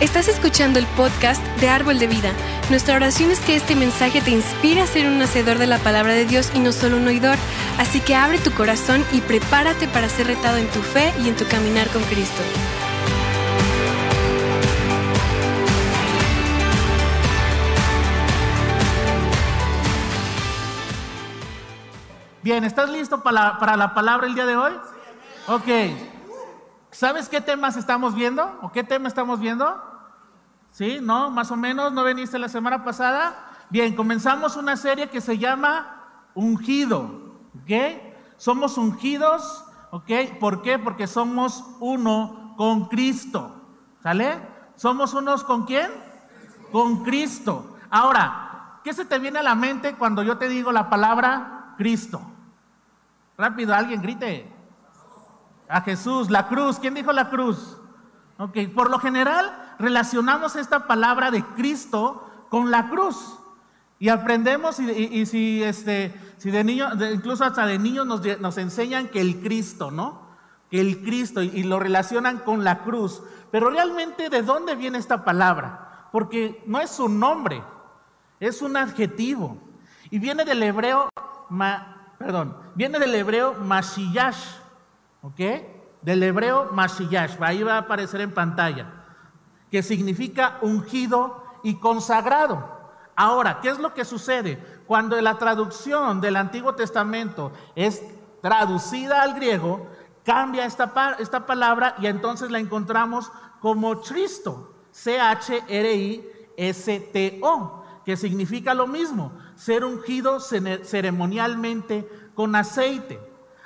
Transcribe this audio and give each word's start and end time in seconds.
Estás 0.00 0.28
escuchando 0.28 0.78
el 0.78 0.86
podcast 0.86 1.44
de 1.58 1.68
Árbol 1.68 1.98
de 1.98 2.06
Vida. 2.06 2.30
Nuestra 2.70 2.94
oración 2.94 3.32
es 3.32 3.40
que 3.40 3.56
este 3.56 3.74
mensaje 3.74 4.20
te 4.20 4.30
inspire 4.30 4.80
a 4.80 4.86
ser 4.86 5.08
un 5.08 5.20
hacedor 5.20 5.58
de 5.58 5.66
la 5.66 5.78
palabra 5.78 6.12
de 6.12 6.24
Dios 6.24 6.52
y 6.54 6.60
no 6.60 6.70
solo 6.70 6.98
un 6.98 7.08
oidor. 7.08 7.36
Así 7.78 8.00
que 8.00 8.14
abre 8.14 8.38
tu 8.38 8.52
corazón 8.52 9.04
y 9.10 9.20
prepárate 9.20 9.88
para 9.88 10.08
ser 10.08 10.28
retado 10.28 10.56
en 10.58 10.68
tu 10.68 10.80
fe 10.82 11.12
y 11.18 11.28
en 11.28 11.34
tu 11.34 11.44
caminar 11.48 11.88
con 11.88 12.00
Cristo. 12.04 12.40
Bien, 22.44 22.62
¿estás 22.62 22.88
listo 22.88 23.20
para 23.20 23.42
la, 23.42 23.58
para 23.58 23.76
la 23.76 23.94
palabra 23.94 24.28
el 24.28 24.36
día 24.36 24.46
de 24.46 24.56
hoy? 24.56 24.72
Ok. 25.48 25.66
¿Sabes 26.92 27.28
qué 27.28 27.40
temas 27.40 27.76
estamos 27.76 28.14
viendo? 28.14 28.58
¿O 28.62 28.70
qué 28.70 28.84
tema 28.84 29.08
estamos 29.08 29.40
viendo? 29.40 29.87
¿Sí? 30.78 31.00
¿No? 31.02 31.28
Más 31.32 31.50
o 31.50 31.56
menos, 31.56 31.92
¿no 31.92 32.04
veniste 32.04 32.38
la 32.38 32.48
semana 32.48 32.84
pasada? 32.84 33.34
Bien, 33.68 33.96
comenzamos 33.96 34.54
una 34.54 34.76
serie 34.76 35.10
que 35.10 35.20
se 35.20 35.36
llama 35.36 36.30
Ungido. 36.36 37.32
¿Ok? 37.60 38.00
Somos 38.36 38.78
ungidos, 38.78 39.64
¿ok? 39.90 40.38
¿Por 40.38 40.62
qué? 40.62 40.78
Porque 40.78 41.08
somos 41.08 41.64
uno 41.80 42.54
con 42.56 42.84
Cristo. 42.84 43.60
¿Sale? 44.04 44.40
¿Somos 44.76 45.14
unos 45.14 45.42
con 45.42 45.66
quién? 45.66 45.90
Con 46.70 47.02
Cristo. 47.02 47.76
Ahora, 47.90 48.78
¿qué 48.84 48.92
se 48.92 49.04
te 49.04 49.18
viene 49.18 49.40
a 49.40 49.42
la 49.42 49.56
mente 49.56 49.96
cuando 49.96 50.22
yo 50.22 50.38
te 50.38 50.48
digo 50.48 50.70
la 50.70 50.88
palabra 50.88 51.74
Cristo? 51.76 52.22
Rápido, 53.36 53.74
alguien 53.74 54.00
grite. 54.00 54.48
A 55.68 55.80
Jesús, 55.80 56.30
la 56.30 56.46
cruz. 56.46 56.78
¿Quién 56.78 56.94
dijo 56.94 57.12
la 57.12 57.30
cruz? 57.30 57.76
Ok, 58.38 58.58
por 58.72 58.90
lo 58.90 59.00
general 59.00 59.67
relacionamos 59.78 60.56
esta 60.56 60.86
palabra 60.86 61.30
de 61.30 61.44
Cristo 61.44 62.28
con 62.48 62.70
la 62.70 62.88
cruz. 62.88 63.38
Y 64.00 64.10
aprendemos, 64.10 64.78
y, 64.78 65.26
si, 65.26 65.62
este, 65.62 66.14
si 66.36 66.50
de 66.50 66.62
niño, 66.62 66.88
incluso 67.12 67.44
hasta 67.44 67.66
de 67.66 67.78
niños 67.78 68.06
nos, 68.06 68.58
enseñan 68.58 69.08
que 69.08 69.20
el 69.20 69.40
Cristo, 69.40 69.90
¿no? 69.90 70.22
Que 70.70 70.80
el 70.80 71.02
Cristo, 71.02 71.42
y, 71.42 71.48
y 71.48 71.62
lo 71.64 71.80
relacionan 71.80 72.38
con 72.38 72.62
la 72.62 72.84
cruz. 72.84 73.22
Pero 73.50 73.70
realmente, 73.70 74.30
¿de 74.30 74.42
dónde 74.42 74.76
viene 74.76 74.98
esta 74.98 75.24
palabra? 75.24 76.08
Porque 76.12 76.62
no 76.66 76.80
es 76.80 77.00
un 77.00 77.18
nombre, 77.18 77.62
es 78.38 78.62
un 78.62 78.76
adjetivo. 78.76 79.58
Y 80.10 80.18
viene 80.20 80.44
del 80.44 80.62
hebreo, 80.62 81.08
ma, 81.48 82.14
perdón, 82.18 82.56
viene 82.74 82.98
del 82.98 83.14
hebreo 83.14 83.54
Mashiyash, 83.54 84.58
¿ok? 85.22 85.40
Del 86.02 86.22
hebreo 86.22 86.70
Mashiyash, 86.72 87.36
ahí 87.40 87.62
va 87.62 87.74
a 87.74 87.78
aparecer 87.78 88.20
en 88.20 88.32
pantalla, 88.32 88.97
que 89.70 89.82
significa 89.82 90.58
ungido 90.62 91.42
y 91.62 91.76
consagrado. 91.76 92.78
Ahora, 93.16 93.60
¿qué 93.60 93.68
es 93.70 93.78
lo 93.78 93.94
que 93.94 94.04
sucede? 94.04 94.62
Cuando 94.86 95.20
la 95.20 95.38
traducción 95.38 96.20
del 96.20 96.36
Antiguo 96.36 96.74
Testamento 96.74 97.52
es 97.74 98.02
traducida 98.40 99.22
al 99.22 99.34
griego, 99.34 99.88
cambia 100.24 100.64
esta, 100.64 101.16
esta 101.18 101.44
palabra 101.46 101.96
y 101.98 102.06
entonces 102.06 102.50
la 102.50 102.58
encontramos 102.58 103.32
como 103.60 104.00
Cristo, 104.00 104.74
C-H-R-I-S-T-O, 104.92 105.64
que 108.04 108.16
significa 108.16 108.74
lo 108.74 108.86
mismo, 108.86 109.32
ser 109.56 109.84
ungido 109.84 110.38
ceremonialmente 110.40 112.08
con 112.34 112.54
aceite. 112.54 113.20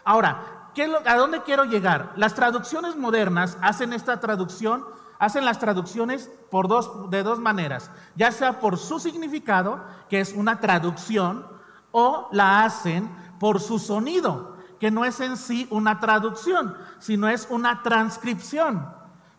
Ahora, 0.05 0.71
¿a 1.05 1.17
dónde 1.17 1.43
quiero 1.43 1.65
llegar? 1.65 2.13
Las 2.17 2.35
traducciones 2.35 2.97
modernas 2.97 3.59
hacen 3.61 3.93
esta 3.93 4.19
traducción, 4.21 4.85
hacen 5.23 5.45
las 5.45 5.61
traducciones 5.61 6.29
por 6.51 6.67
dos, 6.67 7.09
de 7.09 7.23
dos 7.23 7.39
maneras, 7.39 7.93
ya 8.17 8.33
sea 8.33 8.59
por 8.59 8.77
su 8.77 8.99
significado, 8.99 9.81
que 10.11 10.19
es 10.19 10.33
una 10.33 10.59
traducción, 10.59 11.47
o 11.93 12.29
la 12.33 12.65
hacen 12.65 13.09
por 13.39 13.61
su 13.61 13.79
sonido, 13.79 14.57
que 14.81 14.91
no 14.91 15.05
es 15.05 15.21
en 15.21 15.37
sí 15.37 15.69
una 15.71 16.01
traducción, 16.01 16.75
sino 16.99 17.29
es 17.29 17.47
una 17.51 17.85
transcripción. 17.85 18.85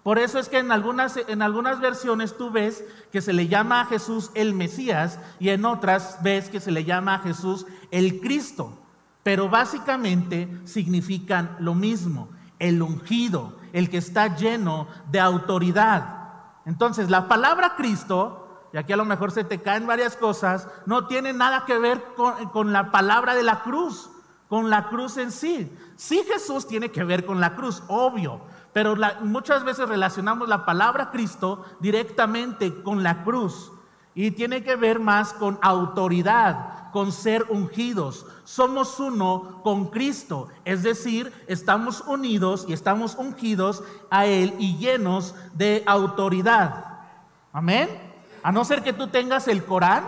Por 0.03 0.19
eso 0.19 0.39
es 0.39 0.47
que 0.47 0.59
en 0.59 0.71
algunas, 0.71 1.17
en 1.17 1.41
algunas 1.41 1.81
versiones 1.81 2.37
tú 2.37 2.49
ves 2.49 2.85
que 3.11 3.19
se 3.19 3.33
le 3.33 3.49
llama 3.49 3.81
a 3.81 3.85
Jesús 3.85 4.31
el 4.35 4.53
Mesías 4.53 5.19
y 5.37 5.49
en 5.49 5.65
otras 5.65 6.19
ves 6.23 6.47
que 6.47 6.61
se 6.61 6.71
le 6.71 6.85
llama 6.85 7.15
a 7.15 7.19
Jesús 7.19 7.65
el 7.91 8.21
Cristo. 8.21 8.79
Pero 9.21 9.49
básicamente 9.49 10.61
significan 10.63 11.57
lo 11.59 11.75
mismo, 11.75 12.29
el 12.57 12.81
ungido, 12.81 13.61
el 13.73 13.89
que 13.89 13.97
está 13.97 14.37
lleno 14.37 14.87
de 15.11 15.19
autoridad. 15.19 16.21
Entonces, 16.65 17.09
la 17.09 17.27
palabra 17.27 17.75
Cristo, 17.75 18.67
y 18.71 18.77
aquí 18.77 18.93
a 18.93 18.97
lo 18.97 19.03
mejor 19.03 19.31
se 19.31 19.43
te 19.43 19.61
caen 19.61 19.85
varias 19.85 20.15
cosas, 20.15 20.69
no 20.85 21.07
tiene 21.07 21.33
nada 21.33 21.65
que 21.65 21.77
ver 21.77 22.01
con, 22.53 22.71
la 22.71 22.91
palabra 22.91 23.35
de 23.35 23.43
la 23.43 23.63
cruz, 23.63 24.09
con 24.47 24.69
la 24.69 24.87
cruz 24.87 25.17
en 25.17 25.31
sí. 25.31 25.75
Sí 25.97 26.23
Jesús 26.31 26.67
tiene 26.67 26.89
que 26.89 27.03
ver 27.03 27.25
con 27.25 27.41
la 27.41 27.55
cruz, 27.55 27.83
obvio, 27.87 28.41
pero 28.71 28.95
muchas 29.21 29.63
veces 29.63 29.89
relacionamos 29.89 30.47
la 30.47 30.65
palabra 30.65 31.09
Cristo 31.11 31.65
directamente 31.79 32.81
con 32.83 33.03
la 33.03 33.23
cruz 33.23 33.71
y 34.15 34.31
tiene 34.31 34.63
que 34.63 34.75
ver 34.75 34.99
más 34.99 35.33
con 35.33 35.59
autoridad, 35.61 36.82
con 36.93 37.11
ser 37.11 37.45
ungidos. 37.49 38.25
Somos 38.45 38.99
uno 38.99 39.61
con 39.63 39.87
Cristo, 39.87 40.47
es 40.63 40.83
decir, 40.83 41.33
estamos 41.47 42.01
unidos 42.01 42.65
y 42.69 42.73
estamos 42.73 43.15
ungidos 43.15 43.83
a 44.09 44.27
Él 44.27 44.53
y 44.59 44.77
llenos 44.77 45.35
de 45.53 45.83
autoridad. 45.85 46.85
Amén. 47.51 47.89
A 48.43 48.51
no 48.51 48.63
ser 48.63 48.83
que 48.83 48.93
tú 48.93 49.07
tengas 49.07 49.47
el 49.47 49.65
Corán, 49.65 50.03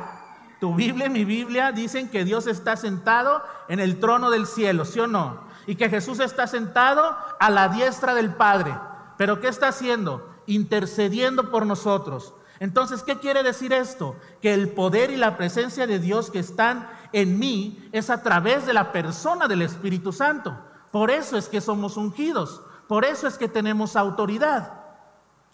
tu 0.60 0.76
Biblia 0.76 1.10
mi 1.10 1.26
Biblia 1.26 1.72
dicen 1.72 2.10
que 2.10 2.24
Dios 2.24 2.48
está 2.48 2.78
sentado 2.78 3.42
en 3.68 3.80
el 3.80 4.00
trono 4.00 4.30
del 4.30 4.46
cielo, 4.46 4.86
¿sí 4.86 5.00
o 5.00 5.08
no? 5.08 5.44
Y 5.68 5.76
que 5.76 5.90
Jesús 5.90 6.20
está 6.20 6.48
sentado 6.48 7.18
a 7.40 7.50
la 7.50 7.70
diestra 7.70 8.14
del 8.14 8.34
Padre. 8.34 8.78
Pero 9.18 9.40
¿qué 9.40 9.48
está 9.48 9.70
haciendo? 9.70 10.30
Intercediendo 10.46 11.50
por 11.50 11.66
nosotros. 11.66 12.34
Entonces, 12.60 13.04
¿qué 13.04 13.20
quiere 13.20 13.44
decir 13.44 13.74
esto? 13.74 14.16
Que 14.42 14.54
el 14.54 14.70
poder 14.70 15.12
y 15.12 15.18
la 15.18 15.38
presencia 15.38 15.88
de 15.88 16.00
Dios 16.00 16.32
que 16.32 16.40
están 16.40 16.90
en 17.12 17.38
mí 17.38 17.90
es 17.92 18.10
a 18.10 18.24
través 18.24 18.66
de 18.66 18.74
la 18.74 18.92
persona 18.92 19.48
del 19.48 19.62
Espíritu 19.62 20.12
Santo. 20.12 20.58
Por 20.92 21.12
eso 21.12 21.38
es 21.38 21.50
que 21.50 21.62
somos 21.62 21.98
ungidos, 21.98 22.62
por 22.88 23.04
eso 23.04 23.28
es 23.28 23.38
que 23.38 23.48
tenemos 23.48 23.96
autoridad. 23.96 24.74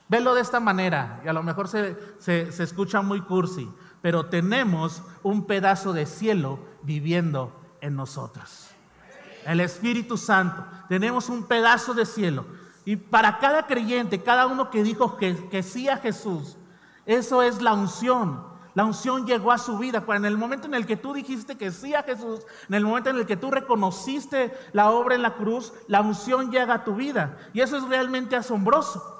Velo 0.07 0.35
de 0.35 0.41
esta 0.41 0.59
manera, 0.59 1.21
y 1.25 1.29
a 1.29 1.33
lo 1.33 1.41
mejor 1.41 1.67
se, 1.67 1.95
se 2.19 2.63
escucha 2.63 3.01
muy 3.01 3.21
cursi, 3.21 3.69
pero 4.01 4.25
tenemos 4.25 5.01
un 5.23 5.47
pedazo 5.47 5.93
de 5.93 6.05
cielo 6.05 6.59
viviendo 6.83 7.55
en 7.79 7.95
nosotros. 7.95 8.71
El 9.45 9.59
Espíritu 9.59 10.17
Santo, 10.17 10.63
tenemos 10.87 11.29
un 11.29 11.43
pedazo 11.43 11.93
de 11.93 12.05
cielo. 12.05 12.45
Y 12.85 12.95
para 12.95 13.39
cada 13.39 13.67
creyente, 13.67 14.21
cada 14.21 14.47
uno 14.47 14.69
que 14.69 14.83
dijo 14.83 15.17
que, 15.17 15.49
que 15.49 15.63
sí 15.63 15.87
a 15.89 15.97
Jesús, 15.97 16.57
eso 17.05 17.41
es 17.41 17.61
la 17.61 17.73
unción. 17.73 18.51
La 18.73 18.85
unción 18.85 19.25
llegó 19.25 19.51
a 19.51 19.57
su 19.57 19.77
vida. 19.77 20.03
En 20.07 20.25
el 20.25 20.37
momento 20.37 20.67
en 20.67 20.73
el 20.73 20.85
que 20.85 20.95
tú 20.95 21.13
dijiste 21.13 21.57
que 21.57 21.71
sí 21.71 21.93
a 21.93 22.03
Jesús, 22.03 22.39
en 22.69 22.75
el 22.75 22.85
momento 22.85 23.09
en 23.09 23.17
el 23.17 23.25
que 23.25 23.35
tú 23.35 23.51
reconociste 23.51 24.53
la 24.71 24.91
obra 24.91 25.15
en 25.15 25.21
la 25.21 25.35
cruz, 25.35 25.73
la 25.87 26.01
unción 26.01 26.51
llega 26.51 26.75
a 26.75 26.83
tu 26.83 26.95
vida. 26.95 27.37
Y 27.53 27.61
eso 27.61 27.77
es 27.77 27.83
realmente 27.83 28.35
asombroso. 28.35 29.17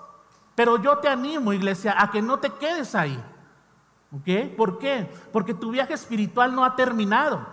Pero 0.56 0.82
yo 0.82 1.00
te 1.00 1.10
animo, 1.10 1.54
iglesia, 1.54 1.96
a 1.98 2.12
que 2.12 2.22
no 2.22 2.40
te 2.40 2.52
quedes 2.52 2.96
ahí. 2.96 3.22
¿Ok? 4.14 4.56
¿Por 4.56 4.78
qué? 4.80 5.10
Porque 5.32 5.54
tu 5.54 5.72
viaje 5.72 5.94
espiritual 5.94 6.56
no 6.56 6.64
ha 6.64 6.76
terminado. 6.76 7.46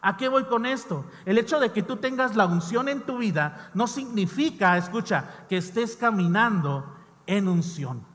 ¿A 0.00 0.16
qué 0.16 0.28
voy 0.28 0.44
con 0.44 0.66
esto? 0.66 1.04
El 1.24 1.38
hecho 1.38 1.60
de 1.60 1.70
que 1.70 1.82
tú 1.82 1.96
tengas 1.96 2.34
la 2.34 2.46
unción 2.46 2.88
en 2.88 3.02
tu 3.02 3.18
vida 3.18 3.70
no 3.72 3.86
significa, 3.86 4.76
escucha, 4.76 5.46
que 5.48 5.58
estés 5.58 5.96
caminando 5.96 6.96
en 7.26 7.46
unción. 7.46 8.11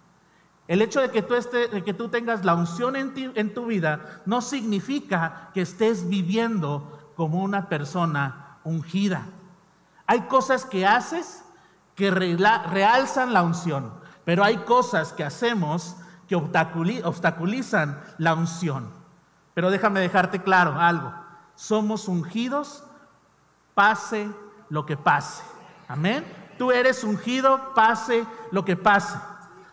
El 0.67 0.81
hecho 0.81 1.01
de 1.01 1.11
que 1.11 1.21
tú, 1.21 1.35
que 1.85 1.93
tú 1.93 2.09
tengas 2.09 2.43
la 2.43 2.55
unción 2.55 2.95
en 2.95 3.53
tu 3.53 3.65
vida 3.67 4.21
no 4.25 4.41
significa 4.41 5.49
que 5.53 5.61
estés 5.61 6.09
viviendo 6.09 7.11
como 7.15 7.41
una 7.41 7.69
persona 7.69 8.57
ungida. 8.63 9.27
Hay 10.05 10.21
cosas 10.21 10.65
que 10.65 10.85
haces 10.85 11.43
que 11.95 12.11
realzan 12.11 13.33
la 13.33 13.43
unción, 13.43 13.91
pero 14.23 14.43
hay 14.43 14.57
cosas 14.57 15.13
que 15.13 15.23
hacemos 15.23 15.95
que 16.27 16.35
obstaculizan 16.35 17.99
la 18.17 18.33
unción. 18.35 18.91
Pero 19.53 19.71
déjame 19.71 19.99
dejarte 20.01 20.43
claro 20.43 20.79
algo. 20.79 21.13
Somos 21.55 22.07
ungidos 22.07 22.83
pase 23.73 24.29
lo 24.69 24.85
que 24.85 24.97
pase. 24.97 25.43
Amén. 25.87 26.25
Tú 26.57 26.71
eres 26.71 27.03
ungido 27.03 27.73
pase 27.73 28.25
lo 28.51 28.63
que 28.63 28.75
pase. 28.75 29.17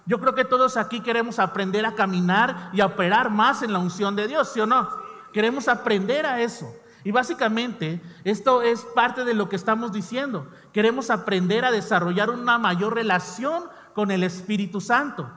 Yo 0.07 0.21
creo 0.21 0.35
que 0.35 0.45
todos 0.45 0.77
aquí 0.77 1.01
queremos 1.01 1.39
aprender 1.39 1.87
a 1.87 1.95
caminar 1.95 2.71
y 2.73 2.81
a 2.81 2.87
operar 2.87 3.31
más 3.31 3.63
en 3.63 3.73
la 3.73 3.79
unción 3.79 4.15
de 4.17 4.29
Dios, 4.29 4.51
¿sí 4.53 4.61
o 4.61 4.67
no? 4.67 4.89
Queremos 5.33 5.67
aprender 5.69 6.27
a 6.27 6.41
eso. 6.41 6.75
Y 7.05 7.11
básicamente 7.11 8.01
esto 8.25 8.63
es 8.63 8.83
parte 8.95 9.25
de 9.25 9.35
lo 9.35 9.49
que 9.49 9.57
estamos 9.57 9.93
diciendo. 9.93 10.49
Queremos 10.73 11.11
aprender 11.11 11.65
a 11.65 11.71
desarrollar 11.71 12.31
una 12.31 12.59
mayor 12.59 12.95
relación 12.95 13.65
con 13.95 14.11
el 14.11 14.23
Espíritu 14.25 14.81
Santo. 14.81 15.31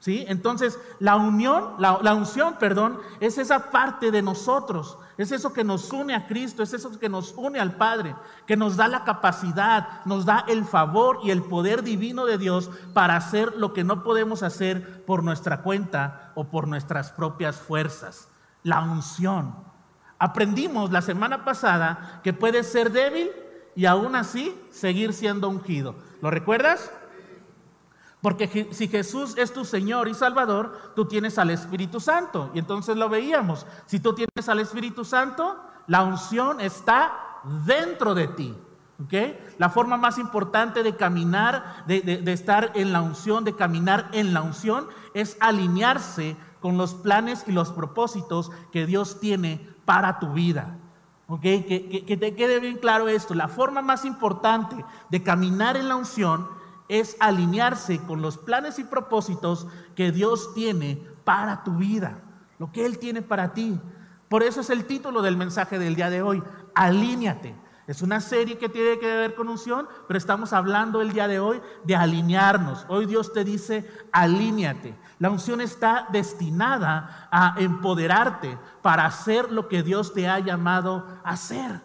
¿Sí? 0.00 0.24
Entonces, 0.26 0.80
la 0.98 1.14
unión, 1.14 1.74
la, 1.78 2.14
unción, 2.14 2.56
perdón, 2.58 2.98
es 3.20 3.38
esa 3.38 3.70
parte 3.70 4.10
de 4.10 4.20
nosotros, 4.20 4.98
es 5.18 5.30
eso 5.32 5.52
que 5.52 5.64
nos 5.64 5.92
une 5.92 6.14
a 6.14 6.26
Cristo, 6.26 6.62
es 6.62 6.72
eso 6.72 6.98
que 6.98 7.08
nos 7.08 7.34
une 7.36 7.60
al 7.60 7.76
Padre, 7.76 8.14
que 8.46 8.56
nos 8.56 8.76
da 8.76 8.88
la 8.88 9.04
capacidad, 9.04 10.04
nos 10.04 10.24
da 10.24 10.44
el 10.48 10.64
favor 10.64 11.20
y 11.22 11.30
el 11.30 11.42
poder 11.42 11.82
divino 11.82 12.24
de 12.24 12.38
Dios 12.38 12.70
para 12.94 13.16
hacer 13.16 13.54
lo 13.56 13.72
que 13.72 13.84
no 13.84 14.02
podemos 14.02 14.42
hacer 14.42 15.04
por 15.04 15.22
nuestra 15.22 15.62
cuenta 15.62 16.32
o 16.34 16.44
por 16.44 16.66
nuestras 16.66 17.12
propias 17.12 17.56
fuerzas. 17.56 18.28
La 18.62 18.80
unción. 18.80 19.54
Aprendimos 20.18 20.92
la 20.92 21.02
semana 21.02 21.44
pasada 21.44 22.20
que 22.22 22.32
puedes 22.32 22.70
ser 22.70 22.92
débil 22.92 23.30
y 23.74 23.86
aún 23.86 24.14
así 24.14 24.58
seguir 24.70 25.12
siendo 25.12 25.48
ungido. 25.48 25.96
¿Lo 26.20 26.30
recuerdas? 26.30 26.90
Porque 28.22 28.68
si 28.70 28.86
Jesús 28.86 29.36
es 29.36 29.52
tu 29.52 29.64
Señor 29.64 30.06
y 30.08 30.14
Salvador, 30.14 30.92
tú 30.94 31.06
tienes 31.06 31.38
al 31.38 31.50
Espíritu 31.50 31.98
Santo. 31.98 32.50
Y 32.54 32.60
entonces 32.60 32.96
lo 32.96 33.08
veíamos. 33.08 33.66
Si 33.84 33.98
tú 33.98 34.14
tienes 34.14 34.48
al 34.48 34.60
Espíritu 34.60 35.04
Santo, 35.04 35.58
la 35.88 36.04
unción 36.04 36.60
está 36.60 37.12
dentro 37.66 38.14
de 38.14 38.28
ti. 38.28 38.56
La 39.58 39.68
forma 39.68 39.96
más 39.96 40.18
importante 40.18 40.84
de 40.84 40.96
caminar, 40.96 41.84
de, 41.86 42.00
de, 42.00 42.32
estar 42.32 42.70
en 42.74 42.92
la 42.92 43.02
unción, 43.02 43.42
de 43.42 43.56
caminar 43.56 44.08
en 44.12 44.32
la 44.32 44.42
unción, 44.42 44.86
es 45.14 45.36
alinearse 45.40 46.36
con 46.60 46.78
los 46.78 46.94
planes 46.94 47.44
y 47.48 47.52
los 47.52 47.72
propósitos 47.72 48.52
que 48.70 48.86
Dios 48.86 49.18
tiene 49.18 49.68
para 49.84 50.20
tu 50.20 50.32
vida. 50.32 50.78
Que, 51.40 52.04
que 52.06 52.16
te 52.16 52.34
quede 52.34 52.60
bien 52.60 52.76
claro 52.76 53.08
esto. 53.08 53.34
La 53.34 53.48
forma 53.48 53.82
más 53.82 54.04
importante 54.04 54.84
de 55.10 55.22
caminar 55.22 55.76
en 55.76 55.88
la 55.88 55.96
unción 55.96 56.46
es 56.92 57.16
alinearse 57.20 57.98
con 58.00 58.20
los 58.20 58.36
planes 58.36 58.78
y 58.78 58.84
propósitos 58.84 59.66
que 59.96 60.12
Dios 60.12 60.52
tiene 60.54 61.02
para 61.24 61.64
tu 61.64 61.76
vida, 61.76 62.18
lo 62.58 62.70
que 62.70 62.84
Él 62.84 62.98
tiene 62.98 63.22
para 63.22 63.54
ti. 63.54 63.80
Por 64.28 64.42
eso 64.42 64.60
es 64.60 64.68
el 64.68 64.84
título 64.84 65.22
del 65.22 65.38
mensaje 65.38 65.78
del 65.78 65.94
día 65.94 66.10
de 66.10 66.20
hoy, 66.20 66.42
alíñate. 66.74 67.54
Es 67.86 68.02
una 68.02 68.20
serie 68.20 68.58
que 68.58 68.68
tiene 68.68 68.98
que 68.98 69.06
ver 69.06 69.34
con 69.34 69.48
unción, 69.48 69.88
pero 70.06 70.18
estamos 70.18 70.52
hablando 70.52 71.00
el 71.00 71.14
día 71.14 71.28
de 71.28 71.40
hoy 71.40 71.62
de 71.84 71.96
alinearnos. 71.96 72.84
Hoy 72.88 73.06
Dios 73.06 73.32
te 73.32 73.42
dice, 73.42 73.90
alíñate. 74.12 74.94
La 75.18 75.30
unción 75.30 75.62
está 75.62 76.06
destinada 76.12 77.28
a 77.30 77.54
empoderarte 77.58 78.58
para 78.82 79.06
hacer 79.06 79.50
lo 79.50 79.66
que 79.66 79.82
Dios 79.82 80.12
te 80.12 80.28
ha 80.28 80.38
llamado 80.40 81.06
a 81.24 81.30
hacer. 81.30 81.80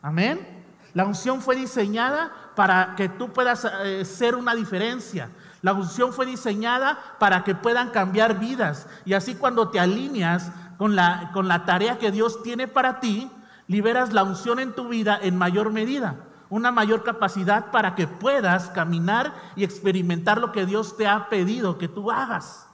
Amén. 0.00 0.49
La 0.94 1.04
unción 1.04 1.40
fue 1.40 1.56
diseñada 1.56 2.32
para 2.56 2.94
que 2.96 3.08
tú 3.08 3.32
puedas 3.32 3.66
eh, 3.84 4.04
ser 4.04 4.34
una 4.34 4.54
diferencia. 4.54 5.30
La 5.62 5.72
unción 5.72 6.12
fue 6.12 6.26
diseñada 6.26 6.98
para 7.18 7.44
que 7.44 7.54
puedan 7.54 7.90
cambiar 7.90 8.38
vidas. 8.38 8.86
Y 9.04 9.12
así 9.12 9.34
cuando 9.34 9.68
te 9.68 9.78
alineas 9.78 10.50
con 10.78 10.96
la, 10.96 11.30
con 11.32 11.48
la 11.48 11.64
tarea 11.64 11.98
que 11.98 12.10
Dios 12.10 12.42
tiene 12.42 12.66
para 12.66 13.00
ti, 13.00 13.30
liberas 13.66 14.12
la 14.12 14.24
unción 14.24 14.58
en 14.58 14.72
tu 14.72 14.88
vida 14.88 15.18
en 15.20 15.36
mayor 15.36 15.70
medida. 15.70 16.16
Una 16.48 16.72
mayor 16.72 17.04
capacidad 17.04 17.70
para 17.70 17.94
que 17.94 18.08
puedas 18.08 18.70
caminar 18.70 19.32
y 19.54 19.62
experimentar 19.62 20.38
lo 20.38 20.50
que 20.50 20.66
Dios 20.66 20.96
te 20.96 21.06
ha 21.06 21.28
pedido 21.28 21.78
que 21.78 21.86
tú 21.86 22.10
hagas. 22.10 22.66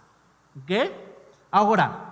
¿Ok? 0.63 0.91
Ahora, 1.51 2.07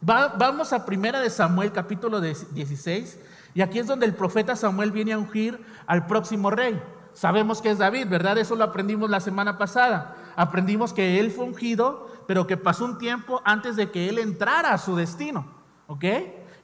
vamos 0.00 0.72
a 0.72 0.86
primera 0.86 1.20
de 1.20 1.30
Samuel 1.30 1.72
capítulo 1.72 2.20
16 2.20 3.18
y 3.54 3.62
aquí 3.62 3.78
es 3.78 3.86
donde 3.86 4.06
el 4.06 4.14
profeta 4.14 4.56
Samuel 4.56 4.90
viene 4.90 5.12
a 5.12 5.18
ungir 5.18 5.64
al 5.86 6.06
próximo 6.06 6.50
rey. 6.50 6.82
Sabemos 7.12 7.62
que 7.62 7.70
es 7.70 7.78
David, 7.78 8.08
¿verdad? 8.08 8.36
Eso 8.38 8.56
lo 8.56 8.64
aprendimos 8.64 9.08
la 9.08 9.20
semana 9.20 9.56
pasada. 9.56 10.16
Aprendimos 10.34 10.92
que 10.92 11.20
él 11.20 11.30
fue 11.30 11.44
ungido, 11.44 12.10
pero 12.26 12.48
que 12.48 12.56
pasó 12.56 12.84
un 12.84 12.98
tiempo 12.98 13.40
antes 13.44 13.76
de 13.76 13.92
que 13.92 14.08
él 14.08 14.18
entrara 14.18 14.72
a 14.72 14.78
su 14.78 14.96
destino. 14.96 15.46
¿Ok? 15.86 16.04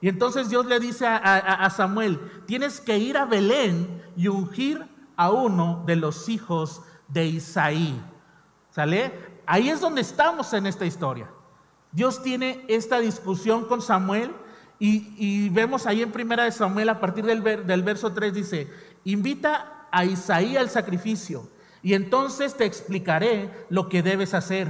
Y 0.01 0.09
entonces 0.09 0.49
Dios 0.49 0.65
le 0.65 0.79
dice 0.81 1.07
a, 1.07 1.69
Samuel, 1.69 2.19
tienes 2.45 2.81
que 2.81 2.97
ir 2.97 3.17
a 3.17 3.25
Belén 3.25 4.03
y 4.17 4.27
ungir 4.27 4.85
a 5.15 5.29
uno 5.29 5.83
de 5.85 5.95
los 5.95 6.27
hijos 6.27 6.81
de 7.07 7.27
Isaí. 7.27 8.01
¿Sale? 8.71 9.13
Ahí 9.45 9.69
es 9.69 9.79
donde 9.79 10.01
estamos 10.01 10.51
en 10.53 10.65
esta 10.65 10.85
historia. 10.85 11.29
Dios 11.91 12.23
tiene 12.23 12.65
esta 12.67 12.99
discusión 12.99 13.65
con 13.65 13.81
Samuel 13.81 14.33
y, 14.83 15.49
vemos 15.49 15.85
ahí 15.85 16.01
en 16.01 16.11
Primera 16.11 16.45
de 16.45 16.51
Samuel, 16.51 16.89
a 16.89 16.99
partir 16.99 17.23
del, 17.23 17.43
del 17.43 17.83
verso 17.83 18.11
3, 18.11 18.33
dice, 18.33 18.67
invita 19.03 19.87
a 19.91 20.05
Isaí 20.05 20.57
al 20.57 20.71
sacrificio, 20.71 21.47
y 21.83 21.93
entonces 21.93 22.57
te 22.57 22.65
explicaré 22.65 23.51
lo 23.69 23.89
que 23.89 24.01
debes 24.01 24.33
hacer. 24.33 24.67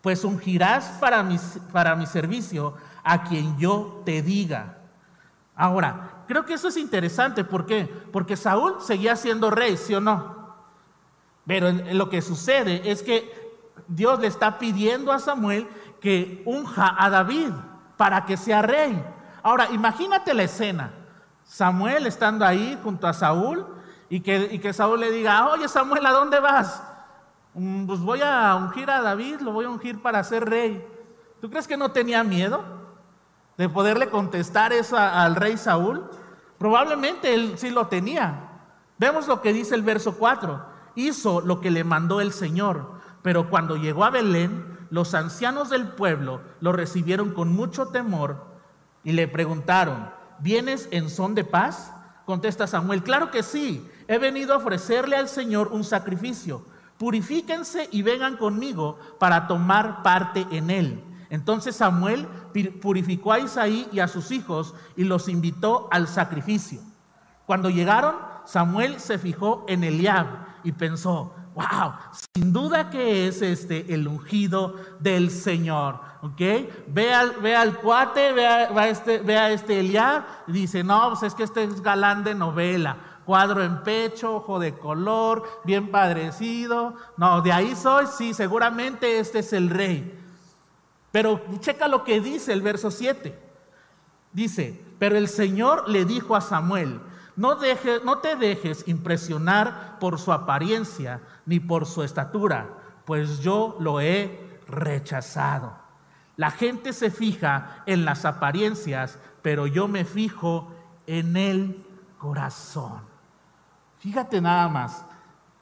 Pues 0.00 0.24
ungirás 0.24 0.96
para 1.00 1.22
mi, 1.22 1.36
para 1.70 1.96
mi 1.96 2.06
servicio 2.06 2.74
a 3.02 3.24
quien 3.24 3.58
yo 3.58 4.02
te 4.06 4.22
diga. 4.22 4.78
Ahora, 5.54 6.24
creo 6.26 6.46
que 6.46 6.54
eso 6.54 6.68
es 6.68 6.76
interesante. 6.78 7.44
¿Por 7.44 7.66
qué? 7.66 7.84
Porque 8.10 8.36
Saúl 8.36 8.76
seguía 8.80 9.16
siendo 9.16 9.50
rey, 9.50 9.76
¿sí 9.76 9.94
o 9.94 10.00
no? 10.00 10.54
Pero 11.46 11.70
lo 11.72 12.08
que 12.08 12.22
sucede 12.22 12.90
es 12.90 13.02
que 13.02 13.30
Dios 13.86 14.18
le 14.20 14.28
está 14.28 14.58
pidiendo 14.58 15.12
a 15.12 15.18
Samuel 15.18 15.68
que 16.00 16.42
unja 16.46 16.94
a 16.98 17.10
David 17.10 17.52
para 17.96 18.24
que 18.24 18.36
sea 18.36 18.62
rey. 18.62 19.02
Ahora, 19.42 19.68
imagínate 19.70 20.34
la 20.34 20.44
escena. 20.44 20.90
Samuel 21.44 22.06
estando 22.06 22.44
ahí 22.44 22.78
junto 22.82 23.06
a 23.06 23.12
Saúl 23.12 23.66
y 24.08 24.20
que, 24.20 24.60
que 24.60 24.72
Saúl 24.72 25.00
le 25.00 25.10
diga, 25.10 25.48
oye 25.48 25.68
Samuel, 25.68 26.06
¿a 26.06 26.12
dónde 26.12 26.40
vas? 26.40 26.82
Mm, 27.54 27.86
pues 27.86 28.00
voy 28.00 28.20
a 28.22 28.54
ungir 28.56 28.90
a 28.90 29.00
David, 29.00 29.40
lo 29.40 29.52
voy 29.52 29.66
a 29.66 29.70
ungir 29.70 30.02
para 30.02 30.24
ser 30.24 30.48
rey. 30.48 30.84
¿Tú 31.40 31.50
crees 31.50 31.68
que 31.68 31.76
no 31.76 31.92
tenía 31.92 32.24
miedo 32.24 32.62
de 33.56 33.68
poderle 33.68 34.08
contestar 34.08 34.72
eso 34.72 34.96
al 34.96 35.36
rey 35.36 35.56
Saúl? 35.56 36.08
Probablemente 36.58 37.34
él 37.34 37.54
sí 37.56 37.70
lo 37.70 37.86
tenía. 37.86 38.48
Vemos 38.98 39.28
lo 39.28 39.40
que 39.40 39.52
dice 39.52 39.74
el 39.74 39.82
verso 39.82 40.16
4. 40.16 40.64
Hizo 40.96 41.40
lo 41.40 41.60
que 41.60 41.70
le 41.70 41.84
mandó 41.84 42.20
el 42.20 42.32
Señor, 42.32 42.92
pero 43.22 43.50
cuando 43.50 43.76
llegó 43.76 44.04
a 44.04 44.10
Belén, 44.10 44.73
los 44.94 45.12
ancianos 45.14 45.70
del 45.70 45.88
pueblo 45.88 46.40
lo 46.60 46.72
recibieron 46.72 47.32
con 47.32 47.52
mucho 47.52 47.88
temor 47.88 48.46
y 49.02 49.10
le 49.10 49.26
preguntaron, 49.26 50.08
¿vienes 50.38 50.86
en 50.92 51.10
son 51.10 51.34
de 51.34 51.42
paz? 51.42 51.92
Contesta 52.26 52.68
Samuel, 52.68 53.02
claro 53.02 53.32
que 53.32 53.42
sí, 53.42 53.90
he 54.06 54.18
venido 54.18 54.54
a 54.54 54.58
ofrecerle 54.58 55.16
al 55.16 55.28
Señor 55.28 55.70
un 55.72 55.82
sacrificio. 55.82 56.64
Purifíquense 56.96 57.88
y 57.90 58.02
vengan 58.02 58.36
conmigo 58.36 58.96
para 59.18 59.48
tomar 59.48 60.04
parte 60.04 60.46
en 60.52 60.70
él. 60.70 61.02
Entonces 61.28 61.74
Samuel 61.74 62.28
purificó 62.80 63.32
a 63.32 63.40
Isaí 63.40 63.88
y 63.90 63.98
a 63.98 64.06
sus 64.06 64.30
hijos 64.30 64.76
y 64.94 65.02
los 65.02 65.28
invitó 65.28 65.88
al 65.90 66.06
sacrificio. 66.06 66.78
Cuando 67.46 67.68
llegaron, 67.68 68.14
Samuel 68.44 69.00
se 69.00 69.18
fijó 69.18 69.64
en 69.66 69.82
Eliab 69.82 70.26
y 70.62 70.70
pensó, 70.70 71.34
wow, 71.54 71.94
sin 72.34 72.52
duda 72.52 72.90
que 72.90 73.28
es 73.28 73.42
este 73.42 73.94
el 73.94 74.08
ungido 74.08 74.76
del 75.00 75.30
Señor. 75.30 76.00
¿Ok? 76.22 76.40
Ve 76.88 77.12
al, 77.12 77.32
ve 77.32 77.54
al 77.54 77.78
cuate, 77.78 78.32
ve 78.32 78.46
a, 78.46 78.88
este, 78.88 79.18
ve 79.18 79.52
este 79.52 79.82
y 79.82 80.52
dice, 80.52 80.82
no, 80.82 81.10
pues 81.10 81.22
es 81.22 81.34
que 81.34 81.42
este 81.42 81.64
es 81.64 81.82
galán 81.82 82.24
de 82.24 82.34
novela. 82.34 82.96
Cuadro 83.26 83.62
en 83.62 83.82
pecho, 83.82 84.36
ojo 84.36 84.58
de 84.58 84.74
color, 84.74 85.44
bien 85.64 85.90
padrecido. 85.90 86.94
No, 87.16 87.42
de 87.42 87.52
ahí 87.52 87.76
soy, 87.76 88.06
sí, 88.06 88.32
seguramente 88.32 89.18
este 89.18 89.40
es 89.40 89.52
el 89.52 89.68
rey. 89.68 90.18
Pero 91.12 91.40
checa 91.60 91.88
lo 91.88 92.04
que 92.04 92.20
dice 92.20 92.52
el 92.52 92.62
verso 92.62 92.90
7. 92.90 93.38
Dice, 94.32 94.82
pero 94.98 95.16
el 95.16 95.28
Señor 95.28 95.88
le 95.88 96.04
dijo 96.04 96.34
a 96.34 96.40
Samuel, 96.40 97.00
no, 97.36 97.56
te 97.58 98.36
dejes 98.36 98.86
impresionar 98.86 99.98
por 99.98 100.18
su 100.18 100.32
apariencia 100.32 101.20
ni 101.46 101.60
por 101.60 101.86
su 101.86 102.02
estatura, 102.02 102.68
pues 103.04 103.40
yo 103.40 103.76
lo 103.80 104.00
he 104.00 104.60
rechazado. 104.68 105.74
La 106.36 106.50
gente 106.50 106.92
se 106.92 107.10
fija 107.10 107.82
en 107.86 108.04
las 108.04 108.24
apariencias, 108.24 109.18
pero 109.42 109.66
yo 109.66 109.88
me 109.88 110.04
fijo 110.04 110.72
en 111.06 111.36
el 111.36 111.84
corazón. 112.18 113.00
Fíjate 113.98 114.40
nada 114.40 114.68
más. 114.68 115.04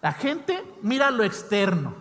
La 0.00 0.12
gente 0.12 0.64
mira 0.82 1.10
lo 1.10 1.24
externo, 1.24 1.94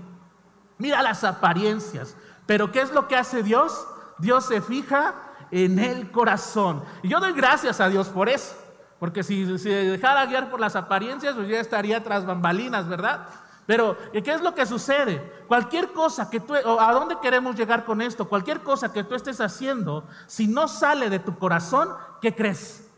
mira 0.77 1.01
las 1.01 1.23
apariencias, 1.23 2.15
pero 2.45 2.71
¿qué 2.71 2.81
es 2.81 2.91
lo 2.91 3.07
que 3.07 3.15
hace 3.15 3.43
Dios? 3.43 3.87
Dios 4.17 4.45
se 4.45 4.61
fija 4.61 5.15
en 5.51 5.79
el 5.79 6.11
corazón. 6.11 6.83
Y 7.03 7.09
yo 7.09 7.19
doy 7.19 7.33
gracias 7.33 7.79
a 7.79 7.89
Dios 7.89 8.09
por 8.09 8.27
eso. 8.27 8.55
Porque 9.01 9.23
si 9.23 9.57
se 9.57 9.69
dejara 9.69 10.27
guiar 10.27 10.51
por 10.51 10.59
las 10.59 10.75
apariencias, 10.75 11.33
pues 11.33 11.47
ya 11.47 11.59
estaría 11.59 12.03
tras 12.03 12.23
bambalinas, 12.23 12.87
¿verdad? 12.87 13.25
Pero, 13.65 13.97
¿qué 14.11 14.31
es 14.31 14.41
lo 14.43 14.53
que 14.53 14.63
sucede? 14.67 15.43
Cualquier 15.47 15.91
cosa 15.91 16.29
que 16.29 16.39
tú, 16.39 16.53
o 16.53 16.79
¿a 16.79 16.93
dónde 16.93 17.17
queremos 17.19 17.55
llegar 17.55 17.83
con 17.83 17.99
esto? 17.99 18.29
Cualquier 18.29 18.61
cosa 18.61 18.93
que 18.93 19.03
tú 19.03 19.15
estés 19.15 19.41
haciendo, 19.41 20.05
si 20.27 20.47
no 20.47 20.67
sale 20.67 21.09
de 21.09 21.17
tu 21.17 21.35
corazón, 21.39 21.89
¿qué 22.21 22.35
crees? 22.35 22.91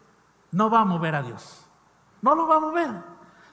No 0.51 0.69
va 0.69 0.81
a 0.81 0.85
mover 0.85 1.15
a 1.15 1.21
Dios. 1.21 1.61
No 2.21 2.35
lo 2.35 2.47
va 2.47 2.57
a 2.57 2.59
mover. 2.59 2.91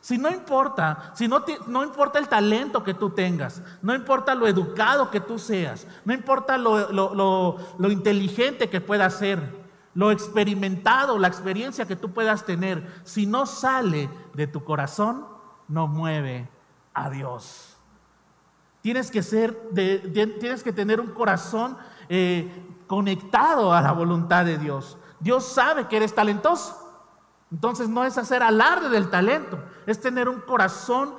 Si 0.01 0.19
no 0.19 0.29
importa, 0.29 1.13
si 1.15 1.29
no, 1.29 1.45
no, 1.69 1.85
importa 1.85 2.19
el 2.19 2.29
talento 2.29 2.83
que 2.83 2.95
tú 2.95 3.11
tengas, 3.11 3.63
no 3.81 3.95
importa 3.95 4.35
lo 4.35 4.49
educado 4.49 5.09
que 5.09 5.21
tú 5.21 5.39
seas, 5.39 5.87
no 6.05 6.13
importa 6.13 6.59
lo, 6.59 6.91
lo 7.79 7.91
inteligente 7.93 8.69
que 8.69 8.81
puedas 8.81 9.15
ser, 9.15 9.60
lo 9.95 10.11
experimentado, 10.11 11.19
la 11.19 11.29
experiencia 11.29 11.87
que 11.87 11.97
tú 11.97 12.13
puedas 12.13 12.45
tener, 12.45 13.03
si 13.05 13.27
no 13.27 13.47
sale 13.47 14.09
de 14.35 14.47
tu 14.47 14.65
corazón, 14.65 15.27
no 15.69 15.87
mueve 15.87 16.49
a 16.95 17.11
Dios. 17.11 17.77
Tienes 18.83 19.11
que 19.11 19.23
ser, 19.23 19.71
tienes 19.75 20.63
que 20.63 20.73
tener 20.73 21.01
un 21.01 21.09
corazón 21.09 21.77
eh, 22.09 22.51
conectado 22.87 23.73
a 23.73 23.81
la 23.81 23.93
voluntad 23.93 24.45
de 24.45 24.59
Dios. 24.59 24.97
Dios 25.19 25.45
sabe 25.45 25.87
que 25.87 25.97
eres 25.97 26.15
talentoso. 26.15 26.77
Entonces 27.53 27.89
no 27.89 28.05
es 28.05 28.17
hacer 28.17 28.43
alarde 28.43 28.89
del 28.89 29.11
talento, 29.11 29.63
es 29.87 30.01
tener 30.01 30.29
un 30.29 30.41
corazón 30.41 31.15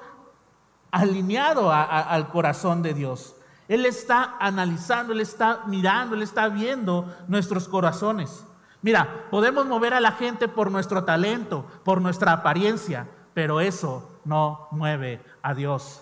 alineado 0.89 1.71
al 1.71 2.29
corazón 2.29 2.81
de 2.81 2.93
Dios. 2.93 3.35
Él 3.67 3.85
está 3.85 4.35
analizando, 4.39 5.13
Él 5.13 5.21
está 5.21 5.63
mirando, 5.67 6.15
Él 6.15 6.21
está 6.21 6.49
viendo 6.49 7.13
nuestros 7.27 7.67
corazones. 7.67 8.45
Mira, 8.81 9.27
podemos 9.29 9.65
mover 9.67 9.93
a 9.93 9.99
la 9.99 10.13
gente 10.13 10.47
por 10.47 10.71
nuestro 10.71 11.03
talento, 11.03 11.65
por 11.83 12.01
nuestra 12.01 12.33
apariencia, 12.33 13.07
pero 13.33 13.61
eso 13.61 14.19
no 14.25 14.67
mueve 14.71 15.21
a 15.41 15.53
Dios. 15.53 16.01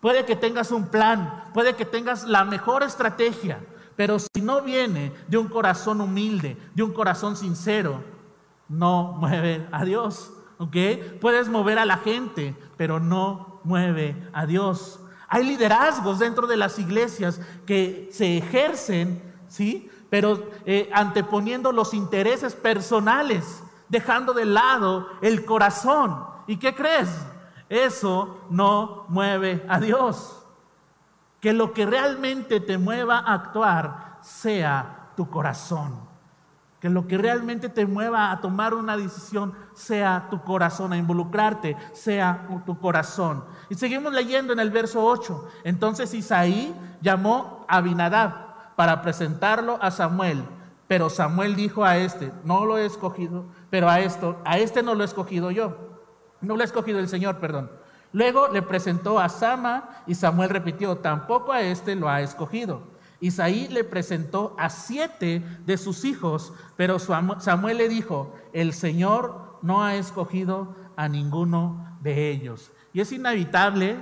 Puede 0.00 0.24
que 0.24 0.36
tengas 0.36 0.70
un 0.70 0.88
plan, 0.88 1.44
puede 1.54 1.74
que 1.74 1.84
tengas 1.84 2.24
la 2.24 2.44
mejor 2.44 2.82
estrategia, 2.82 3.60
pero 3.96 4.18
si 4.18 4.40
no 4.42 4.62
viene 4.62 5.12
de 5.26 5.38
un 5.38 5.48
corazón 5.48 6.00
humilde, 6.00 6.56
de 6.74 6.82
un 6.82 6.92
corazón 6.92 7.36
sincero, 7.36 8.02
no 8.68 9.16
mueve 9.18 9.66
a 9.72 9.84
Dios. 9.84 10.32
¿Ok? 10.58 10.76
Puedes 11.20 11.48
mover 11.48 11.78
a 11.78 11.84
la 11.84 11.98
gente, 11.98 12.56
pero 12.76 12.98
no 12.98 13.60
mueve 13.62 14.16
a 14.32 14.44
Dios. 14.44 15.00
Hay 15.28 15.44
liderazgos 15.44 16.18
dentro 16.18 16.46
de 16.46 16.56
las 16.56 16.78
iglesias 16.78 17.40
que 17.66 18.08
se 18.12 18.38
ejercen, 18.38 19.22
¿sí? 19.46 19.90
Pero 20.10 20.50
eh, 20.64 20.90
anteponiendo 20.92 21.72
los 21.72 21.94
intereses 21.94 22.54
personales, 22.54 23.62
dejando 23.88 24.32
de 24.32 24.44
lado 24.44 25.08
el 25.20 25.44
corazón. 25.44 26.26
¿Y 26.46 26.56
qué 26.56 26.74
crees? 26.74 27.08
Eso 27.68 28.38
no 28.50 29.04
mueve 29.08 29.64
a 29.68 29.78
Dios. 29.78 30.42
Que 31.40 31.52
lo 31.52 31.72
que 31.72 31.86
realmente 31.86 32.60
te 32.60 32.78
mueva 32.78 33.18
a 33.18 33.34
actuar 33.34 34.18
sea 34.22 35.10
tu 35.16 35.28
corazón. 35.28 36.08
Que 36.80 36.88
lo 36.88 37.06
que 37.06 37.18
realmente 37.18 37.68
te 37.68 37.86
mueva 37.86 38.30
a 38.30 38.40
tomar 38.40 38.72
una 38.72 38.96
decisión 38.96 39.52
sea 39.74 40.28
tu 40.30 40.42
corazón, 40.42 40.92
a 40.92 40.96
involucrarte 40.96 41.76
sea 41.92 42.46
tu 42.64 42.78
corazón. 42.78 43.44
Y 43.68 43.74
seguimos 43.74 44.12
leyendo 44.12 44.52
en 44.52 44.60
el 44.60 44.70
verso 44.70 45.04
8. 45.04 45.48
Entonces 45.64 46.14
Isaí 46.14 46.74
llamó 47.00 47.66
a 47.68 47.76
Abinadab 47.78 48.47
para 48.78 49.02
presentarlo 49.02 49.76
a 49.82 49.90
Samuel. 49.90 50.44
Pero 50.86 51.10
Samuel 51.10 51.56
dijo 51.56 51.84
a 51.84 51.98
este, 51.98 52.30
no 52.44 52.64
lo 52.64 52.78
he 52.78 52.86
escogido, 52.86 53.46
pero 53.70 53.90
a 53.90 53.98
esto, 53.98 54.40
a 54.44 54.58
este 54.58 54.84
no 54.84 54.94
lo 54.94 55.02
he 55.02 55.06
escogido 55.06 55.50
yo 55.50 55.88
no 56.40 56.56
lo 56.56 56.62
ha 56.62 56.64
escogido 56.64 56.98
el 56.98 57.08
Señor, 57.08 57.38
perdón. 57.38 57.70
Luego 58.12 58.48
le 58.48 58.62
presentó 58.62 59.18
a 59.18 59.28
Sama 59.28 60.02
y 60.06 60.14
Samuel 60.14 60.50
repitió, 60.50 60.98
tampoco 60.98 61.52
a 61.52 61.60
este 61.62 61.94
lo 61.94 62.08
ha 62.08 62.22
escogido. 62.22 62.82
Isaí 63.20 63.68
le 63.68 63.84
presentó 63.84 64.54
a 64.58 64.70
siete 64.70 65.42
de 65.66 65.76
sus 65.76 66.04
hijos, 66.04 66.52
pero 66.76 66.98
Samuel 66.98 67.78
le 67.78 67.88
dijo, 67.88 68.34
el 68.52 68.72
Señor 68.72 69.58
no 69.60 69.82
ha 69.82 69.96
escogido 69.96 70.76
a 70.96 71.08
ninguno 71.08 71.98
de 72.00 72.30
ellos. 72.30 72.70
Y 72.92 73.00
es 73.00 73.10
inevitable, 73.10 73.96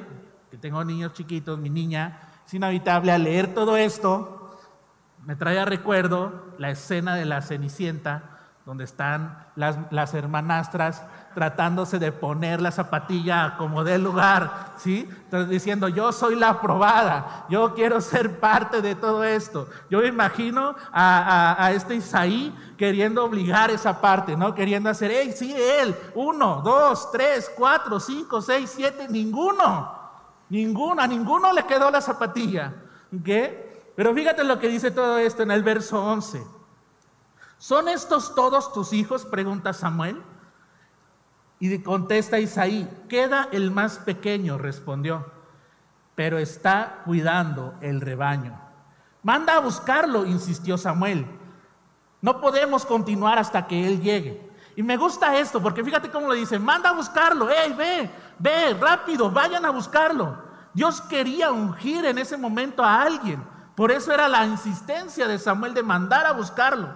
que 0.50 0.58
tengo 0.58 0.84
niños 0.84 1.14
chiquitos, 1.14 1.58
mi 1.58 1.70
niña, 1.70 2.20
es 2.46 2.54
inevitable 2.54 3.10
al 3.10 3.24
leer 3.24 3.54
todo 3.54 3.76
esto, 3.76 4.35
me 5.26 5.34
trae 5.34 5.58
a 5.58 5.64
recuerdo 5.64 6.54
la 6.56 6.70
escena 6.70 7.16
de 7.16 7.24
la 7.24 7.42
Cenicienta, 7.42 8.36
donde 8.64 8.84
están 8.84 9.46
las, 9.56 10.14
hermanastras 10.14 11.04
tratándose 11.34 11.98
de 11.98 12.12
poner 12.12 12.60
la 12.60 12.70
zapatilla 12.70 13.56
como 13.58 13.82
del 13.84 14.02
lugar, 14.02 14.72
¿sí? 14.76 15.08
diciendo, 15.48 15.88
yo 15.88 16.12
soy 16.12 16.36
la 16.36 16.50
aprobada, 16.50 17.46
yo 17.48 17.74
quiero 17.74 18.00
ser 18.00 18.38
parte 18.40 18.82
de 18.82 18.94
todo 18.94 19.24
esto. 19.24 19.68
Yo 19.90 20.04
imagino 20.04 20.74
a, 20.92 21.70
este 21.74 21.96
Isaí 21.96 22.54
queriendo 22.76 23.24
obligar 23.24 23.70
esa 23.70 24.00
parte, 24.00 24.36
¿no? 24.36 24.54
Queriendo 24.54 24.90
hacer, 24.90 25.10
hey, 25.12 25.32
sí, 25.36 25.54
él, 25.56 25.94
uno, 26.14 26.60
dos, 26.64 27.10
tres, 27.12 27.50
cuatro, 27.56 27.98
cinco, 27.98 28.40
seis, 28.40 28.72
siete, 28.74 29.06
ninguno, 29.08 29.92
ninguno, 30.48 31.02
a 31.02 31.06
ninguno 31.06 31.52
le 31.52 31.64
quedó 31.66 31.90
la 31.90 32.00
zapatilla, 32.00 32.72
¿qué? 33.24 33.65
Pero 33.96 34.14
fíjate 34.14 34.44
lo 34.44 34.58
que 34.58 34.68
dice 34.68 34.90
todo 34.90 35.18
esto 35.18 35.42
en 35.42 35.50
el 35.50 35.62
verso 35.62 36.04
11. 36.04 36.46
¿Son 37.58 37.88
estos 37.88 38.34
todos 38.34 38.72
tus 38.72 38.92
hijos? 38.92 39.24
Pregunta 39.24 39.72
Samuel. 39.72 40.22
Y 41.58 41.78
contesta 41.78 42.38
Isaí, 42.38 42.86
queda 43.08 43.48
el 43.50 43.70
más 43.70 43.98
pequeño, 43.98 44.58
respondió, 44.58 45.32
pero 46.14 46.36
está 46.36 47.00
cuidando 47.06 47.74
el 47.80 48.02
rebaño. 48.02 48.60
Manda 49.22 49.56
a 49.56 49.60
buscarlo, 49.60 50.26
insistió 50.26 50.76
Samuel. 50.76 51.26
No 52.20 52.42
podemos 52.42 52.84
continuar 52.84 53.38
hasta 53.38 53.66
que 53.66 53.86
él 53.86 54.02
llegue. 54.02 54.50
Y 54.76 54.82
me 54.82 54.98
gusta 54.98 55.38
esto, 55.38 55.62
porque 55.62 55.82
fíjate 55.82 56.10
cómo 56.10 56.30
le 56.30 56.38
dice, 56.38 56.58
manda 56.58 56.90
a 56.90 56.92
buscarlo, 56.92 57.48
hey, 57.50 57.74
ve, 57.76 58.10
ve, 58.38 58.74
rápido, 58.74 59.30
vayan 59.30 59.64
a 59.64 59.70
buscarlo. 59.70 60.44
Dios 60.74 61.00
quería 61.00 61.50
ungir 61.50 62.04
en 62.04 62.18
ese 62.18 62.36
momento 62.36 62.84
a 62.84 63.00
alguien. 63.00 63.42
Por 63.76 63.92
eso 63.92 64.12
era 64.12 64.26
la 64.26 64.46
insistencia 64.46 65.28
de 65.28 65.38
Samuel 65.38 65.74
de 65.74 65.82
mandar 65.82 66.26
a 66.26 66.32
buscarlo. 66.32 66.88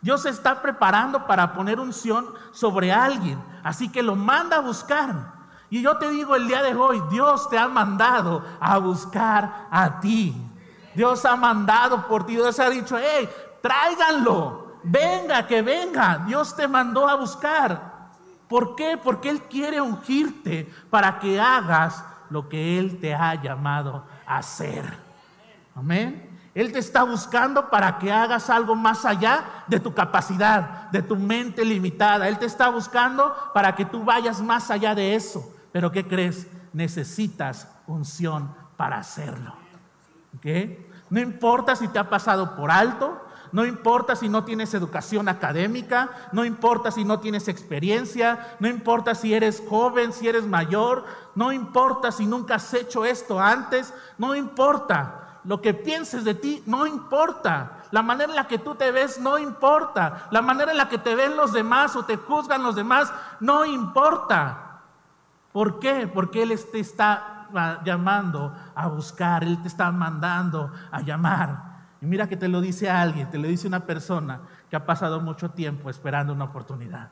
Dios 0.00 0.22
se 0.22 0.30
está 0.30 0.62
preparando 0.62 1.26
para 1.26 1.52
poner 1.52 1.80
unción 1.80 2.26
sobre 2.52 2.92
alguien, 2.92 3.42
así 3.64 3.88
que 3.88 4.02
lo 4.02 4.14
manda 4.14 4.58
a 4.58 4.60
buscar. 4.60 5.38
Y 5.68 5.82
yo 5.82 5.98
te 5.98 6.08
digo 6.10 6.36
el 6.36 6.46
día 6.46 6.62
de 6.62 6.74
hoy, 6.74 7.02
Dios 7.10 7.50
te 7.50 7.58
ha 7.58 7.66
mandado 7.68 8.44
a 8.60 8.78
buscar 8.78 9.66
a 9.70 9.98
ti. 10.00 10.34
Dios 10.94 11.24
ha 11.24 11.36
mandado 11.36 12.06
por 12.06 12.24
ti, 12.24 12.36
Dios 12.36 12.58
ha 12.60 12.70
dicho, 12.70 12.96
hey, 12.98 13.28
tráiganlo, 13.60 14.78
venga, 14.84 15.46
que 15.46 15.60
venga. 15.60 16.22
Dios 16.26 16.54
te 16.54 16.68
mandó 16.68 17.08
a 17.08 17.16
buscar. 17.16 17.98
¿Por 18.48 18.76
qué? 18.76 18.96
Porque 18.96 19.28
Él 19.28 19.42
quiere 19.42 19.80
ungirte 19.80 20.72
para 20.88 21.18
que 21.18 21.40
hagas 21.40 22.04
lo 22.30 22.48
que 22.48 22.78
Él 22.78 22.98
te 23.00 23.14
ha 23.14 23.34
llamado 23.34 24.06
a 24.26 24.38
hacer. 24.38 24.96
Amén. 25.74 26.27
Él 26.54 26.72
te 26.72 26.78
está 26.78 27.02
buscando 27.04 27.70
para 27.70 27.98
que 27.98 28.10
hagas 28.10 28.50
algo 28.50 28.74
más 28.74 29.04
allá 29.04 29.64
de 29.66 29.78
tu 29.78 29.94
capacidad, 29.94 30.90
de 30.90 31.02
tu 31.02 31.16
mente 31.16 31.64
limitada. 31.64 32.28
Él 32.28 32.38
te 32.38 32.46
está 32.46 32.68
buscando 32.68 33.34
para 33.54 33.74
que 33.74 33.84
tú 33.84 34.02
vayas 34.02 34.40
más 34.40 34.70
allá 34.70 34.94
de 34.94 35.14
eso. 35.14 35.54
Pero 35.72 35.92
¿qué 35.92 36.06
crees? 36.06 36.46
Necesitas 36.72 37.68
unción 37.86 38.54
para 38.76 38.98
hacerlo. 38.98 39.54
No 41.10 41.20
importa 41.20 41.76
si 41.76 41.88
te 41.88 41.98
ha 41.98 42.08
pasado 42.08 42.56
por 42.56 42.70
alto, 42.70 43.20
no 43.52 43.64
importa 43.64 44.14
si 44.14 44.28
no 44.28 44.44
tienes 44.44 44.74
educación 44.74 45.28
académica, 45.28 46.10
no 46.32 46.44
importa 46.44 46.90
si 46.90 47.04
no 47.04 47.20
tienes 47.20 47.48
experiencia, 47.48 48.56
no 48.60 48.68
importa 48.68 49.14
si 49.14 49.32
eres 49.32 49.62
joven, 49.68 50.12
si 50.12 50.28
eres 50.28 50.46
mayor, 50.46 51.04
no 51.34 51.52
importa 51.52 52.12
si 52.12 52.26
nunca 52.26 52.56
has 52.56 52.74
hecho 52.74 53.04
esto 53.04 53.40
antes, 53.40 53.94
no 54.18 54.34
importa 54.34 55.27
lo 55.44 55.60
que 55.60 55.74
pienses 55.74 56.24
de 56.24 56.34
ti 56.34 56.62
no 56.66 56.86
importa. 56.86 57.84
La 57.90 58.02
manera 58.02 58.30
en 58.30 58.36
la 58.36 58.46
que 58.46 58.58
tú 58.58 58.74
te 58.74 58.90
ves 58.90 59.20
no 59.20 59.38
importa. 59.38 60.28
La 60.30 60.42
manera 60.42 60.72
en 60.72 60.78
la 60.78 60.88
que 60.88 60.98
te 60.98 61.14
ven 61.14 61.36
los 61.36 61.52
demás 61.52 61.96
o 61.96 62.04
te 62.04 62.16
juzgan 62.16 62.62
los 62.62 62.74
demás 62.74 63.12
no 63.40 63.64
importa. 63.64 64.80
¿Por 65.52 65.78
qué? 65.78 66.06
Porque 66.06 66.42
Él 66.42 66.58
te 66.70 66.80
está 66.80 67.78
llamando 67.84 68.54
a 68.74 68.86
buscar, 68.88 69.42
Él 69.44 69.60
te 69.62 69.68
está 69.68 69.90
mandando 69.90 70.72
a 70.90 71.00
llamar. 71.00 71.68
Y 72.00 72.06
mira 72.06 72.28
que 72.28 72.36
te 72.36 72.48
lo 72.48 72.60
dice 72.60 72.90
alguien, 72.90 73.30
te 73.30 73.38
lo 73.38 73.48
dice 73.48 73.66
una 73.66 73.80
persona 73.80 74.40
que 74.70 74.76
ha 74.76 74.86
pasado 74.86 75.20
mucho 75.20 75.50
tiempo 75.50 75.90
esperando 75.90 76.32
una 76.32 76.44
oportunidad. 76.44 77.10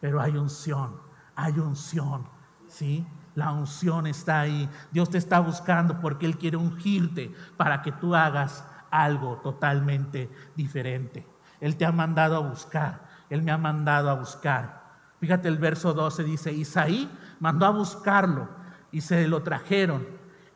Pero 0.00 0.20
hay 0.20 0.36
unción, 0.36 1.00
hay 1.34 1.58
unción, 1.58 2.28
¿sí? 2.68 3.06
La 3.34 3.52
unción 3.52 4.06
está 4.06 4.40
ahí. 4.40 4.68
Dios 4.92 5.10
te 5.10 5.18
está 5.18 5.40
buscando 5.40 6.00
porque 6.00 6.26
Él 6.26 6.38
quiere 6.38 6.56
ungirte 6.56 7.34
para 7.56 7.82
que 7.82 7.92
tú 7.92 8.14
hagas 8.14 8.64
algo 8.90 9.38
totalmente 9.38 10.30
diferente. 10.54 11.26
Él 11.60 11.76
te 11.76 11.84
ha 11.84 11.92
mandado 11.92 12.36
a 12.36 12.40
buscar. 12.40 13.08
Él 13.30 13.42
me 13.42 13.50
ha 13.50 13.58
mandado 13.58 14.08
a 14.08 14.14
buscar. 14.14 14.84
Fíjate 15.18 15.48
el 15.48 15.58
verso 15.58 15.94
12 15.94 16.22
dice, 16.22 16.52
Isaí 16.52 17.10
mandó 17.40 17.66
a 17.66 17.70
buscarlo 17.70 18.48
y 18.92 19.00
se 19.00 19.26
lo 19.26 19.42
trajeron. 19.42 20.06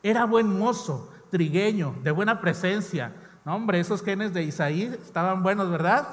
Era 0.03 0.25
buen 0.27 0.59
mozo, 0.59 1.13
trigueño, 1.31 1.97
de 2.03 2.11
buena 2.11 2.41
presencia. 2.41 3.13
No, 3.45 3.57
hombre, 3.57 3.81
esos 3.81 4.03
genes 4.05 4.33
de 4.33 4.43
Isaí 4.43 4.83
estaban 4.83 5.43
buenos, 5.43 5.71
¿verdad? 5.71 6.07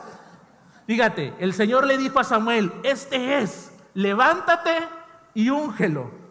Fíjate, 0.88 1.34
el 1.40 1.54
Señor 1.54 1.86
le 1.86 1.98
dijo 1.98 2.20
a 2.20 2.24
Samuel, 2.24 2.72
este 2.84 3.40
es, 3.40 3.76
levántate 3.94 4.72
y 5.34 5.50
úngelo. 5.50 6.25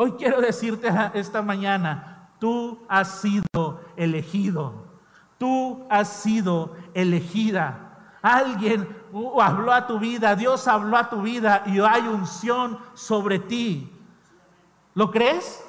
Hoy 0.00 0.12
quiero 0.12 0.40
decirte 0.40 0.88
esta 1.14 1.42
mañana, 1.42 2.30
tú 2.38 2.86
has 2.88 3.20
sido 3.20 3.80
elegido, 3.96 4.72
tú 5.38 5.88
has 5.90 6.08
sido 6.08 6.76
elegida. 6.94 8.14
Alguien 8.22 8.96
habló 9.42 9.72
a 9.72 9.88
tu 9.88 9.98
vida, 9.98 10.36
Dios 10.36 10.68
habló 10.68 10.96
a 10.96 11.10
tu 11.10 11.22
vida 11.22 11.64
y 11.66 11.80
hay 11.80 12.02
unción 12.02 12.78
sobre 12.94 13.40
ti. 13.40 13.92
¿Lo 14.94 15.10
crees? 15.10 15.64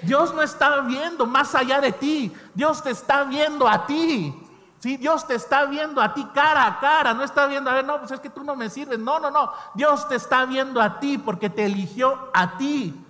Dios 0.00 0.34
no 0.34 0.40
está 0.40 0.80
viendo 0.80 1.26
más 1.26 1.54
allá 1.54 1.78
de 1.78 1.92
ti, 1.92 2.32
Dios 2.54 2.82
te 2.82 2.92
está 2.92 3.24
viendo 3.24 3.68
a 3.68 3.84
ti. 3.84 4.34
Si 4.78 4.96
Dios 4.96 5.26
te 5.26 5.34
está 5.34 5.66
viendo 5.66 6.00
a 6.00 6.14
ti 6.14 6.24
cara 6.32 6.66
a 6.66 6.80
cara, 6.80 7.12
no 7.12 7.22
está 7.22 7.46
viendo, 7.46 7.68
a 7.68 7.74
ver, 7.74 7.84
no, 7.84 7.98
pues 7.98 8.10
es 8.10 8.20
que 8.20 8.30
tú 8.30 8.42
no 8.42 8.56
me 8.56 8.70
sirves. 8.70 8.98
No, 8.98 9.18
no, 9.18 9.30
no. 9.30 9.52
Dios 9.74 10.08
te 10.08 10.14
está 10.14 10.46
viendo 10.46 10.80
a 10.80 10.98
ti 10.98 11.18
porque 11.18 11.50
te 11.50 11.66
eligió 11.66 12.30
a 12.32 12.56
ti. 12.56 13.02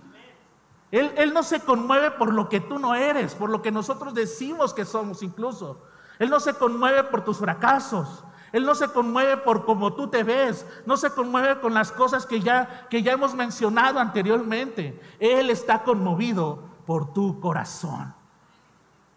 Él, 0.91 1.33
no 1.33 1.43
se 1.43 1.59
conmueve 1.59 2.11
por 2.11 2.33
lo 2.33 2.47
que 2.47 2.61
tú 2.61 2.79
no 2.79 2.95
eres, 2.95 3.35
por 3.35 3.49
lo 3.49 3.61
que 3.61 3.71
nosotros 3.71 4.13
decimos 4.13 4.73
que 4.73 4.85
somos 4.85 5.21
incluso. 5.21 5.81
Él 6.17 6.29
no 6.29 6.39
se 6.39 6.53
conmueve 6.53 7.03
por 7.03 7.23
tus 7.25 7.37
fracasos. 7.37 8.23
Él 8.53 8.65
no 8.65 8.73
se 8.75 8.87
conmueve 8.87 9.37
por 9.37 9.65
cómo 9.65 9.93
tú 9.93 10.07
te 10.07 10.23
ves, 10.23 10.65
no 10.85 10.95
se 10.95 11.09
conmueve 11.11 11.59
con 11.59 11.73
las 11.73 11.91
cosas 11.91 12.25
que 12.25 12.39
ya, 12.39 12.87
que 12.89 13.03
ya 13.03 13.11
hemos 13.11 13.35
mencionado 13.35 13.99
anteriormente. 13.99 14.99
Él 15.19 15.49
está 15.49 15.83
conmovido 15.83 16.63
por 16.85 17.13
tu 17.13 17.41
corazón. 17.41 18.13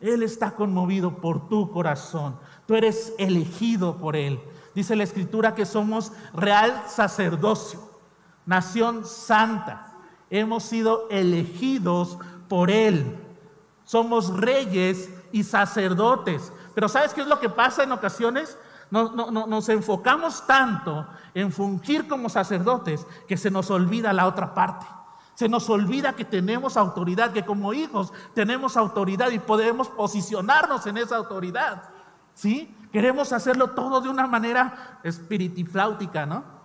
Él 0.00 0.24
está 0.24 0.52
conmovido 0.52 1.18
por 1.18 1.48
tu 1.48 1.70
corazón. 1.70 2.36
Tú 2.66 2.74
eres 2.74 3.14
elegido 3.18 3.98
por 3.98 4.16
Él. 4.16 4.40
Dice 4.74 4.96
la 4.96 5.04
Escritura 5.04 5.54
que 5.54 5.66
somos 5.66 6.12
real 6.34 6.84
sacerdocio, 6.88 7.80
nación 8.46 9.04
santa. 9.04 9.89
Hemos 10.30 10.62
sido 10.62 11.08
elegidos 11.10 12.18
por 12.48 12.70
Él. 12.70 13.18
Somos 13.84 14.34
reyes 14.36 15.10
y 15.32 15.42
sacerdotes. 15.44 16.52
Pero 16.74 16.88
¿sabes 16.88 17.12
qué 17.12 17.22
es 17.22 17.26
lo 17.26 17.40
que 17.40 17.48
pasa 17.48 17.82
en 17.82 17.92
ocasiones? 17.92 18.56
nos 18.90 19.68
enfocamos 19.68 20.44
tanto 20.48 21.06
en 21.32 21.52
fungir 21.52 22.08
como 22.08 22.28
sacerdotes 22.28 23.06
que 23.28 23.36
se 23.36 23.50
nos 23.50 23.70
olvida 23.70 24.12
la 24.12 24.26
otra 24.26 24.52
parte. 24.52 24.86
Se 25.34 25.48
nos 25.48 25.70
olvida 25.70 26.14
que 26.14 26.24
tenemos 26.24 26.76
autoridad, 26.76 27.32
que 27.32 27.44
como 27.44 27.72
hijos 27.72 28.12
tenemos 28.34 28.76
autoridad 28.76 29.30
y 29.30 29.38
podemos 29.38 29.88
posicionarnos 29.88 30.86
en 30.86 30.98
esa 30.98 31.16
autoridad. 31.16 31.84
¿Sí? 32.34 32.76
Queremos 32.92 33.32
hacerlo 33.32 33.70
todo 33.70 34.00
de 34.00 34.08
una 34.08 34.26
manera 34.26 34.98
espiritifláutica, 35.04 36.26
¿no? 36.26 36.59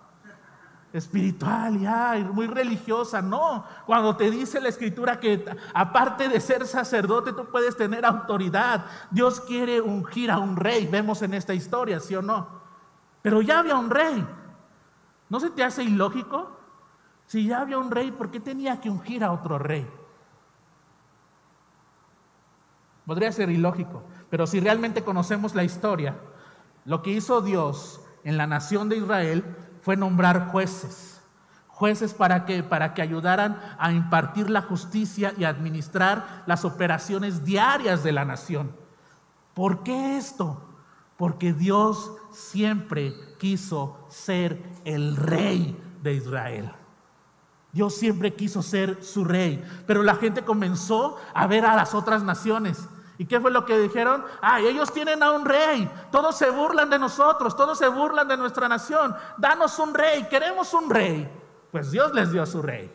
Espiritual, 0.96 1.78
ya, 1.78 2.14
muy 2.32 2.46
religiosa. 2.46 3.20
No, 3.20 3.66
cuando 3.84 4.16
te 4.16 4.30
dice 4.30 4.62
la 4.62 4.70
escritura 4.70 5.20
que 5.20 5.44
aparte 5.74 6.26
de 6.26 6.40
ser 6.40 6.66
sacerdote, 6.66 7.34
tú 7.34 7.44
puedes 7.50 7.76
tener 7.76 8.06
autoridad. 8.06 8.86
Dios 9.10 9.42
quiere 9.42 9.78
ungir 9.82 10.30
a 10.30 10.38
un 10.38 10.56
rey, 10.56 10.86
vemos 10.86 11.20
en 11.20 11.34
esta 11.34 11.52
historia, 11.52 12.00
¿sí 12.00 12.14
o 12.14 12.22
no? 12.22 12.48
Pero 13.20 13.42
ya 13.42 13.58
había 13.58 13.76
un 13.76 13.90
rey. 13.90 14.26
¿No 15.28 15.38
se 15.38 15.50
te 15.50 15.62
hace 15.62 15.82
ilógico? 15.84 16.56
Si 17.26 17.46
ya 17.46 17.60
había 17.60 17.76
un 17.76 17.90
rey, 17.90 18.10
¿por 18.10 18.30
qué 18.30 18.40
tenía 18.40 18.80
que 18.80 18.88
ungir 18.88 19.22
a 19.22 19.32
otro 19.32 19.58
rey? 19.58 19.86
Podría 23.04 23.32
ser 23.32 23.50
ilógico, 23.50 24.02
pero 24.30 24.46
si 24.46 24.60
realmente 24.60 25.04
conocemos 25.04 25.54
la 25.54 25.62
historia, 25.62 26.16
lo 26.86 27.02
que 27.02 27.10
hizo 27.10 27.42
Dios 27.42 28.00
en 28.24 28.38
la 28.38 28.46
nación 28.46 28.88
de 28.88 28.96
Israel 28.96 29.44
fue 29.86 29.96
nombrar 29.96 30.48
jueces. 30.48 31.20
Jueces 31.68 32.12
para 32.12 32.44
que 32.44 32.64
para 32.64 32.92
que 32.92 33.02
ayudaran 33.02 33.56
a 33.78 33.92
impartir 33.92 34.50
la 34.50 34.62
justicia 34.62 35.32
y 35.38 35.44
administrar 35.44 36.42
las 36.44 36.64
operaciones 36.64 37.44
diarias 37.44 38.02
de 38.02 38.10
la 38.10 38.24
nación. 38.24 38.74
¿Por 39.54 39.84
qué 39.84 40.16
esto? 40.16 40.60
Porque 41.16 41.52
Dios 41.52 42.10
siempre 42.32 43.14
quiso 43.38 44.04
ser 44.08 44.60
el 44.84 45.14
rey 45.14 45.80
de 46.02 46.14
Israel. 46.14 46.72
Dios 47.72 47.94
siempre 47.94 48.34
quiso 48.34 48.62
ser 48.62 49.04
su 49.04 49.24
rey, 49.24 49.64
pero 49.86 50.02
la 50.02 50.16
gente 50.16 50.42
comenzó 50.42 51.16
a 51.32 51.46
ver 51.46 51.64
a 51.64 51.76
las 51.76 51.94
otras 51.94 52.24
naciones. 52.24 52.88
¿Y 53.18 53.26
qué 53.26 53.40
fue 53.40 53.50
lo 53.50 53.64
que 53.64 53.78
dijeron? 53.78 54.24
Ah, 54.42 54.60
ellos 54.60 54.92
tienen 54.92 55.22
a 55.22 55.30
un 55.30 55.44
rey. 55.44 55.90
Todos 56.10 56.36
se 56.36 56.50
burlan 56.50 56.90
de 56.90 56.98
nosotros, 56.98 57.56
todos 57.56 57.78
se 57.78 57.88
burlan 57.88 58.28
de 58.28 58.36
nuestra 58.36 58.68
nación. 58.68 59.16
Danos 59.38 59.78
un 59.78 59.94
rey, 59.94 60.24
queremos 60.28 60.72
un 60.74 60.90
rey. 60.90 61.30
Pues 61.72 61.90
Dios 61.90 62.12
les 62.12 62.30
dio 62.30 62.42
a 62.42 62.46
su 62.46 62.60
rey. 62.60 62.92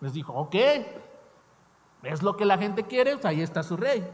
Les 0.00 0.12
dijo, 0.12 0.32
ok, 0.32 0.54
es 2.02 2.22
lo 2.22 2.36
que 2.36 2.44
la 2.44 2.58
gente 2.58 2.84
quiere, 2.84 3.12
pues 3.12 3.26
ahí 3.26 3.42
está 3.42 3.62
su 3.62 3.76
rey. 3.76 4.08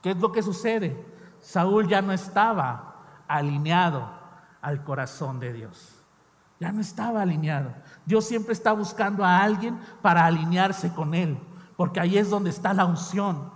¿Qué 0.00 0.12
es 0.12 0.16
lo 0.16 0.32
que 0.32 0.42
sucede? 0.42 1.04
Saúl 1.40 1.88
ya 1.88 2.02
no 2.02 2.12
estaba 2.12 2.94
alineado 3.28 4.08
al 4.60 4.84
corazón 4.84 5.40
de 5.40 5.52
Dios. 5.52 5.98
Ya 6.60 6.70
no 6.70 6.80
estaba 6.80 7.22
alineado. 7.22 7.74
Dios 8.06 8.24
siempre 8.24 8.52
está 8.52 8.72
buscando 8.72 9.24
a 9.24 9.42
alguien 9.42 9.80
para 10.00 10.24
alinearse 10.24 10.92
con 10.94 11.14
Él, 11.14 11.38
porque 11.76 11.98
ahí 12.00 12.16
es 12.16 12.30
donde 12.30 12.50
está 12.50 12.72
la 12.72 12.84
unción. 12.84 13.50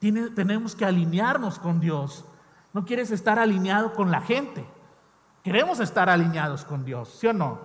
Tenemos 0.00 0.74
que 0.74 0.84
alinearnos 0.84 1.58
con 1.58 1.80
Dios. 1.80 2.24
No 2.72 2.84
quieres 2.84 3.10
estar 3.10 3.38
alineado 3.38 3.92
con 3.94 4.10
la 4.10 4.20
gente. 4.20 4.66
Queremos 5.42 5.80
estar 5.80 6.08
alineados 6.08 6.64
con 6.64 6.84
Dios, 6.84 7.16
¿sí 7.18 7.26
o 7.26 7.32
no? 7.32 7.58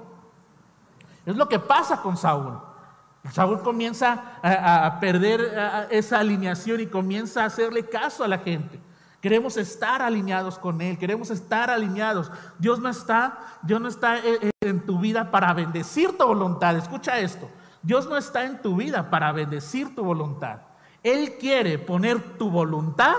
Es 1.26 1.36
lo 1.36 1.48
que 1.48 1.60
pasa 1.60 2.02
con 2.02 2.17
Saúl. 2.17 2.60
Saúl 3.32 3.62
comienza 3.62 4.39
a 4.43 5.00
perder 5.00 5.88
esa 5.89 6.19
alineación 6.19 6.82
y 6.82 6.88
comienza 6.88 7.43
a 7.43 7.46
hacerle 7.46 7.88
caso 7.88 8.24
a 8.24 8.28
la 8.28 8.38
gente. 8.38 8.82
Queremos 9.24 9.56
estar 9.56 10.02
alineados 10.02 10.60
con 10.60 10.82
Él, 10.82 10.98
queremos 10.98 11.30
estar 11.30 11.69
alineados. 11.69 12.30
Dios 12.60 12.80
no 12.80 12.89
está, 12.89 13.39
Dios 13.62 13.80
no 13.80 13.88
está 13.88 14.17
eh, 14.17 14.38
eh, 14.41 14.52
en 14.60 14.86
tu 14.86 15.00
vida 15.00 15.32
para 15.32 15.54
bendecir 15.54 16.17
tu 16.17 16.28
voluntad. 16.28 16.76
Escucha 16.76 17.17
esto. 17.17 17.50
Dios 17.82 18.06
no 18.10 18.17
está 18.17 18.43
en 18.43 18.62
tu 18.62 18.76
vida 18.76 19.10
para 19.10 19.32
bendecir 19.32 19.96
tu 19.96 20.04
voluntad. 20.04 20.60
Él 21.04 21.38
quiere 21.38 21.78
poner 21.78 22.38
tu 22.38 22.50
voluntad 22.50 23.16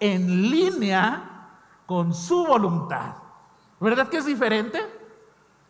en 0.00 0.50
línea 0.50 1.50
con 1.86 2.14
su 2.14 2.46
voluntad. 2.46 3.14
¿Verdad 3.78 4.08
que 4.08 4.16
es 4.16 4.26
diferente? 4.26 4.80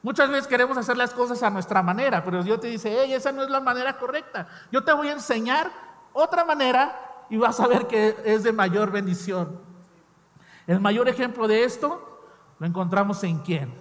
Muchas 0.03 0.31
veces 0.31 0.47
queremos 0.47 0.77
hacer 0.77 0.97
las 0.97 1.13
cosas 1.13 1.43
a 1.43 1.51
nuestra 1.51 1.83
manera, 1.83 2.25
pero 2.25 2.43
Dios 2.43 2.61
te 2.61 2.69
dice, 2.69 2.97
hey, 2.99 3.13
esa 3.13 3.33
no 3.33 3.43
es 3.43 3.51
la 3.51 3.61
manera 3.61 3.99
correcta. 3.99 4.47
Yo 4.71 4.85
te 4.85 4.93
voy 4.93 5.09
a 5.09 5.13
enseñar 5.13 5.71
otra 6.13 6.45
manera 6.45 7.25
y 7.29 7.37
vas 7.37 7.59
a 7.61 7.67
ver 7.67 7.87
que 7.87 8.17
es 8.25 8.45
de 8.45 8.53
mayor 8.53 8.91
bendición. 8.91 9.61
El 10.67 10.81
mayor 10.81 11.09
ejemplo 11.09 11.49
de 11.49 11.65
esto 11.65 12.23
lo 12.59 12.67
encontramos 12.67 13.23
en 13.25 13.39
quién? 13.41 13.75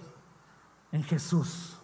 En 0.90 1.04
Jesús. 1.04 1.78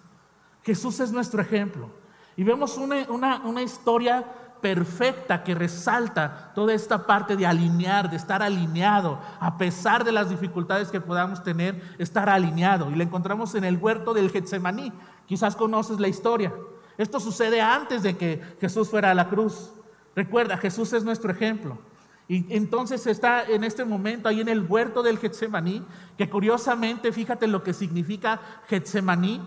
Jesús 0.63 0.99
es 1.01 1.13
nuestro 1.13 1.41
ejemplo. 1.41 1.91
Y 2.37 2.43
vemos 2.43 2.77
una, 2.77 3.63
historia 3.63 4.25
perfecta 4.65 5.45
que 5.45 5.55
resalta 5.55 6.51
toda 6.55 6.73
esta 6.73 7.07
parte 7.07 7.37
de 7.37 7.47
alinear, 7.47 8.09
de 8.09 8.17
estar 8.17 8.43
alineado, 8.43 9.21
a 9.39 9.59
pesar 9.59 10.05
de 10.05 10.11
las 10.11 10.31
dificultades 10.31 10.89
que 10.89 11.03
podamos 11.03 11.45
tener, 11.45 11.83
estar 11.99 12.31
alineado. 12.31 12.91
Y 12.91 12.95
la 12.95 13.05
encontramos 13.05 13.55
en 13.55 13.65
el 13.65 13.77
huerto 13.77 14.15
del 14.15 14.31
Getsemaní. 14.31 14.91
Quizás 15.27 15.55
conoces 15.55 16.01
la 16.01 16.09
historia. 16.09 16.51
Esto 16.97 17.21
sucede 17.21 17.61
antes 17.61 18.03
de 18.03 18.17
que 18.17 18.41
Jesús 18.59 18.89
fuera 18.89 19.11
a 19.11 19.15
la 19.15 19.29
cruz. 19.29 19.71
Recuerda, 20.17 20.57
Jesús 20.57 20.95
es 20.95 21.05
nuestro 21.05 21.31
ejemplo. 21.31 21.77
Y 22.27 22.47
entonces 22.57 23.07
está 23.07 23.45
en 23.45 23.65
este 23.65 23.85
momento 23.85 24.31
ahí 24.31 24.41
en 24.41 24.49
el 24.49 24.63
huerto 24.63 25.03
del 25.03 25.19
Getsemaní, 25.19 25.85
que 26.17 26.31
curiosamente, 26.31 27.13
fíjate 27.13 27.49
lo 27.49 27.63
que 27.63 27.75
significa 27.75 28.41
Getsemaní, 28.67 29.47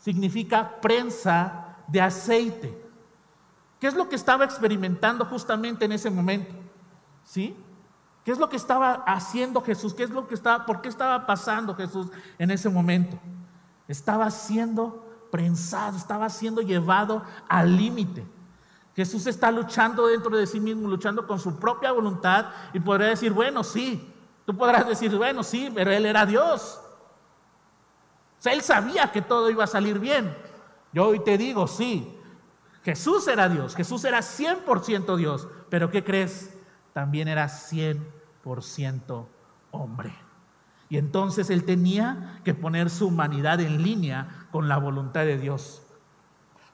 significa 0.00 0.80
prensa 0.80 1.76
de 1.88 2.00
aceite. 2.00 2.85
¿Qué 3.80 3.86
es 3.86 3.94
lo 3.94 4.08
que 4.08 4.16
estaba 4.16 4.44
experimentando 4.44 5.24
justamente 5.24 5.84
en 5.84 5.92
ese 5.92 6.10
momento? 6.10 6.54
¿Sí? 7.24 7.56
¿Qué 8.24 8.32
es 8.32 8.38
lo 8.38 8.48
que 8.48 8.56
estaba 8.56 9.04
haciendo 9.06 9.60
Jesús? 9.60 9.94
¿Qué 9.94 10.02
es 10.02 10.10
lo 10.10 10.26
que 10.26 10.34
estaba, 10.34 10.66
por 10.66 10.80
qué 10.80 10.88
estaba 10.88 11.26
pasando 11.26 11.74
Jesús 11.74 12.08
en 12.38 12.50
ese 12.50 12.68
momento? 12.68 13.18
Estaba 13.86 14.30
siendo 14.30 15.04
prensado, 15.30 15.96
estaba 15.96 16.28
siendo 16.28 16.62
llevado 16.62 17.22
al 17.48 17.76
límite. 17.76 18.26
Jesús 18.96 19.26
está 19.26 19.52
luchando 19.52 20.06
dentro 20.06 20.36
de 20.36 20.46
sí 20.46 20.58
mismo, 20.58 20.88
luchando 20.88 21.26
con 21.26 21.38
su 21.38 21.56
propia 21.56 21.92
voluntad 21.92 22.46
y 22.72 22.80
podría 22.80 23.08
decir, 23.08 23.32
bueno, 23.32 23.62
sí, 23.62 24.12
tú 24.46 24.56
podrás 24.56 24.88
decir, 24.88 25.14
bueno, 25.14 25.42
sí, 25.42 25.70
pero 25.74 25.92
Él 25.92 26.06
era 26.06 26.24
Dios. 26.24 26.80
O 28.38 28.42
sea, 28.42 28.54
Él 28.54 28.62
sabía 28.62 29.12
que 29.12 29.20
todo 29.20 29.50
iba 29.50 29.64
a 29.64 29.68
salir 29.68 29.98
bien. 29.98 30.34
Yo 30.92 31.08
hoy 31.08 31.20
te 31.20 31.36
digo, 31.36 31.66
sí, 31.66 32.15
Jesús 32.86 33.26
era 33.26 33.48
Dios, 33.48 33.74
Jesús 33.74 34.04
era 34.04 34.20
100% 34.20 35.16
Dios, 35.16 35.48
pero 35.68 35.90
¿qué 35.90 36.04
crees? 36.04 36.56
También 36.92 37.26
era 37.26 37.46
100% 37.48 39.26
hombre. 39.72 40.14
Y 40.88 40.96
entonces 40.96 41.50
Él 41.50 41.64
tenía 41.64 42.40
que 42.44 42.54
poner 42.54 42.88
su 42.88 43.08
humanidad 43.08 43.58
en 43.58 43.82
línea 43.82 44.46
con 44.52 44.68
la 44.68 44.76
voluntad 44.76 45.24
de 45.24 45.36
Dios. 45.36 45.82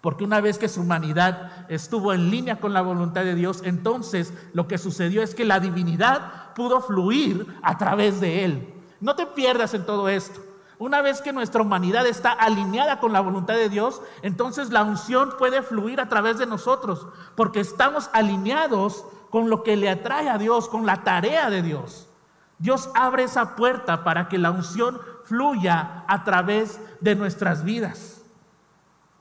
Porque 0.02 0.24
una 0.24 0.42
vez 0.42 0.58
que 0.58 0.68
su 0.68 0.82
humanidad 0.82 1.64
estuvo 1.70 2.12
en 2.12 2.30
línea 2.30 2.60
con 2.60 2.74
la 2.74 2.82
voluntad 2.82 3.24
de 3.24 3.34
Dios, 3.34 3.62
entonces 3.64 4.34
lo 4.52 4.68
que 4.68 4.76
sucedió 4.76 5.22
es 5.22 5.34
que 5.34 5.46
la 5.46 5.60
divinidad 5.60 6.52
pudo 6.54 6.82
fluir 6.82 7.46
a 7.62 7.78
través 7.78 8.20
de 8.20 8.44
él. 8.44 8.74
No 9.00 9.16
te 9.16 9.24
pierdas 9.24 9.72
en 9.72 9.86
todo 9.86 10.10
esto. 10.10 10.42
Una 10.82 11.00
vez 11.00 11.20
que 11.20 11.32
nuestra 11.32 11.62
humanidad 11.62 12.08
está 12.08 12.32
alineada 12.32 12.98
con 12.98 13.12
la 13.12 13.20
voluntad 13.20 13.54
de 13.54 13.68
Dios, 13.68 14.02
entonces 14.20 14.70
la 14.70 14.82
unción 14.82 15.36
puede 15.38 15.62
fluir 15.62 16.00
a 16.00 16.08
través 16.08 16.38
de 16.38 16.46
nosotros, 16.46 17.06
porque 17.36 17.60
estamos 17.60 18.10
alineados 18.12 19.04
con 19.30 19.48
lo 19.48 19.62
que 19.62 19.76
le 19.76 19.88
atrae 19.88 20.28
a 20.28 20.38
Dios, 20.38 20.68
con 20.68 20.84
la 20.84 21.04
tarea 21.04 21.50
de 21.50 21.62
Dios. 21.62 22.08
Dios 22.58 22.90
abre 22.96 23.22
esa 23.22 23.54
puerta 23.54 24.02
para 24.02 24.28
que 24.28 24.38
la 24.38 24.50
unción 24.50 25.00
fluya 25.22 26.02
a 26.08 26.24
través 26.24 26.80
de 26.98 27.14
nuestras 27.14 27.62
vidas. 27.62 28.20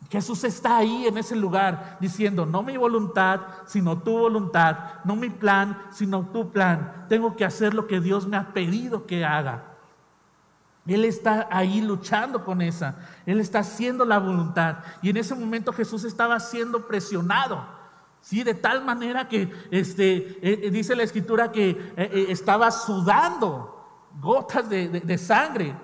Jesús 0.10 0.44
está 0.44 0.78
ahí 0.78 1.06
en 1.06 1.20
ese 1.20 1.36
lugar 1.36 1.98
diciendo, 2.00 2.48
no 2.48 2.64
mi 2.64 2.76
voluntad, 2.76 3.42
sino 3.68 4.00
tu 4.00 4.18
voluntad, 4.18 4.78
no 5.04 5.16
mi 5.16 5.30
plan, 5.30 5.78
sino 5.92 6.26
tu 6.26 6.50
plan. 6.50 7.06
Tengo 7.08 7.36
que 7.36 7.46
hacer 7.46 7.76
lo 7.76 7.86
que 7.86 8.00
Dios 8.00 8.26
me 8.26 8.38
ha 8.38 8.52
pedido 8.52 9.06
que 9.06 9.24
haga. 9.24 9.71
Él 10.88 11.06
está 11.06 11.48
ahí 11.52 11.82
luchando 11.82 12.44
con 12.44 12.62
esa. 12.62 12.96
Él 13.26 13.40
está 13.40 13.60
haciendo 13.60 14.04
la 14.04 14.18
voluntad. 14.18 14.78
Y 15.02 15.10
en 15.10 15.18
ese 15.18 15.36
momento 15.36 15.72
Jesús 15.72 16.04
estaba 16.04 16.40
siendo 16.40 16.88
presionado. 16.88 17.64
¿sí? 18.22 18.44
De 18.44 18.54
tal 18.54 18.84
manera 18.84 19.28
que 19.28 19.52
este, 19.70 20.16
eh, 20.16 20.62
eh, 20.64 20.72
dice 20.72 20.96
la 20.96 21.04
escritura 21.04 21.52
que 21.52 21.94
eh, 21.96 22.26
estaba 22.30 22.72
sudando 22.72 23.78
gotas 24.20 24.70
de, 24.70 25.18
sangre. 25.18 25.76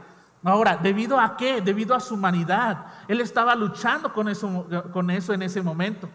Ahora, 0.43 0.77
¿debido 0.77 1.19
a 1.19 1.37
qué? 1.37 1.61
Debido 1.61 1.93
a 1.95 1.99
su 1.99 2.15
humanidad. 2.15 2.85
Él 3.07 3.21
estaba 3.21 3.55
luchando 3.55 4.13
con 4.13 4.27
eso, 4.27 4.67
con 4.93 5.09
eso 5.09 5.33
en 5.33 5.43
ese 5.43 5.61
momento. 5.61 6.09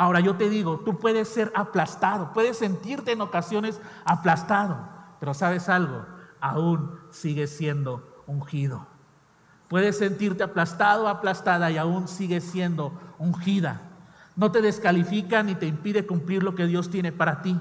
Ahora 0.00 0.20
yo 0.20 0.34
te 0.34 0.48
digo, 0.48 0.80
tú 0.80 0.98
puedes 0.98 1.28
ser 1.28 1.52
aplastado, 1.54 2.32
puedes 2.32 2.56
sentirte 2.56 3.12
en 3.12 3.20
ocasiones 3.20 3.80
aplastado, 4.04 4.78
pero 5.18 5.34
sabes 5.34 5.68
algo, 5.68 6.06
aún 6.40 6.98
sigues 7.10 7.56
siendo 7.56 8.22
ungido. 8.26 8.86
Puedes 9.68 9.98
sentirte 9.98 10.42
aplastado, 10.42 11.08
aplastada 11.08 11.70
y 11.70 11.76
aún 11.76 12.08
sigues 12.08 12.44
siendo 12.44 12.92
ungida. 13.18 13.82
No 14.34 14.50
te 14.50 14.62
descalifica 14.62 15.42
ni 15.42 15.54
te 15.54 15.66
impide 15.66 16.06
cumplir 16.06 16.42
lo 16.42 16.54
que 16.54 16.66
Dios 16.66 16.90
tiene 16.90 17.12
para 17.12 17.42
ti. 17.42 17.60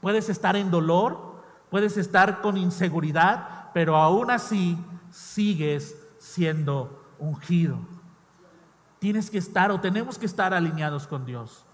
Puedes 0.00 0.28
estar 0.28 0.56
en 0.56 0.70
dolor, 0.70 1.42
puedes 1.70 1.96
estar 1.96 2.40
con 2.40 2.56
inseguridad, 2.56 3.70
pero 3.74 3.96
aún 3.96 4.30
así 4.30 4.78
sigues 5.10 5.96
siendo 6.18 7.04
ungido. 7.18 7.78
Tienes 8.98 9.30
que 9.30 9.38
estar 9.38 9.70
o 9.70 9.80
tenemos 9.80 10.18
que 10.18 10.26
estar 10.26 10.54
alineados 10.54 11.06
con 11.06 11.26
Dios. 11.26 11.65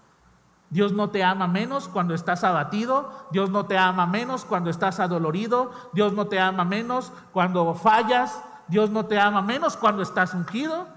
Dios 0.73 0.91
no 0.91 1.11
te 1.11 1.23
ama 1.23 1.47
menos 1.47 1.87
cuando 1.87 2.15
estás 2.15 2.43
abatido, 2.43 3.27
Dios 3.29 3.51
no 3.51 3.67
te 3.67 3.77
ama 3.77 4.07
menos 4.07 4.43
cuando 4.43 4.71
estás 4.71 4.99
adolorido, 4.99 5.71
Dios 5.93 6.13
no 6.13 6.25
te 6.25 6.39
ama 6.39 6.65
menos 6.65 7.11
cuando 7.31 7.75
fallas, 7.75 8.41
Dios 8.67 8.89
no 8.89 9.05
te 9.05 9.19
ama 9.19 9.43
menos 9.43 9.77
cuando 9.77 10.01
estás 10.01 10.33
ungido. 10.33 10.87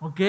¿Ok? 0.00 0.20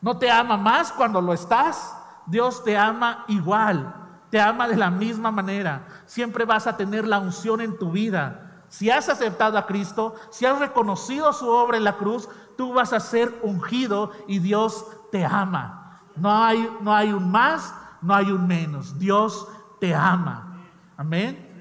No 0.00 0.18
te 0.18 0.30
ama 0.30 0.56
más 0.56 0.92
cuando 0.92 1.20
lo 1.20 1.32
estás. 1.32 1.96
Dios 2.26 2.62
te 2.62 2.78
ama 2.78 3.24
igual, 3.26 3.92
te 4.30 4.40
ama 4.40 4.68
de 4.68 4.76
la 4.76 4.92
misma 4.92 5.32
manera. 5.32 6.04
Siempre 6.06 6.44
vas 6.44 6.68
a 6.68 6.76
tener 6.76 7.08
la 7.08 7.18
unción 7.18 7.60
en 7.60 7.76
tu 7.76 7.90
vida. 7.90 8.62
Si 8.68 8.88
has 8.88 9.08
aceptado 9.08 9.58
a 9.58 9.66
Cristo, 9.66 10.14
si 10.30 10.46
has 10.46 10.60
reconocido 10.60 11.32
su 11.32 11.48
obra 11.48 11.76
en 11.76 11.82
la 11.82 11.96
cruz, 11.96 12.28
tú 12.56 12.72
vas 12.72 12.92
a 12.92 13.00
ser 13.00 13.36
ungido 13.42 14.12
y 14.28 14.38
Dios 14.38 14.86
te 15.10 15.24
ama. 15.24 15.81
No 16.16 16.44
hay, 16.44 16.68
no 16.80 16.94
hay 16.94 17.12
un 17.12 17.30
más, 17.30 17.74
no 18.00 18.14
hay 18.14 18.30
un 18.30 18.46
menos. 18.46 18.98
Dios 18.98 19.48
te 19.80 19.94
ama. 19.94 20.58
Amén. 20.96 21.52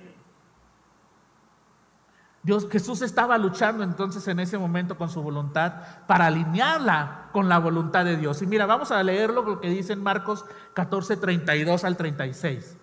Dios, 2.43 2.67
Jesús 2.71 3.03
estaba 3.03 3.37
luchando 3.37 3.83
entonces 3.83 4.27
en 4.27 4.39
ese 4.39 4.57
momento 4.57 4.97
con 4.97 5.09
su 5.09 5.21
voluntad 5.21 5.73
para 6.07 6.25
alinearla 6.25 7.29
con 7.31 7.47
la 7.47 7.59
voluntad 7.59 8.03
de 8.03 8.17
Dios. 8.17 8.41
Y 8.41 8.47
mira, 8.47 8.65
vamos 8.65 8.91
a 8.91 9.03
leerlo 9.03 9.43
lo 9.43 9.61
que 9.61 9.69
dice 9.69 9.93
en 9.93 10.01
Marcos 10.01 10.45
14, 10.73 11.17
32 11.17 11.83
al 11.83 11.97
36. 11.97 12.77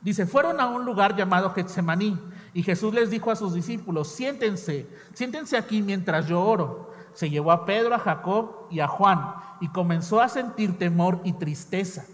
Dice, 0.00 0.26
fueron 0.26 0.60
a 0.60 0.66
un 0.66 0.84
lugar 0.84 1.14
llamado 1.14 1.52
Getsemaní 1.52 2.18
y 2.54 2.62
Jesús 2.62 2.94
les 2.94 3.10
dijo 3.10 3.30
a 3.30 3.36
sus 3.36 3.54
discípulos, 3.54 4.08
siéntense, 4.08 4.88
siéntense 5.12 5.56
aquí 5.56 5.82
mientras 5.82 6.26
yo 6.26 6.40
oro 6.42 6.91
se 7.14 7.30
llevó 7.30 7.52
a 7.52 7.64
Pedro, 7.64 7.94
a 7.94 7.98
Jacob 7.98 8.66
y 8.70 8.80
a 8.80 8.88
Juan 8.88 9.34
y 9.60 9.68
comenzó 9.68 10.20
a 10.20 10.28
sentir 10.28 10.78
temor 10.78 11.20
y 11.24 11.34
tristeza. 11.34 12.04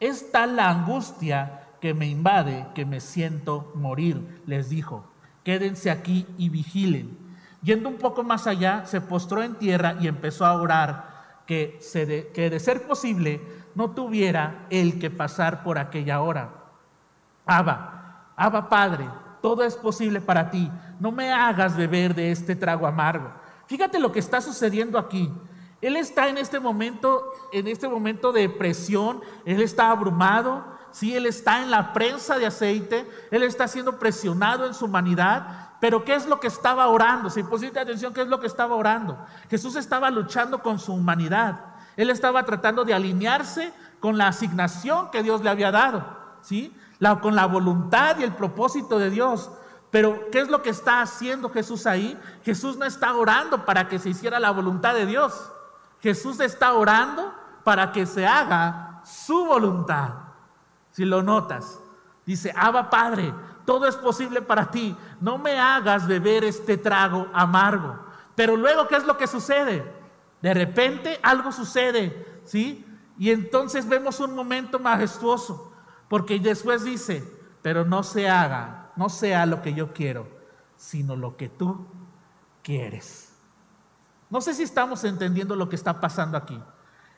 Es 0.00 0.30
tal 0.32 0.56
la 0.56 0.70
angustia 0.70 1.68
que 1.80 1.94
me 1.94 2.06
invade 2.06 2.66
que 2.74 2.84
me 2.84 3.00
siento 3.00 3.72
morir, 3.74 4.42
les 4.46 4.68
dijo. 4.68 5.04
Quédense 5.44 5.90
aquí 5.90 6.26
y 6.36 6.48
vigilen. 6.48 7.16
Yendo 7.62 7.88
un 7.88 7.96
poco 7.96 8.22
más 8.22 8.46
allá, 8.46 8.84
se 8.86 9.00
postró 9.00 9.42
en 9.42 9.54
tierra 9.54 9.96
y 10.00 10.08
empezó 10.08 10.44
a 10.44 10.54
orar 10.60 11.42
que, 11.46 11.78
de, 11.94 12.30
que 12.34 12.50
de 12.50 12.60
ser 12.60 12.86
posible 12.86 13.40
no 13.74 13.90
tuviera 13.90 14.66
el 14.70 14.98
que 14.98 15.10
pasar 15.10 15.62
por 15.62 15.78
aquella 15.78 16.20
hora. 16.20 16.50
Abba, 17.44 18.32
Abba 18.36 18.68
Padre, 18.68 19.08
todo 19.40 19.62
es 19.62 19.76
posible 19.76 20.20
para 20.20 20.50
ti. 20.50 20.70
No 20.98 21.12
me 21.12 21.32
hagas 21.32 21.76
beber 21.76 22.14
de 22.14 22.32
este 22.32 22.56
trago 22.56 22.86
amargo 22.86 23.30
Fíjate 23.66 23.98
lo 23.98 24.12
que 24.12 24.18
está 24.18 24.40
sucediendo 24.40 24.98
aquí. 24.98 25.32
Él 25.80 25.96
está 25.96 26.28
en 26.28 26.38
este 26.38 26.58
momento, 26.58 27.32
en 27.52 27.68
este 27.68 27.88
momento 27.88 28.32
de 28.32 28.48
presión, 28.48 29.20
él 29.44 29.60
está 29.60 29.90
abrumado, 29.90 30.64
sí, 30.90 31.14
él 31.14 31.26
está 31.26 31.62
en 31.62 31.70
la 31.70 31.92
prensa 31.92 32.38
de 32.38 32.46
aceite, 32.46 33.06
él 33.30 33.42
está 33.42 33.68
siendo 33.68 33.98
presionado 33.98 34.66
en 34.66 34.74
su 34.74 34.86
humanidad, 34.86 35.66
pero 35.80 36.04
¿qué 36.04 36.14
es 36.14 36.26
lo 36.26 36.40
que 36.40 36.46
estaba 36.46 36.88
orando? 36.88 37.28
Si 37.28 37.42
pusiste 37.42 37.78
atención, 37.78 38.14
¿qué 38.14 38.22
es 38.22 38.28
lo 38.28 38.40
que 38.40 38.46
estaba 38.46 38.74
orando? 38.74 39.18
Jesús 39.50 39.76
estaba 39.76 40.10
luchando 40.10 40.62
con 40.62 40.78
su 40.78 40.94
humanidad. 40.94 41.60
Él 41.96 42.10
estaba 42.10 42.44
tratando 42.44 42.84
de 42.84 42.94
alinearse 42.94 43.72
con 44.00 44.16
la 44.16 44.28
asignación 44.28 45.10
que 45.10 45.22
Dios 45.22 45.42
le 45.42 45.50
había 45.50 45.70
dado, 45.70 46.04
¿sí? 46.40 46.74
Con 47.20 47.34
la 47.34 47.46
voluntad 47.46 48.18
y 48.18 48.22
el 48.22 48.32
propósito 48.32 48.98
de 48.98 49.10
Dios. 49.10 49.50
Pero 49.96 50.28
¿qué 50.30 50.40
es 50.40 50.50
lo 50.50 50.60
que 50.60 50.68
está 50.68 51.00
haciendo 51.00 51.48
Jesús 51.48 51.86
ahí? 51.86 52.20
Jesús 52.44 52.76
no 52.76 52.84
está 52.84 53.14
orando 53.14 53.64
para 53.64 53.88
que 53.88 53.98
se 53.98 54.10
hiciera 54.10 54.38
la 54.38 54.50
voluntad 54.50 54.92
de 54.92 55.06
Dios. 55.06 55.50
Jesús 56.02 56.38
está 56.40 56.74
orando 56.74 57.32
para 57.64 57.92
que 57.92 58.04
se 58.04 58.26
haga 58.26 59.00
su 59.06 59.46
voluntad. 59.46 60.10
Si 60.90 61.06
lo 61.06 61.22
notas, 61.22 61.80
dice, 62.26 62.52
Abba 62.54 62.90
Padre, 62.90 63.32
todo 63.64 63.86
es 63.86 63.96
posible 63.96 64.42
para 64.42 64.70
ti. 64.70 64.94
No 65.18 65.38
me 65.38 65.58
hagas 65.58 66.06
beber 66.06 66.44
este 66.44 66.76
trago 66.76 67.28
amargo. 67.32 67.98
Pero 68.34 68.54
luego, 68.54 68.88
¿qué 68.88 68.96
es 68.96 69.06
lo 69.06 69.16
que 69.16 69.26
sucede? 69.26 69.94
De 70.42 70.52
repente 70.52 71.18
algo 71.22 71.50
sucede, 71.52 72.42
¿sí? 72.44 72.84
Y 73.16 73.30
entonces 73.30 73.88
vemos 73.88 74.20
un 74.20 74.34
momento 74.34 74.78
majestuoso, 74.78 75.72
porque 76.06 76.38
después 76.38 76.84
dice, 76.84 77.24
pero 77.62 77.86
no 77.86 78.02
se 78.02 78.28
haga 78.28 78.82
no 78.96 79.08
sea 79.08 79.46
lo 79.46 79.62
que 79.62 79.74
yo 79.74 79.92
quiero, 79.92 80.26
sino 80.76 81.16
lo 81.16 81.36
que 81.36 81.48
tú 81.48 81.86
quieres. 82.62 83.34
No 84.28 84.40
sé 84.40 84.54
si 84.54 84.62
estamos 84.62 85.04
entendiendo 85.04 85.54
lo 85.54 85.68
que 85.68 85.76
está 85.76 86.00
pasando 86.00 86.36
aquí. 86.36 86.60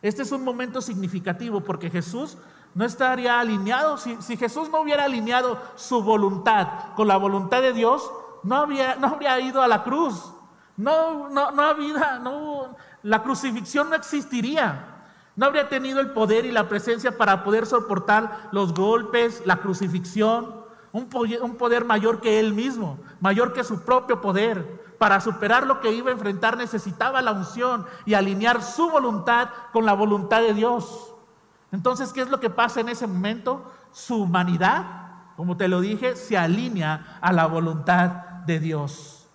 Este 0.02 0.22
es 0.22 0.32
un 0.32 0.44
momento 0.44 0.80
significativo 0.82 1.60
porque 1.60 1.90
Jesús 1.90 2.36
no 2.74 2.84
estaría 2.84 3.40
alineado, 3.40 3.96
si, 3.96 4.36
Jesús 4.36 4.68
no 4.70 4.82
hubiera 4.82 5.04
alineado 5.04 5.58
su 5.74 6.02
voluntad 6.02 6.94
con 6.94 7.08
la 7.08 7.16
voluntad 7.16 7.62
de 7.62 7.72
Dios, 7.72 8.10
no, 8.42 8.66
no 8.66 9.06
habría 9.08 9.40
ido 9.40 9.62
a 9.62 9.68
la 9.68 9.82
cruz. 9.82 10.32
No, 10.76 11.28
no, 11.28 11.50
no 11.50 11.62
había, 11.62 12.20
no, 12.20 12.76
la 13.02 13.22
crucifixión 13.22 13.90
no 13.90 13.96
existiría. 13.96 14.94
No 15.34 15.46
habría 15.46 15.68
tenido 15.68 16.00
el 16.00 16.10
poder 16.10 16.44
y 16.44 16.52
la 16.52 16.68
presencia 16.68 17.16
para 17.16 17.42
poder 17.42 17.66
soportar 17.66 18.48
los 18.52 18.74
golpes, 18.74 19.42
la 19.44 19.56
crucifixión 19.56 20.57
un 20.92 21.56
poder 21.56 21.84
mayor 21.84 22.20
que 22.20 22.40
él 22.40 22.54
mismo, 22.54 22.98
mayor 23.20 23.52
que 23.52 23.64
su 23.64 23.84
propio 23.84 24.20
poder. 24.20 24.88
Para 24.98 25.20
superar 25.20 25.64
lo 25.66 25.80
que 25.80 25.92
iba 25.92 26.10
a 26.10 26.14
enfrentar 26.14 26.56
necesitaba 26.56 27.22
la 27.22 27.32
unción 27.32 27.86
y 28.04 28.14
alinear 28.14 28.62
su 28.62 28.90
voluntad 28.90 29.48
con 29.72 29.86
la 29.86 29.92
voluntad 29.92 30.40
de 30.40 30.54
Dios. 30.54 31.14
Entonces, 31.70 32.12
¿qué 32.12 32.22
es 32.22 32.30
lo 32.30 32.40
que 32.40 32.50
pasa 32.50 32.80
en 32.80 32.88
ese 32.88 33.06
momento? 33.06 33.70
Su 33.92 34.22
humanidad, 34.22 34.86
como 35.36 35.56
te 35.56 35.68
lo 35.68 35.80
dije, 35.80 36.16
se 36.16 36.36
alinea 36.36 37.18
a 37.20 37.32
la 37.32 37.46
voluntad 37.46 38.08
de 38.46 38.58
Dios. 38.58 39.28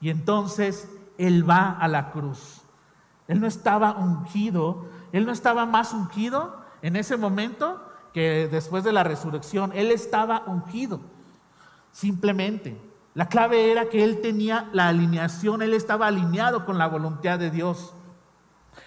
Y 0.00 0.10
entonces 0.10 0.88
Él 1.18 1.48
va 1.48 1.70
a 1.70 1.88
la 1.88 2.10
cruz. 2.10 2.62
Él 3.26 3.40
no 3.40 3.46
estaba 3.46 3.92
ungido, 3.92 4.86
Él 5.12 5.26
no 5.26 5.32
estaba 5.32 5.66
más 5.66 5.92
ungido 5.92 6.62
en 6.82 6.96
ese 6.96 7.16
momento 7.16 7.80
que 8.14 8.48
después 8.50 8.84
de 8.84 8.92
la 8.92 9.02
resurrección, 9.02 9.72
Él 9.74 9.90
estaba 9.90 10.44
ungido. 10.46 11.00
Simplemente. 11.90 12.80
La 13.12 13.28
clave 13.28 13.70
era 13.70 13.88
que 13.88 14.02
Él 14.02 14.20
tenía 14.20 14.68
la 14.72 14.88
alineación, 14.88 15.62
Él 15.62 15.74
estaba 15.74 16.06
alineado 16.06 16.64
con 16.64 16.78
la 16.78 16.86
voluntad 16.86 17.38
de 17.38 17.50
Dios. 17.50 17.92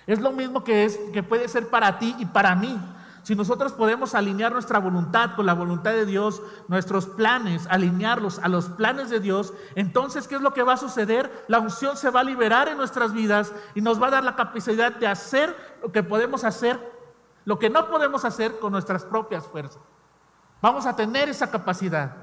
Es 0.06 0.20
lo 0.20 0.32
mismo 0.32 0.64
que, 0.64 0.86
es, 0.86 0.98
que 1.14 1.24
puede 1.24 1.48
ser 1.48 1.70
para 1.70 2.00
ti 2.00 2.16
y 2.20 2.26
para 2.26 2.56
mí. 2.56 2.80
Si 3.24 3.36
nosotros 3.36 3.74
podemos 3.74 4.16
alinear 4.16 4.54
nuestra 4.54 4.80
voluntad 4.80 5.36
con 5.36 5.46
la 5.46 5.54
voluntad 5.54 5.92
de 5.92 6.06
Dios, 6.06 6.42
nuestros 6.70 7.06
planes, 7.08 7.68
alinearlos 7.70 8.40
a 8.40 8.48
los 8.48 8.70
planes 8.70 9.10
de 9.10 9.20
Dios, 9.20 9.54
entonces, 9.76 10.30
¿qué 10.30 10.36
es 10.36 10.42
lo 10.42 10.54
que 10.54 10.64
va 10.64 10.74
a 10.74 10.78
suceder? 10.78 11.46
La 11.50 11.60
unción 11.60 11.98
se 11.98 12.10
va 12.10 12.22
a 12.22 12.24
liberar 12.24 12.70
en 12.70 12.78
nuestras 12.78 13.12
vidas 13.12 13.54
y 13.76 13.82
nos 13.82 14.02
va 14.02 14.08
a 14.08 14.12
dar 14.12 14.24
la 14.24 14.38
capacidad 14.38 14.94
de 14.94 15.08
hacer 15.08 15.54
lo 15.82 15.92
que 15.92 16.04
podemos 16.04 16.46
hacer, 16.46 16.80
lo 17.48 17.58
que 17.58 17.70
no 17.70 17.88
podemos 17.88 18.26
hacer 18.26 18.60
con 18.60 18.74
nuestras 18.74 19.06
propias 19.06 19.48
fuerzas. 19.48 19.82
Vamos 20.62 20.86
a 20.86 20.98
tener 20.98 21.30
esa 21.30 21.50
capacidad. 21.50 22.14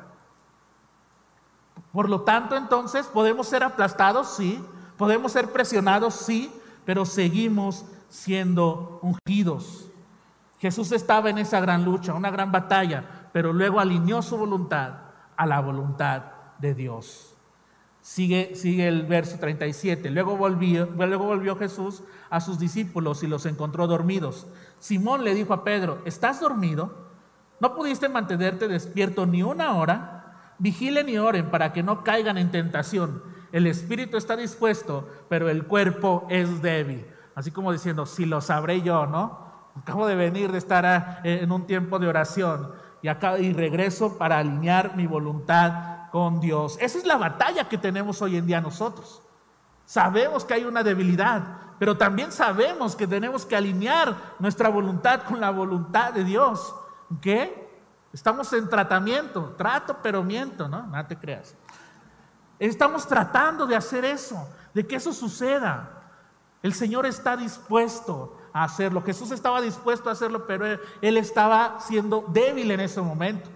Por 1.94 2.10
lo 2.10 2.20
tanto, 2.20 2.58
entonces, 2.58 3.06
podemos 3.06 3.48
ser 3.48 3.62
aplastados, 3.62 4.28
sí, 4.36 4.62
podemos 4.98 5.32
ser 5.32 5.50
presionados, 5.50 6.12
sí, 6.12 6.52
pero 6.84 7.06
seguimos 7.06 7.86
siendo 8.10 8.98
ungidos. 9.00 9.88
Jesús 10.58 10.92
estaba 10.92 11.30
en 11.30 11.38
esa 11.38 11.58
gran 11.58 11.86
lucha, 11.86 12.12
una 12.12 12.30
gran 12.30 12.52
batalla, 12.52 13.30
pero 13.32 13.54
luego 13.54 13.80
alineó 13.80 14.20
su 14.20 14.36
voluntad 14.36 14.92
a 15.38 15.46
la 15.46 15.58
voluntad 15.60 16.22
de 16.58 16.74
Dios. 16.74 17.34
Sigue, 18.04 18.54
sigue 18.54 18.86
el 18.86 19.06
verso 19.06 19.38
37. 19.38 20.10
Luego 20.10 20.36
volvió, 20.36 20.84
luego 20.84 21.24
volvió 21.24 21.56
Jesús 21.56 22.02
a 22.28 22.42
sus 22.42 22.58
discípulos 22.58 23.22
y 23.22 23.26
los 23.26 23.46
encontró 23.46 23.86
dormidos. 23.86 24.46
Simón 24.78 25.24
le 25.24 25.34
dijo 25.34 25.54
a 25.54 25.64
Pedro, 25.64 25.98
¿estás 26.04 26.40
dormido? 26.40 27.04
¿No 27.60 27.74
pudiste 27.74 28.08
mantenerte 28.08 28.68
despierto 28.68 29.26
ni 29.26 29.42
una 29.42 29.74
hora? 29.74 30.54
Vigilen 30.58 31.08
y 31.08 31.18
oren 31.18 31.50
para 31.50 31.72
que 31.72 31.82
no 31.82 32.04
caigan 32.04 32.38
en 32.38 32.50
tentación. 32.50 33.22
El 33.52 33.66
espíritu 33.66 34.16
está 34.16 34.36
dispuesto, 34.36 35.08
pero 35.28 35.48
el 35.48 35.66
cuerpo 35.66 36.26
es 36.28 36.60
débil. 36.60 37.06
Así 37.34 37.50
como 37.50 37.72
diciendo, 37.72 38.06
si 38.06 38.26
lo 38.26 38.40
sabré 38.40 38.82
yo, 38.82 39.06
¿no? 39.06 39.44
Acabo 39.76 40.06
de 40.06 40.14
venir 40.14 40.52
de 40.52 40.58
estar 40.58 40.86
ah, 40.86 41.20
en 41.24 41.50
un 41.50 41.66
tiempo 41.66 41.98
de 41.98 42.06
oración 42.06 42.72
y, 43.02 43.08
acá, 43.08 43.38
y 43.38 43.52
regreso 43.52 44.16
para 44.18 44.38
alinear 44.38 44.96
mi 44.96 45.06
voluntad 45.06 46.10
con 46.12 46.40
Dios. 46.40 46.78
Esa 46.80 46.98
es 46.98 47.04
la 47.04 47.16
batalla 47.16 47.68
que 47.68 47.76
tenemos 47.76 48.22
hoy 48.22 48.36
en 48.36 48.46
día 48.46 48.60
nosotros. 48.60 49.23
Sabemos 49.84 50.44
que 50.44 50.54
hay 50.54 50.64
una 50.64 50.82
debilidad, 50.82 51.42
pero 51.78 51.96
también 51.96 52.32
sabemos 52.32 52.96
que 52.96 53.06
tenemos 53.06 53.44
que 53.44 53.56
alinear 53.56 54.16
nuestra 54.38 54.68
voluntad 54.68 55.22
con 55.24 55.40
la 55.40 55.50
voluntad 55.50 56.12
de 56.12 56.24
Dios. 56.24 56.74
¿Qué? 57.20 57.64
Estamos 58.12 58.52
en 58.52 58.68
tratamiento, 58.68 59.54
trato 59.58 59.98
pero 60.02 60.22
miento, 60.22 60.68
¿no? 60.68 60.86
No 60.86 61.06
te 61.06 61.16
creas. 61.16 61.54
Estamos 62.58 63.06
tratando 63.06 63.66
de 63.66 63.76
hacer 63.76 64.04
eso, 64.04 64.48
de 64.72 64.86
que 64.86 64.96
eso 64.96 65.12
suceda. 65.12 66.02
El 66.62 66.72
Señor 66.72 67.04
está 67.04 67.36
dispuesto 67.36 68.38
a 68.52 68.64
hacerlo. 68.64 69.02
Jesús 69.02 69.32
estaba 69.32 69.60
dispuesto 69.60 70.08
a 70.08 70.12
hacerlo, 70.12 70.46
pero 70.46 70.78
él, 71.02 71.16
estaba 71.16 71.80
siendo 71.80 72.24
débil 72.28 72.70
en 72.70 72.80
ese 72.80 73.02
momento, 73.02 73.50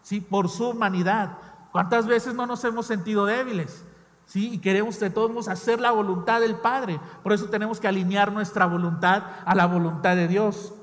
¿sí? 0.00 0.20
Por 0.20 0.48
su 0.48 0.70
humanidad. 0.70 1.36
¿Cuántas 1.72 2.06
veces 2.06 2.32
no 2.32 2.46
nos 2.46 2.64
hemos 2.64 2.86
sentido 2.86 3.26
débiles? 3.26 3.84
¿Sí? 4.26 4.50
Y 4.52 4.58
queremos 4.58 4.98
de 4.98 5.08
todos 5.08 5.48
hacer 5.48 5.80
la 5.80 5.92
voluntad 5.92 6.40
del 6.40 6.56
Padre. 6.56 7.00
Por 7.22 7.32
eso 7.32 7.46
tenemos 7.46 7.80
que 7.80 7.88
alinear 7.88 8.32
nuestra 8.32 8.66
voluntad 8.66 9.22
a 9.44 9.54
la 9.54 9.66
voluntad 9.66 10.16
de 10.16 10.28
Dios. 10.28 10.74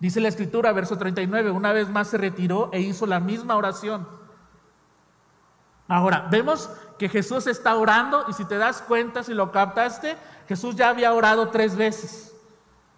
Dice 0.00 0.20
la 0.20 0.28
Escritura, 0.28 0.72
verso 0.72 0.98
39, 0.98 1.50
una 1.50 1.72
vez 1.72 1.88
más 1.88 2.08
se 2.08 2.18
retiró 2.18 2.70
e 2.72 2.80
hizo 2.80 3.06
la 3.06 3.20
misma 3.20 3.56
oración. 3.56 4.06
Ahora, 5.88 6.28
vemos 6.30 6.68
que 6.98 7.08
Jesús 7.08 7.46
está 7.46 7.74
orando 7.76 8.26
y 8.28 8.32
si 8.32 8.44
te 8.44 8.58
das 8.58 8.82
cuenta, 8.82 9.22
si 9.22 9.32
lo 9.32 9.50
captaste, 9.50 10.16
Jesús 10.46 10.76
ya 10.76 10.90
había 10.90 11.14
orado 11.14 11.48
tres 11.48 11.76
veces. 11.76 12.36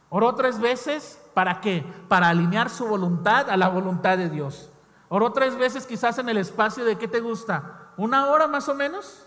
Oró 0.09 0.35
tres 0.35 0.59
veces, 0.59 1.21
¿para 1.35 1.61
qué? 1.61 1.85
Para 2.09 2.29
alinear 2.29 2.69
su 2.69 2.87
voluntad 2.87 3.49
a 3.49 3.57
la 3.57 3.69
voluntad 3.69 4.19
de 4.19 4.29
Dios. 4.29 4.71
Oró 5.09 5.33
tres 5.33 5.57
veces 5.57 5.87
quizás 5.87 6.19
en 6.19 6.29
el 6.29 6.37
espacio 6.37 6.85
de 6.85 6.99
qué 6.99 7.07
te 7.07 7.21
gusta, 7.21 7.80
una 8.01 8.29
hora 8.29 8.49
más 8.49 8.67
o 8.69 8.75
menos. 8.75 9.27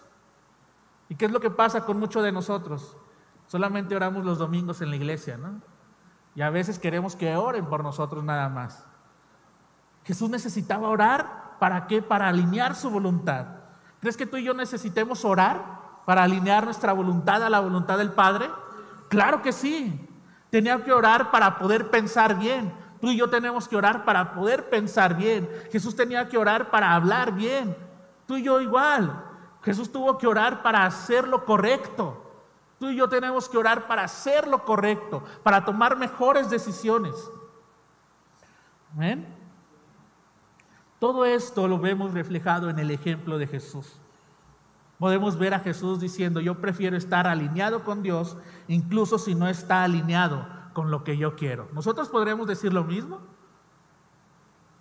¿Y 1.07 1.15
qué 1.15 1.25
es 1.25 1.31
lo 1.31 1.39
que 1.39 1.51
pasa 1.51 1.85
con 1.85 1.99
muchos 1.99 2.23
de 2.23 2.31
nosotros? 2.31 2.97
Solamente 3.45 3.95
oramos 3.95 4.25
los 4.25 4.39
domingos 4.39 4.81
en 4.81 4.89
la 4.89 4.95
iglesia, 4.95 5.37
¿no? 5.37 5.61
Y 6.33 6.41
a 6.41 6.49
veces 6.49 6.79
queremos 6.79 7.15
que 7.15 7.35
oren 7.37 7.67
por 7.67 7.83
nosotros 7.83 8.23
nada 8.23 8.49
más. 8.49 8.83
Jesús 10.05 10.27
necesitaba 10.27 10.89
orar, 10.89 11.57
¿para 11.59 11.85
qué? 11.85 12.01
Para 12.01 12.27
alinear 12.27 12.75
su 12.75 12.89
voluntad. 12.89 13.45
¿Crees 13.99 14.17
que 14.17 14.25
tú 14.25 14.37
y 14.37 14.43
yo 14.43 14.55
necesitemos 14.55 15.23
orar 15.23 15.63
para 16.05 16.23
alinear 16.23 16.65
nuestra 16.65 16.93
voluntad 16.93 17.43
a 17.43 17.51
la 17.51 17.59
voluntad 17.59 17.99
del 17.99 18.11
Padre? 18.11 18.49
Claro 19.07 19.43
que 19.43 19.51
sí. 19.51 20.09
Tenía 20.49 20.83
que 20.83 20.91
orar 20.91 21.29
para 21.29 21.59
poder 21.59 21.91
pensar 21.91 22.39
bien. 22.39 22.73
Tú 22.99 23.11
y 23.11 23.17
yo 23.17 23.29
tenemos 23.29 23.67
que 23.67 23.75
orar 23.75 24.03
para 24.03 24.33
poder 24.33 24.67
pensar 24.69 25.15
bien. 25.15 25.47
Jesús 25.71 25.95
tenía 25.95 26.27
que 26.27 26.39
orar 26.39 26.71
para 26.71 26.95
hablar 26.95 27.33
bien. 27.33 27.92
Tú 28.33 28.37
y 28.37 28.43
yo 28.43 28.59
igual. 28.59 29.23
Jesús 29.61 29.91
tuvo 29.91 30.17
que 30.17 30.25
orar 30.25 30.63
para 30.63 30.87
hacer 30.87 31.27
lo 31.27 31.45
correcto. 31.45 32.19
Tú 32.79 32.89
y 32.89 32.95
yo 32.95 33.07
tenemos 33.07 33.47
que 33.47 33.59
orar 33.59 33.85
para 33.87 34.05
hacer 34.05 34.47
lo 34.47 34.65
correcto, 34.65 35.23
para 35.43 35.63
tomar 35.63 35.95
mejores 35.95 36.49
decisiones. 36.49 37.13
Todo 40.97 41.25
esto 41.25 41.67
lo 41.67 41.77
vemos 41.77 42.15
reflejado 42.15 42.71
en 42.71 42.79
el 42.79 42.89
ejemplo 42.89 43.37
de 43.37 43.45
Jesús. 43.45 43.99
Podemos 44.97 45.37
ver 45.37 45.53
a 45.53 45.59
Jesús 45.59 45.99
diciendo, 45.99 46.41
yo 46.41 46.59
prefiero 46.59 46.97
estar 46.97 47.27
alineado 47.27 47.83
con 47.83 48.01
Dios, 48.01 48.35
incluso 48.67 49.19
si 49.19 49.35
no 49.35 49.47
está 49.47 49.83
alineado 49.83 50.47
con 50.73 50.89
lo 50.89 51.03
que 51.03 51.17
yo 51.17 51.35
quiero. 51.35 51.69
¿Nosotros 51.71 52.09
podremos 52.09 52.47
decir 52.47 52.73
lo 52.73 52.83
mismo? 52.83 53.19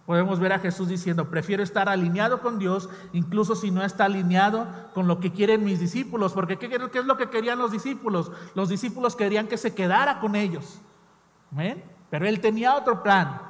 Podemos 0.07 0.41
ver 0.41 0.53
a 0.53 0.59
Jesús 0.59 0.89
diciendo, 0.89 1.31
prefiero 1.31 1.63
estar 1.63 1.89
alineado 1.89 2.41
con 2.41 2.59
Dios, 2.59 2.91
incluso 3.13 3.55
si 3.55 3.71
no 3.71 3.85
está 3.85 4.07
alineado 4.07 4.67
con 4.95 5.07
lo 5.07 5.21
que 5.21 5.33
quieren 5.33 5.65
mis 5.65 5.79
discípulos, 5.79 6.33
porque 6.33 6.59
¿qué, 6.59 6.67
es 6.67 7.05
lo 7.05 7.17
que 7.17 7.31
querían 7.31 7.59
los 7.59 7.71
discípulos? 7.71 8.33
Los 8.55 8.69
discípulos 8.69 9.15
querían 9.15 9.47
que 9.47 9.57
se 9.57 9.75
quedara 9.75 10.19
con 10.19 10.35
ellos, 10.35 10.81
pero 12.11 12.27
él 12.27 12.41
tenía 12.41 12.75
otro 12.75 13.03
plan. 13.03 13.41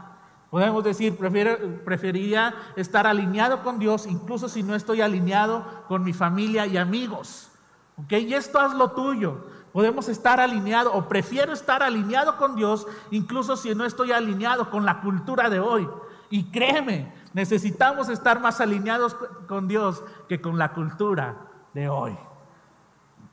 Podemos 0.51 0.85
decir, 0.85 1.17
prefiero, 1.17 1.57
preferiría 1.83 2.55
estar 2.77 3.07
alineado 3.07 3.63
con 3.63 3.79
Dios, 3.79 4.07
incluso 4.07 4.51
si 4.51 4.63
no 4.63 4.75
estoy 4.75 5.01
alineado 5.01 5.65
con 5.89 6.05
mi 6.05 6.13
familia 6.13 6.67
y 6.67 6.77
amigos. 6.77 7.51
¿Ok? 7.97 8.13
Y 8.13 8.35
esto 8.35 8.59
haz 8.59 8.75
lo 8.75 8.91
tuyo. 8.91 9.47
Podemos 9.73 10.11
estar 10.11 10.39
alineado 10.39 10.93
o 10.93 11.09
prefiero 11.09 11.55
estar 11.55 11.83
alineado 11.83 12.37
con 12.37 12.55
Dios, 12.55 12.87
incluso 13.11 13.57
si 13.57 13.75
no 13.75 13.87
estoy 13.87 14.13
alineado 14.13 14.69
con 14.69 14.85
la 14.85 15.01
cultura 15.01 15.49
de 15.49 15.61
hoy. 15.61 15.89
Y 16.33 16.45
créeme, 16.45 17.13
necesitamos 17.35 18.09
estar 18.09 18.41
más 18.41 18.63
alineados 18.63 19.15
con 19.47 19.69
Dios 19.69 20.03
que 20.31 20.41
con 20.41 20.57
la 20.57 20.73
cultura 20.73 21.37
de 21.75 21.91
hoy. 21.91 22.17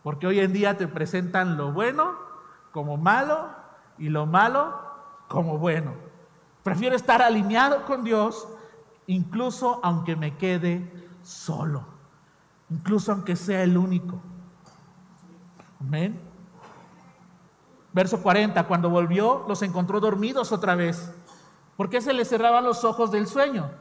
Porque 0.04 0.28
hoy 0.28 0.42
en 0.42 0.52
día 0.52 0.76
te 0.76 0.86
presentan 0.86 1.56
lo 1.56 1.72
bueno 1.72 2.16
como 2.74 2.98
malo 2.98 3.52
y 3.98 4.10
lo 4.10 4.26
malo 4.26 4.78
como 5.30 5.58
bueno. 5.58 5.94
Prefiero 6.62 6.94
estar 6.94 7.22
alineado 7.22 7.86
con 7.86 8.04
Dios, 8.04 8.50
incluso 9.08 9.80
aunque 9.82 10.18
me 10.18 10.36
quede 10.36 11.10
solo, 11.24 11.86
incluso 12.70 13.14
aunque 13.14 13.38
sea 13.38 13.64
el 13.64 13.78
único. 13.78 14.20
Amén. 15.80 16.20
Verso 17.94 18.22
40, 18.22 18.62
cuando 18.68 18.90
volvió, 18.90 19.46
los 19.48 19.62
encontró 19.62 20.02
dormidos 20.02 20.52
otra 20.52 20.76
vez. 20.76 21.14
¿Por 21.80 21.90
qué 21.90 22.02
se 22.02 22.12
les 22.12 22.28
cerraban 22.28 22.66
los 22.66 22.84
ojos 22.84 23.10
del 23.10 23.26
sueño? 23.26 23.72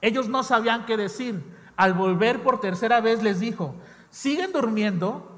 Ellos 0.00 0.28
no 0.28 0.44
sabían 0.44 0.86
qué 0.86 0.96
decir. 0.96 1.42
Al 1.76 1.92
volver 1.92 2.40
por 2.44 2.60
tercera 2.60 3.00
vez 3.00 3.20
les 3.20 3.40
dijo, 3.40 3.74
siguen 4.10 4.52
durmiendo 4.52 5.28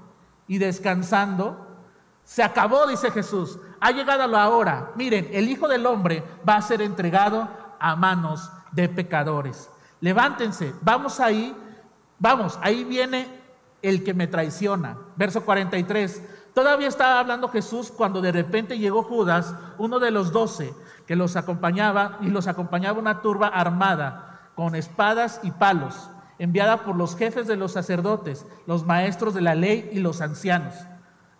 y 0.47 0.59
descansando. 0.59 1.67
Se 2.23 2.43
acabó, 2.43 2.87
dice 2.87 3.11
Jesús. 3.11 3.59
Ha 3.81 3.93
llegado 3.93 4.27
la 4.27 4.51
hora. 4.51 4.93
Miren, 4.97 5.31
el 5.33 5.49
Hijo 5.49 5.67
del 5.67 5.87
Hombre 5.87 6.23
va 6.47 6.57
a 6.57 6.61
ser 6.63 6.83
entregado 6.83 7.49
a 7.79 7.97
manos 7.97 8.53
de 8.71 8.91
pecadores. 8.91 9.71
Levántense, 10.03 10.75
vamos 10.83 11.21
ahí, 11.21 11.57
vamos, 12.19 12.59
ahí 12.61 12.85
viene 12.85 13.29
el 13.81 14.05
que 14.05 14.13
me 14.13 14.27
traiciona. 14.27 14.99
Verso 15.17 15.43
43. 15.43 16.23
Todavía 16.53 16.89
estaba 16.89 17.19
hablando 17.19 17.49
Jesús 17.49 17.91
cuando 17.91 18.21
de 18.21 18.33
repente 18.33 18.79
llegó 18.79 19.05
Judas, 19.05 19.55
uno 19.79 19.99
de 19.99 20.11
los 20.11 20.33
doce 20.33 20.75
que 21.11 21.17
los 21.17 21.35
acompañaba 21.35 22.19
y 22.21 22.29
los 22.29 22.47
acompañaba 22.47 23.01
una 23.01 23.21
turba 23.21 23.49
armada 23.49 24.53
con 24.55 24.77
espadas 24.77 25.41
y 25.43 25.51
palos, 25.51 26.09
enviada 26.39 26.85
por 26.85 26.95
los 26.95 27.17
jefes 27.17 27.49
de 27.49 27.57
los 27.57 27.73
sacerdotes, 27.73 28.47
los 28.69 28.87
maestros 28.87 29.35
de 29.35 29.41
la 29.41 29.57
ley 29.57 29.91
y 29.93 29.99
los 29.99 30.21
ancianos. 30.21 30.73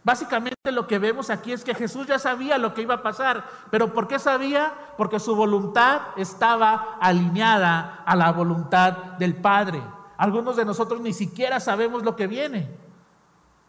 Básicamente 0.03 0.73
lo 0.73 0.89
que 0.89 0.99
vemos 0.99 1.31
aquí 1.31 1.53
es 1.53 1.63
que 1.63 1.77
Jesús 1.77 2.09
ya 2.09 2.19
sabía 2.19 2.59
lo 2.59 2.75
que 2.75 2.83
iba 2.83 2.95
a 2.95 3.03
pasar, 3.05 3.45
pero 3.71 3.95
¿por 3.95 4.09
qué 4.09 4.19
sabía? 4.19 4.75
Porque 4.97 5.21
su 5.21 5.37
voluntad 5.37 6.01
estaba 6.17 6.97
alineada 7.01 8.03
a 8.05 8.17
la 8.17 8.33
voluntad 8.33 8.93
del 9.21 9.37
Padre. 9.37 9.81
Algunos 10.17 10.57
de 10.57 10.65
nosotros 10.65 11.01
ni 11.01 11.13
siquiera 11.13 11.61
sabemos 11.61 12.03
lo 12.03 12.17
que 12.17 12.27
viene. 12.27 12.77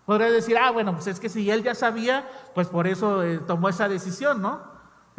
Podría 0.08 0.32
decir, 0.32 0.58
ah, 0.58 0.72
bueno, 0.72 0.94
pues 0.94 1.06
es 1.06 1.20
que 1.20 1.30
si 1.30 1.52
él 1.52 1.62
ya 1.62 1.76
sabía, 1.76 2.28
pues 2.56 2.70
por 2.70 2.88
eso 2.88 3.22
eh, 3.22 3.38
tomó 3.38 3.70
esa 3.70 3.88
decisión, 3.88 4.42
¿no? 4.42 4.71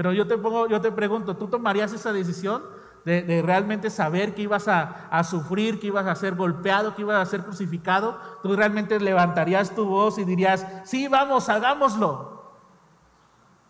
Pero 0.03 0.13
yo 0.13 0.27
te 0.27 0.37
pongo, 0.37 0.67
yo 0.67 0.81
te 0.81 0.91
pregunto, 0.91 1.37
¿tú 1.37 1.47
tomarías 1.47 1.93
esa 1.93 2.13
decisión 2.13 2.65
de, 3.05 3.41
realmente 3.47 3.89
saber 3.89 4.35
que 4.35 4.43
ibas 4.43 4.67
a, 4.67 5.07
a, 5.11 5.23
sufrir, 5.23 5.79
que 5.79 5.87
ibas 5.87 6.07
a 6.09 6.17
ser 6.17 6.35
golpeado, 6.35 6.97
que 6.97 7.03
ibas 7.03 7.23
a 7.23 7.31
ser 7.31 7.45
crucificado? 7.45 8.19
¿Tú 8.43 8.57
realmente 8.57 8.99
levantarías 8.99 9.73
tu 9.77 9.85
voz 9.87 10.19
y 10.19 10.25
dirías, 10.25 10.67
sí, 10.83 11.07
vamos, 11.07 11.49
hagámoslo? 11.49 12.51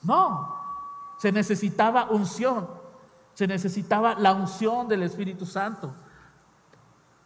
No, 0.05 0.57
se 1.18 1.31
necesitaba 1.33 2.07
unción, 2.09 2.66
se 3.35 3.47
necesitaba 3.47 4.14
la 4.14 4.33
unción 4.33 4.88
del 4.88 5.03
Espíritu 5.03 5.45
Santo, 5.45 5.92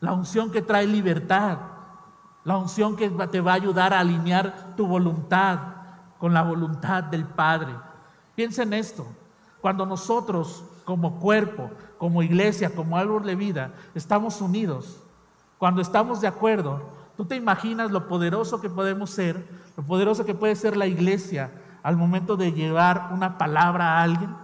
la 0.01 0.15
unción 0.15 0.51
que 0.51 0.63
trae 0.63 0.85
libertad, 0.85 1.59
la 2.43 2.57
unción 2.57 2.97
que 2.97 3.09
te 3.09 3.41
va 3.41 3.53
a 3.53 3.55
ayudar 3.55 3.95
a 3.95 4.01
alinear 4.01 4.75
tu 4.77 4.85
voluntad 4.85 5.61
con 6.19 6.35
la 6.35 6.43
voluntad 6.43 7.05
del 7.05 7.25
Padre. 7.25 7.86
Piensa 8.37 8.63
en 8.63 8.73
esto. 8.75 9.05
Cuando 9.61 9.85
nosotros 9.85 10.65
como 10.85 11.19
cuerpo, 11.19 11.71
como 11.99 12.23
iglesia, 12.23 12.73
como 12.73 12.97
árbol 12.97 13.25
de 13.25 13.35
vida, 13.35 13.75
estamos 13.97 14.41
unidos, 14.41 15.03
cuando 15.59 15.81
estamos 15.81 16.21
de 16.21 16.29
acuerdo, 16.29 16.83
tú 17.17 17.25
te 17.25 17.35
imaginas 17.35 17.91
lo 17.91 18.07
poderoso 18.07 18.61
que 18.61 18.71
podemos 18.71 19.11
ser, 19.11 19.45
lo 19.77 19.83
poderoso 19.83 20.25
que 20.25 20.35
puede 20.35 20.55
ser 20.55 20.77
la 20.77 20.87
iglesia 20.87 21.51
al 21.83 21.97
momento 21.97 22.37
de 22.37 22.53
llevar 22.53 23.11
una 23.13 23.39
palabra 23.39 23.95
a 23.99 24.03
alguien. 24.03 24.37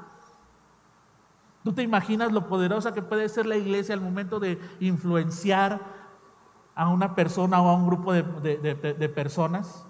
¿Tú 1.62 1.72
te 1.72 1.82
imaginas 1.82 2.32
lo 2.32 2.48
poderosa 2.48 2.92
que 2.92 3.02
puede 3.02 3.28
ser 3.28 3.46
la 3.46 3.56
iglesia 3.56 3.94
al 3.94 4.00
momento 4.00 4.40
de 4.40 4.60
influenciar 4.80 5.80
a 6.74 6.88
una 6.88 7.14
persona 7.14 7.60
o 7.60 7.68
a 7.68 7.74
un 7.74 7.86
grupo 7.86 8.12
de, 8.12 9.12
personas? 9.14 9.84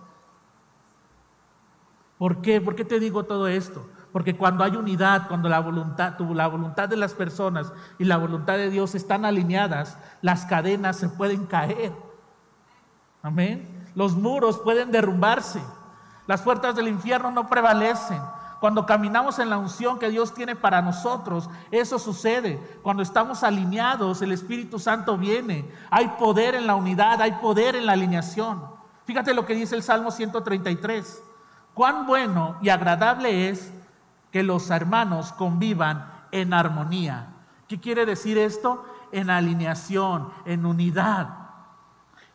¿Por 2.19 2.43
qué? 2.43 2.61
¿Por 2.61 2.75
qué 2.75 2.85
te 2.85 3.01
digo 3.01 3.25
todo 3.25 3.49
esto? 3.49 3.87
Porque 4.13 4.37
cuando 4.37 4.63
hay 4.63 4.77
unidad, 4.77 5.27
cuando 5.27 5.49
la 5.49 5.61
voluntad, 5.61 6.19
la 6.19 6.47
voluntad 6.47 6.89
de 6.89 6.97
las 6.97 7.15
personas 7.15 7.73
y 7.99 8.05
la 8.05 8.19
voluntad 8.19 8.55
de 8.55 8.69
Dios 8.69 8.95
están 8.95 9.25
alineadas, 9.25 9.97
las 10.21 10.45
cadenas 10.45 10.97
se 10.97 11.09
pueden 11.09 11.47
caer. 11.47 11.93
Amén. 13.23 13.89
Los 13.95 14.15
muros 14.15 14.59
pueden 14.59 14.91
derrumbarse. 14.91 15.63
Las 16.27 16.43
puertas 16.43 16.77
del 16.77 16.89
infierno 16.89 17.31
no 17.31 17.49
prevalecen. 17.49 18.21
Cuando 18.61 18.87
caminamos 18.87 19.39
en 19.39 19.51
la 19.51 19.59
unción 19.59 19.99
que 19.99 20.11
Dios 20.11 20.35
tiene 20.35 20.55
para 20.55 20.83
nosotros, 20.83 21.51
eso 21.71 21.99
sucede. 21.99 22.61
Cuando 22.83 23.03
estamos 23.03 23.43
alineados, 23.43 24.23
el 24.23 24.31
Espíritu 24.31 24.79
Santo 24.79 25.19
viene. 25.19 25.69
Hay 25.91 26.09
poder 26.19 26.55
en 26.55 26.67
la 26.67 26.77
unidad, 26.77 27.21
hay 27.21 27.33
poder 27.33 27.75
en 27.75 27.87
la 27.87 27.95
alineación. 27.95 28.63
Fíjate 29.05 29.35
lo 29.35 29.47
que 29.47 29.55
dice 29.55 29.75
el 29.75 29.83
Salmo 29.83 30.11
133. 30.13 31.23
Cuán 31.75 32.07
bueno 32.07 32.57
y 32.63 32.69
agradable 32.69 33.49
es 33.49 33.73
que 34.33 34.43
los 34.43 34.71
hermanos 34.71 35.33
convivan 35.33 36.11
en 36.33 36.55
armonía. 36.55 37.29
¿Qué 37.69 37.79
quiere 37.79 38.07
decir 38.07 38.39
esto? 38.39 38.85
En 39.13 39.31
alineación, 39.31 40.33
en 40.47 40.67
unidad. 40.67 41.37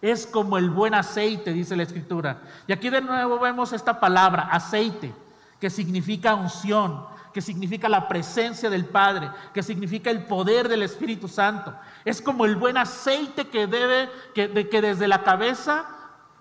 Es 0.02 0.28
como 0.28 0.58
el 0.58 0.70
buen 0.70 0.94
aceite, 0.94 1.52
dice 1.52 1.76
la 1.76 1.84
escritura. 1.84 2.42
Y 2.68 2.72
aquí 2.72 2.90
de 2.90 3.02
nuevo 3.02 3.40
vemos 3.40 3.74
esta 3.74 4.00
palabra, 4.00 4.44
aceite 4.52 5.14
que 5.60 5.70
significa 5.70 6.36
unción, 6.36 7.06
que 7.34 7.42
significa 7.42 7.90
la 7.90 8.08
presencia 8.08 8.70
del 8.70 8.86
Padre, 8.86 9.32
que 9.54 9.64
significa 9.64 10.10
el 10.10 10.26
poder 10.26 10.70
del 10.70 10.84
Espíritu 10.84 11.28
Santo. 11.28 11.74
Es 12.06 12.22
como 12.22 12.46
el 12.46 12.56
buen 12.56 12.78
aceite 12.78 13.48
que 13.48 13.68
debe, 13.68 14.10
que, 14.34 14.70
que 14.70 14.82
desde 14.82 15.08
la 15.08 15.24
cabeza 15.24 15.86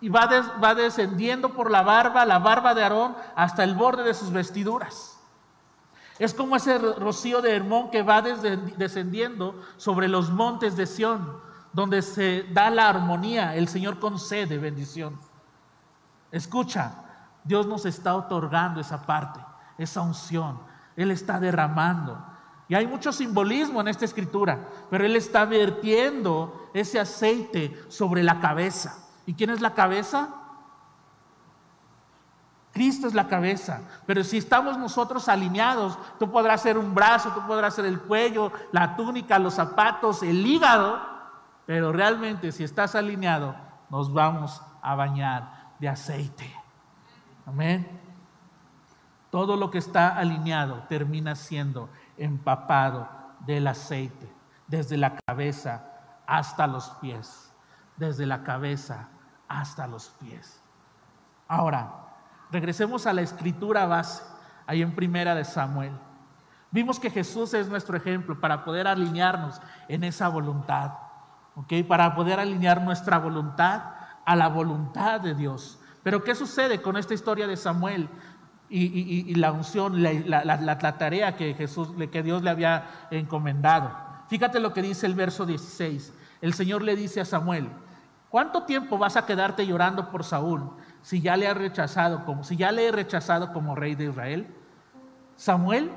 y 0.01 0.09
va, 0.09 0.27
va 0.63 0.75
descendiendo 0.75 1.55
por 1.55 1.71
la 1.71 1.83
barba, 1.83 2.27
la 2.27 2.39
barba 2.39 2.75
de 2.75 2.83
Aarón, 2.83 3.17
hasta 3.35 3.65
el 3.65 3.75
borde 3.75 4.03
de 4.03 4.15
sus 4.15 4.31
vestiduras. 4.31 5.16
Es 6.19 6.33
como 6.33 6.57
ese 6.57 6.79
rocío 6.79 7.43
de 7.43 7.55
Hermón 7.55 7.91
que 7.91 8.03
va 8.03 8.23
descendiendo 8.23 9.63
sobre 9.77 10.09
los 10.09 10.31
montes 10.31 10.77
de 10.77 10.87
Sión, 10.87 11.39
donde 11.73 12.01
se 12.01 12.45
da 12.53 12.71
la 12.71 12.89
armonía, 12.89 13.55
el 13.55 13.69
Señor 13.69 13.99
concede 13.99 14.57
bendición. 14.57 15.19
Escucha, 16.33 17.05
Dios 17.45 17.67
nos 17.67 17.85
está 17.85 18.17
otorgando 18.17 18.81
esa 18.81 19.05
parte, 19.05 19.41
esa 19.77 20.01
unción. 20.01 20.59
Él 20.97 21.11
está 21.11 21.39
derramando. 21.39 22.19
Y 22.69 22.75
hay 22.75 22.87
mucho 22.87 23.13
simbolismo 23.13 23.81
en 23.81 23.89
esta 23.89 24.07
escritura, 24.07 24.59
pero 24.91 25.05
Él 25.05 25.15
está 25.15 25.45
vertiendo 25.45 26.71
ese 26.75 26.99
aceite 26.99 27.79
sobre 27.89 28.23
la 28.23 28.41
cabeza. 28.41 29.07
¿Y 29.27 29.35
quién 29.35 29.51
es 29.51 29.61
la 29.61 29.75
cabeza? 29.75 30.31
Cristo 32.77 33.07
es 33.07 33.15
la 33.15 33.27
cabeza. 33.27 33.81
Pero 34.05 34.23
si 34.23 34.37
estamos 34.37 34.77
nosotros 34.77 35.31
alineados, 35.31 35.99
tú 36.19 36.31
podrás 36.31 36.61
ser 36.61 36.77
un 36.77 36.95
brazo, 36.95 37.31
tú 37.31 37.41
podrás 37.47 37.75
ser 37.75 37.87
el 37.87 37.99
cuello, 37.99 38.53
la 38.71 38.95
túnica, 38.97 39.39
los 39.39 39.55
zapatos, 39.55 40.23
el 40.23 40.47
hígado, 40.47 41.01
pero 41.65 41.91
realmente 41.91 42.53
si 42.53 42.65
estás 42.65 42.95
alineado, 42.95 43.57
nos 43.89 44.13
vamos 44.13 44.61
a 44.83 44.95
bañar 44.95 45.73
de 45.79 45.89
aceite. 45.89 46.55
Amén. 47.47 47.99
Todo 49.31 49.57
lo 49.57 49.71
que 49.71 49.79
está 49.79 50.15
alineado 50.19 50.85
termina 50.87 51.35
siendo 51.35 51.89
empapado 52.19 53.09
del 53.41 53.69
aceite, 53.69 54.31
desde 54.67 54.99
la 54.99 55.17
cabeza 55.27 55.83
hasta 56.27 56.67
los 56.67 56.91
pies, 57.01 57.51
desde 57.97 58.27
la 58.27 58.45
cabeza 58.45 59.09
hasta 59.49 59.87
los 59.87 60.11
pies. 60.21 60.61
Ahora, 61.49 62.06
regresemos 62.51 63.07
a 63.07 63.13
la 63.13 63.23
escritura 63.23 63.87
base, 63.87 64.23
ahí 64.67 64.83
en 64.83 64.95
primera 64.95 65.35
de 65.35 65.45
Samuel. 65.45 65.93
Vimos 66.71 67.01
que 67.01 67.11
Jesús 67.11 67.55
es 67.55 67.69
nuestro 67.69 67.97
ejemplo 67.97 68.39
para 68.41 68.65
poder 68.65 68.87
alinearnos 68.87 69.61
en 69.89 70.05
esa 70.05 70.29
voluntad. 70.29 70.93
Para 71.89 72.15
poder 72.15 72.39
alinear 72.39 72.83
nuestra 72.83 73.19
voluntad 73.19 73.83
a 74.25 74.37
la 74.37 74.49
voluntad 74.49 75.21
de 75.21 75.35
Dios. 75.35 75.79
Pero 76.03 76.23
¿qué 76.23 76.35
sucede 76.35 76.83
con 76.83 76.97
esta 76.97 77.15
historia 77.15 77.47
de 77.47 77.57
Samuel 77.57 78.09
y, 78.69 79.35
la 79.37 79.53
unción, 79.53 80.03
la, 80.03 80.97
tarea 80.99 81.37
que, 81.37 81.55
Jesús, 81.55 81.89
que 82.13 82.23
Dios 82.23 82.43
le 82.43 82.51
había 82.51 83.09
encomendado? 83.11 83.91
Fíjate 84.29 84.61
lo 84.61 84.73
que 84.73 84.83
dice 84.83 85.07
el 85.07 85.15
verso 85.15 85.47
16. 85.47 86.13
El 86.43 86.53
Señor 86.53 86.83
le 86.83 86.95
dice 86.95 87.21
a 87.21 87.25
Samuel, 87.25 87.71
¿cuánto 88.29 88.65
tiempo 88.65 88.99
vas 88.99 89.17
a 89.17 89.25
quedarte 89.25 89.67
llorando 89.67 90.11
por 90.11 90.25
Saúl 90.25 90.71
si 91.07 91.21
ya 91.21 91.37
le 91.37 91.47
ha 91.47 91.55
rechazado 91.55 92.25
como, 92.25 92.43
si 92.43 92.57
ya 92.57 92.73
le 92.73 92.89
he 92.89 92.91
rechazado 92.91 93.53
como 93.53 93.77
rey 93.77 93.95
de 93.95 94.07
Israel? 94.07 94.53
Samuel 95.37 95.93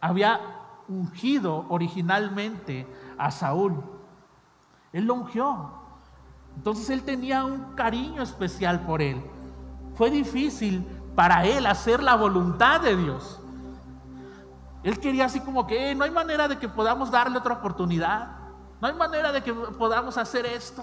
había 0.00 0.40
ungido 0.88 1.66
originalmente 1.68 2.86
a 3.18 3.30
Saúl. 3.30 3.84
Él 4.94 5.04
lo 5.04 5.16
ungió. 5.16 5.70
Entonces 6.56 6.88
él 6.88 7.02
tenía 7.02 7.44
un 7.44 7.74
cariño 7.74 8.22
especial 8.22 8.80
por 8.86 9.02
él. 9.02 9.22
Fue 9.96 10.10
difícil 10.10 10.82
para 11.14 11.44
él 11.44 11.66
hacer 11.66 12.02
la 12.02 12.14
voluntad 12.14 12.80
de 12.80 12.96
Dios. 12.96 13.42
Él 14.82 14.98
quería 14.98 15.26
así 15.26 15.40
como 15.40 15.66
que 15.66 15.94
no 15.94 16.04
hay 16.04 16.10
manera 16.10 16.48
de 16.48 16.56
que 16.56 16.70
podamos 16.70 17.10
darle 17.10 17.36
otra 17.36 17.52
oportunidad. 17.52 18.28
No 18.80 18.88
hay 18.88 18.94
manera 18.94 19.30
de 19.30 19.42
que 19.42 19.52
podamos 19.52 20.16
hacer 20.16 20.46
esto. 20.46 20.82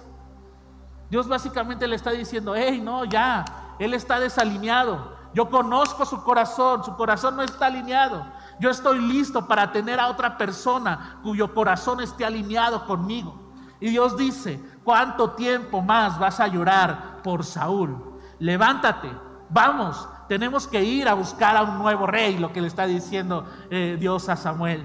Dios 1.09 1.27
básicamente 1.27 1.87
le 1.87 1.95
está 1.95 2.11
diciendo, 2.11 2.53
hey, 2.55 2.79
no, 2.79 3.05
ya, 3.05 3.60
Él 3.81 3.93
está 3.93 4.19
desalineado. 4.19 5.17
Yo 5.33 5.49
conozco 5.49 6.05
su 6.05 6.23
corazón, 6.23 6.83
su 6.83 6.95
corazón 6.95 7.35
no 7.35 7.41
está 7.41 7.67
alineado. 7.67 8.25
Yo 8.59 8.69
estoy 8.69 9.01
listo 9.01 9.47
para 9.47 9.71
tener 9.71 9.99
a 9.99 10.07
otra 10.07 10.37
persona 10.37 11.19
cuyo 11.23 11.53
corazón 11.53 12.01
esté 12.01 12.25
alineado 12.25 12.85
conmigo. 12.85 13.53
Y 13.79 13.89
Dios 13.89 14.15
dice, 14.15 14.61
¿cuánto 14.83 15.31
tiempo 15.31 15.81
más 15.81 16.19
vas 16.19 16.39
a 16.39 16.47
llorar 16.47 17.21
por 17.23 17.43
Saúl? 17.43 18.11
levántate, 18.41 19.09
vamos, 19.49 20.09
tenemos 20.27 20.67
que 20.67 20.83
ir 20.83 21.07
a 21.07 21.13
buscar 21.13 21.55
a 21.55 21.61
un 21.61 21.77
nuevo 21.77 22.07
rey, 22.07 22.37
lo 22.39 22.51
que 22.51 22.59
le 22.59 22.67
está 22.67 22.87
diciendo 22.87 23.45
eh, 23.69 23.97
Dios 23.99 24.27
a 24.29 24.35
Samuel. 24.35 24.83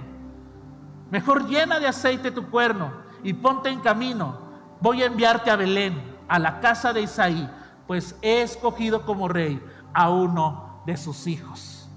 Mejor 1.10 1.48
llena 1.48 1.80
de 1.80 1.88
aceite 1.88 2.30
tu 2.30 2.50
cuerno 2.50 2.92
y 3.22 3.32
ponte 3.32 3.70
en 3.70 3.80
camino. 3.80 4.38
Voy 4.80 5.02
a 5.02 5.06
enviarte 5.06 5.50
a 5.50 5.56
Belén, 5.56 6.16
a 6.28 6.38
la 6.38 6.60
casa 6.60 6.92
de 6.92 7.00
Isaí, 7.00 7.48
pues 7.86 8.16
he 8.22 8.42
escogido 8.42 9.04
como 9.04 9.28
rey 9.28 9.60
a 9.92 10.10
uno 10.10 10.82
de 10.86 10.96
sus 10.96 11.26
hijos. 11.26 11.88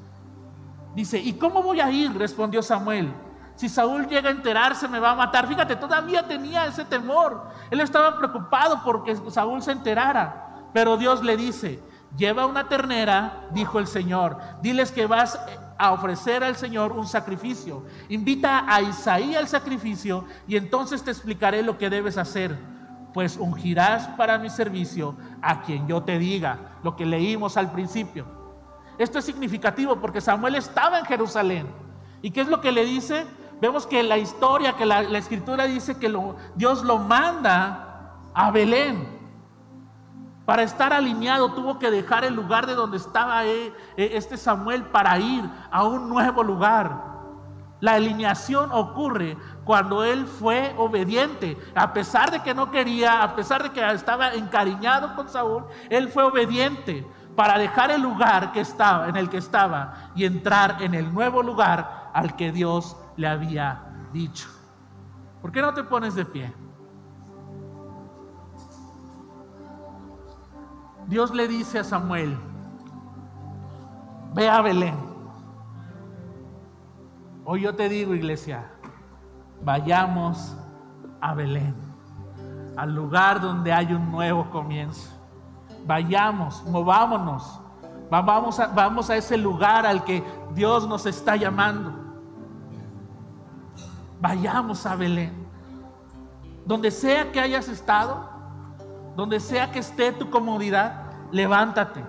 Dice, 0.96 1.20
¿y 1.20 1.34
cómo 1.34 1.62
voy 1.62 1.80
a 1.80 1.92
ir? 1.92 2.16
respondió 2.18 2.62
Samuel. 2.62 3.14
Si 3.56 3.68
Saúl 3.68 4.08
llega 4.08 4.30
a 4.30 4.32
enterarse, 4.32 4.88
me 4.88 5.00
va 5.00 5.12
a 5.12 5.16
matar. 5.16 5.48
Fíjate, 5.48 5.76
todavía 5.76 6.26
tenía 6.26 6.66
ese 6.66 6.86
temor. 6.86 7.44
Él 7.70 7.82
estaba 7.82 8.18
preocupado 8.18 8.82
porque 8.84 9.18
Saúl 9.30 9.62
se 9.62 9.74
enterara. 9.74 10.70
Pero 10.74 10.98
Dios 10.98 11.24
le 11.24 11.36
dice, 11.36 11.82
lleva 12.16 12.46
una 12.46 12.68
ternera, 12.70 13.48
dijo 13.52 13.80
el 13.80 13.88
Señor, 13.88 14.38
diles 14.62 14.92
que 14.92 15.08
vas 15.08 15.40
a 15.78 15.92
ofrecer 15.92 16.44
al 16.44 16.56
Señor 16.56 16.92
un 16.92 17.08
sacrificio. 17.08 17.84
Invita 18.10 18.66
a 18.68 18.82
Isaí 18.82 19.36
al 19.36 19.48
sacrificio 19.48 20.26
y 20.48 20.56
entonces 20.56 21.04
te 21.04 21.12
explicaré 21.12 21.64
lo 21.64 21.78
que 21.78 21.90
debes 21.90 22.18
hacer, 22.18 22.58
pues 23.14 23.38
ungirás 23.38 24.08
para 24.10 24.38
mi 24.38 24.50
servicio 24.50 25.16
a 25.42 25.62
quien 25.62 25.88
yo 25.88 26.04
te 26.04 26.20
diga, 26.20 26.78
lo 26.84 26.96
que 26.96 27.06
leímos 27.06 27.58
al 27.58 27.72
principio. 27.72 28.26
Esto 28.98 29.20
es 29.20 29.26
significativo 29.26 29.96
porque 29.96 30.22
Samuel 30.22 30.56
estaba 30.56 31.00
en 31.00 31.06
Jerusalén. 31.06 31.68
¿Y 32.22 32.32
qué 32.32 32.42
es 32.42 32.48
lo 32.48 32.60
que 32.60 32.72
le 32.72 32.86
dice? 32.86 33.26
Vemos 33.62 33.88
que 33.88 34.04
la 34.04 34.18
historia, 34.18 34.74
que 34.74 34.86
la, 34.86 35.02
escritura 35.18 35.66
dice 35.66 35.98
que 35.98 36.14
Dios 36.56 36.84
lo 36.84 36.98
manda 36.98 38.16
a 38.34 38.52
Belén. 38.52 39.20
Para 40.46 40.64
estar 40.64 40.94
alineado 40.94 41.54
tuvo 41.54 41.78
que 41.78 41.92
dejar 41.92 42.26
el 42.26 42.34
lugar 42.34 42.66
de 42.66 42.74
donde 42.74 42.98
estaba 42.98 43.46
eh, 43.46 43.72
eh, 43.96 44.12
este 44.14 44.36
Samuel 44.36 44.84
para 44.84 45.20
ir 45.20 45.48
a 45.70 45.84
un 45.84 46.10
nuevo 46.10 46.44
lugar. 46.44 47.09
La 47.82 47.94
alineación 47.94 48.72
ocurre 48.72 49.38
cuando 49.64 50.04
él 50.04 50.26
fue 50.26 50.74
obediente. 50.78 51.58
A 51.76 51.94
pesar 51.94 52.32
de 52.32 52.42
que 52.42 52.54
no 52.54 52.72
quería, 52.72 53.24
a 53.24 53.36
pesar 53.36 53.64
de 53.64 53.72
que 53.72 53.92
estaba 53.92 54.34
encariñado 54.34 55.16
con 55.16 55.30
Saúl, 55.30 55.66
él 55.90 56.10
fue 56.10 56.24
obediente 56.24 57.08
para 57.36 57.58
dejar 57.58 57.92
el 57.92 58.02
lugar 58.02 58.52
que 58.52 58.60
estaba, 58.60 59.08
en 59.08 59.16
el 59.16 59.30
que 59.30 59.38
estaba 59.38 60.12
y 60.14 60.26
entrar 60.26 60.82
en 60.82 60.94
el 60.94 61.14
nuevo 61.14 61.42
lugar 61.42 62.10
al 62.14 62.36
que 62.36 62.52
Dios 62.52 62.98
le 63.16 63.28
había 63.28 63.82
dicho. 64.12 64.50
¿Por 65.42 65.52
qué 65.52 65.62
no 65.62 65.74
te 65.74 65.84
pones 65.84 66.16
de 66.16 66.26
pie? 66.26 66.54
Dios 71.08 71.34
le 71.34 71.48
dice 71.48 71.80
a 71.80 71.84
Samuel, 71.84 72.38
ve 74.34 74.50
a 74.50 74.62
Belén 74.62 75.09
Hoy 77.52 77.62
yo 77.62 77.76
te 77.76 77.90
digo, 77.90 78.14
iglesia, 78.14 78.70
vayamos 79.64 80.56
a 81.20 81.34
Belén, 81.34 81.74
al 82.78 82.94
lugar 82.94 83.42
donde 83.42 83.74
hay 83.74 83.92
un 83.92 84.12
nuevo 84.12 84.52
comienzo. 84.52 85.10
Vayamos, 85.84 86.64
movámonos, 86.66 87.60
vamos 88.12 89.10
a, 89.10 89.18
ese 89.18 89.36
lugar 89.36 89.88
al 89.88 90.04
que 90.04 90.24
Dios 90.54 90.88
nos 90.88 91.08
está 91.08 91.38
llamando. 91.38 91.92
Vayamos 94.22 94.86
a 94.86 94.96
Belén. 94.96 95.34
Donde 96.68 96.92
sea 96.92 97.32
que 97.32 97.40
hayas 97.40 97.68
estado, 97.68 98.30
donde 99.16 99.40
sea 99.40 99.72
que 99.72 99.80
esté 99.80 100.12
tu 100.12 100.30
comodidad, 100.30 101.02
levántate. 101.32 102.06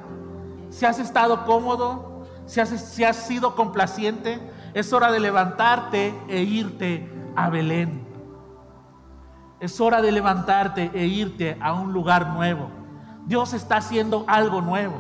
Si 0.69 0.85
has 0.85 0.99
estado 0.99 1.47
cómodo, 1.47 2.27
si 2.45 2.61
has, 2.61 2.69
si 2.69 3.05
has 3.05 3.17
sido 3.17 3.57
complaciente, 3.57 4.39
es 4.75 4.93
hora 4.93 5.11
de 5.11 5.21
levantarte 5.21 6.15
e 6.29 6.43
irte 6.43 7.11
a 7.37 7.51
Belén. 7.51 8.07
Es 9.61 9.81
hora 9.81 10.01
de 10.01 10.13
levantarte 10.13 10.91
e 10.95 11.07
irte 11.07 11.59
a 11.61 11.73
un 11.73 11.93
lugar 11.93 12.29
nuevo. 12.29 12.71
Dios 13.27 13.53
está 13.53 13.77
haciendo 13.77 14.25
algo 14.27 14.61
nuevo. 14.61 14.95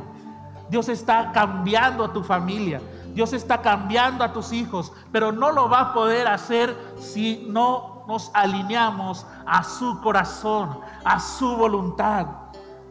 Dios 0.68 0.88
está 0.88 1.32
cambiando 1.32 2.04
a 2.04 2.12
tu 2.12 2.22
familia. 2.22 2.80
Dios 3.14 3.32
está 3.32 3.62
cambiando 3.62 4.22
a 4.22 4.32
tus 4.32 4.52
hijos. 4.52 4.92
Pero 5.12 5.32
no 5.32 5.50
lo 5.52 5.68
va 5.68 5.80
a 5.80 5.94
poder 5.94 6.28
hacer 6.28 6.76
si 6.98 7.46
no 7.48 8.04
nos 8.06 8.30
alineamos 8.34 9.26
a 9.46 9.62
su 9.64 10.00
corazón, 10.00 10.80
a 11.04 11.18
su 11.20 11.56
voluntad. 11.56 12.26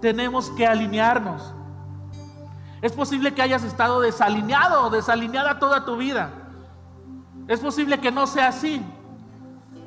Tenemos 0.01 0.49
que 0.51 0.65
alinearnos. 0.65 1.53
Es 2.81 2.93
posible 2.93 3.33
que 3.33 3.41
hayas 3.41 3.63
estado 3.63 3.99
desalineado 3.99 4.87
o 4.87 4.89
desalineada 4.89 5.59
toda 5.59 5.85
tu 5.85 5.97
vida. 5.97 6.31
Es 7.49 7.59
posible 7.59 7.99
que 7.99 8.11
no 8.11 8.27
sea 8.27 8.49
así. 8.49 8.79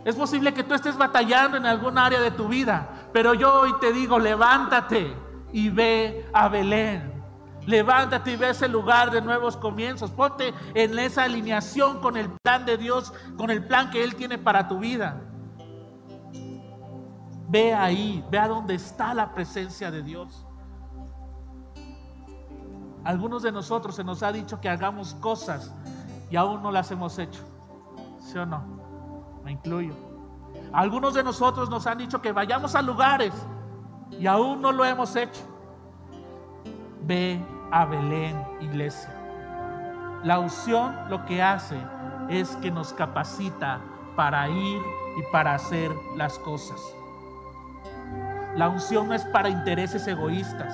Es 0.04 0.16
posible 0.16 0.52
que 0.52 0.64
tú 0.64 0.74
estés 0.74 0.96
batallando 0.96 1.56
en 1.56 1.64
algún 1.64 1.96
área 1.96 2.20
de 2.20 2.32
tu 2.32 2.48
vida, 2.48 3.08
pero 3.12 3.34
yo 3.34 3.60
hoy 3.60 3.72
te 3.80 3.92
digo, 3.92 4.18
levántate 4.18 5.14
y 5.52 5.70
ve 5.70 6.28
a 6.32 6.48
Belén. 6.48 7.12
Levántate 7.64 8.32
y 8.32 8.36
ve 8.36 8.50
ese 8.50 8.66
lugar 8.66 9.12
de 9.12 9.22
nuevos 9.22 9.56
comienzos. 9.56 10.10
Ponte 10.10 10.52
en 10.74 10.98
esa 10.98 11.22
alineación 11.22 12.00
con 12.00 12.16
el 12.16 12.32
plan 12.42 12.66
de 12.66 12.76
Dios, 12.76 13.14
con 13.36 13.48
el 13.50 13.64
plan 13.64 13.90
que 13.90 14.02
Él 14.02 14.16
tiene 14.16 14.38
para 14.38 14.66
tu 14.66 14.80
vida. 14.80 15.22
Ve 17.48 17.72
ahí, 17.74 18.24
ve 18.28 18.40
a 18.40 18.48
donde 18.48 18.74
está 18.74 19.14
la 19.14 19.32
presencia 19.32 19.92
de 19.92 20.02
Dios. 20.02 20.44
Algunos 23.04 23.44
de 23.44 23.52
nosotros 23.52 23.94
se 23.94 24.02
nos 24.02 24.24
ha 24.24 24.32
dicho 24.32 24.60
que 24.60 24.68
hagamos 24.68 25.14
cosas 25.14 25.72
y 26.28 26.34
aún 26.34 26.60
no 26.60 26.72
las 26.72 26.90
hemos 26.90 27.16
hecho. 27.20 27.51
¿Sí 28.22 28.38
o 28.38 28.46
no? 28.46 28.62
Me 29.44 29.52
incluyo. 29.52 29.94
Algunos 30.72 31.14
de 31.14 31.24
nosotros 31.24 31.68
nos 31.68 31.86
han 31.86 31.98
dicho 31.98 32.22
que 32.22 32.32
vayamos 32.32 32.74
a 32.74 32.82
lugares 32.82 33.34
y 34.10 34.26
aún 34.26 34.62
no 34.62 34.72
lo 34.72 34.84
hemos 34.84 35.14
hecho. 35.16 35.42
Ve 37.02 37.40
a 37.70 37.84
Belén, 37.84 38.40
iglesia. 38.60 39.12
La 40.24 40.38
unción 40.38 40.96
lo 41.10 41.24
que 41.26 41.42
hace 41.42 41.76
es 42.28 42.56
que 42.56 42.70
nos 42.70 42.92
capacita 42.92 43.80
para 44.14 44.48
ir 44.48 44.80
y 45.18 45.22
para 45.32 45.54
hacer 45.54 45.90
las 46.16 46.38
cosas. 46.38 46.80
La 48.54 48.68
unción 48.68 49.08
no 49.08 49.14
es 49.14 49.24
para 49.26 49.48
intereses 49.48 50.06
egoístas. 50.06 50.72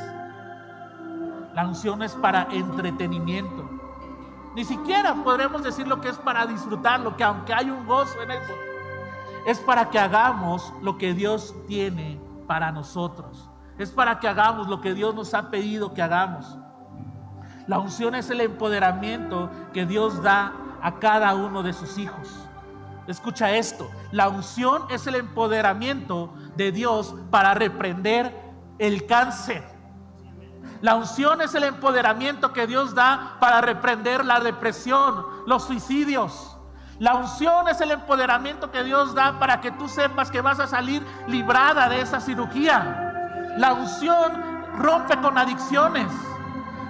La 1.54 1.66
unción 1.66 2.02
es 2.02 2.14
para 2.14 2.46
entretenimiento. 2.50 3.77
Ni 4.54 4.64
siquiera 4.64 5.14
podremos 5.14 5.62
decir 5.62 5.86
lo 5.86 6.00
que 6.00 6.08
es 6.08 6.16
para 6.16 6.46
disfrutarlo, 6.46 7.16
que 7.16 7.24
aunque 7.24 7.54
hay 7.54 7.70
un 7.70 7.86
gozo 7.86 8.20
en 8.22 8.30
eso, 8.30 8.52
es 9.46 9.58
para 9.60 9.90
que 9.90 9.98
hagamos 9.98 10.72
lo 10.82 10.98
que 10.98 11.14
Dios 11.14 11.54
tiene 11.66 12.20
para 12.46 12.72
nosotros. 12.72 13.48
Es 13.78 13.90
para 13.90 14.18
que 14.18 14.28
hagamos 14.28 14.68
lo 14.68 14.80
que 14.80 14.94
Dios 14.94 15.14
nos 15.14 15.34
ha 15.34 15.50
pedido 15.50 15.94
que 15.94 16.02
hagamos. 16.02 16.58
La 17.66 17.78
unción 17.78 18.14
es 18.14 18.30
el 18.30 18.40
empoderamiento 18.40 19.50
que 19.72 19.86
Dios 19.86 20.22
da 20.22 20.52
a 20.82 20.98
cada 20.98 21.34
uno 21.34 21.62
de 21.62 21.72
sus 21.72 21.98
hijos. 21.98 22.28
Escucha 23.06 23.52
esto, 23.52 23.88
la 24.10 24.28
unción 24.28 24.82
es 24.90 25.06
el 25.06 25.14
empoderamiento 25.14 26.32
de 26.56 26.72
Dios 26.72 27.14
para 27.30 27.54
reprender 27.54 28.34
el 28.78 29.06
cáncer 29.06 29.77
la 30.80 30.94
unción 30.94 31.40
es 31.40 31.54
el 31.54 31.64
empoderamiento 31.64 32.52
que 32.52 32.66
Dios 32.66 32.94
da 32.94 33.36
para 33.40 33.60
reprender 33.60 34.24
la 34.24 34.40
depresión, 34.40 35.26
los 35.46 35.64
suicidios. 35.64 36.56
La 37.00 37.14
unción 37.14 37.68
es 37.68 37.80
el 37.80 37.90
empoderamiento 37.90 38.70
que 38.70 38.84
Dios 38.84 39.14
da 39.14 39.38
para 39.38 39.60
que 39.60 39.70
tú 39.72 39.88
sepas 39.88 40.30
que 40.30 40.40
vas 40.40 40.60
a 40.60 40.66
salir 40.66 41.04
librada 41.26 41.88
de 41.88 42.00
esa 42.00 42.20
cirugía. 42.20 43.54
La 43.56 43.72
unción 43.72 44.68
rompe 44.76 45.16
con 45.20 45.36
adicciones. 45.36 46.10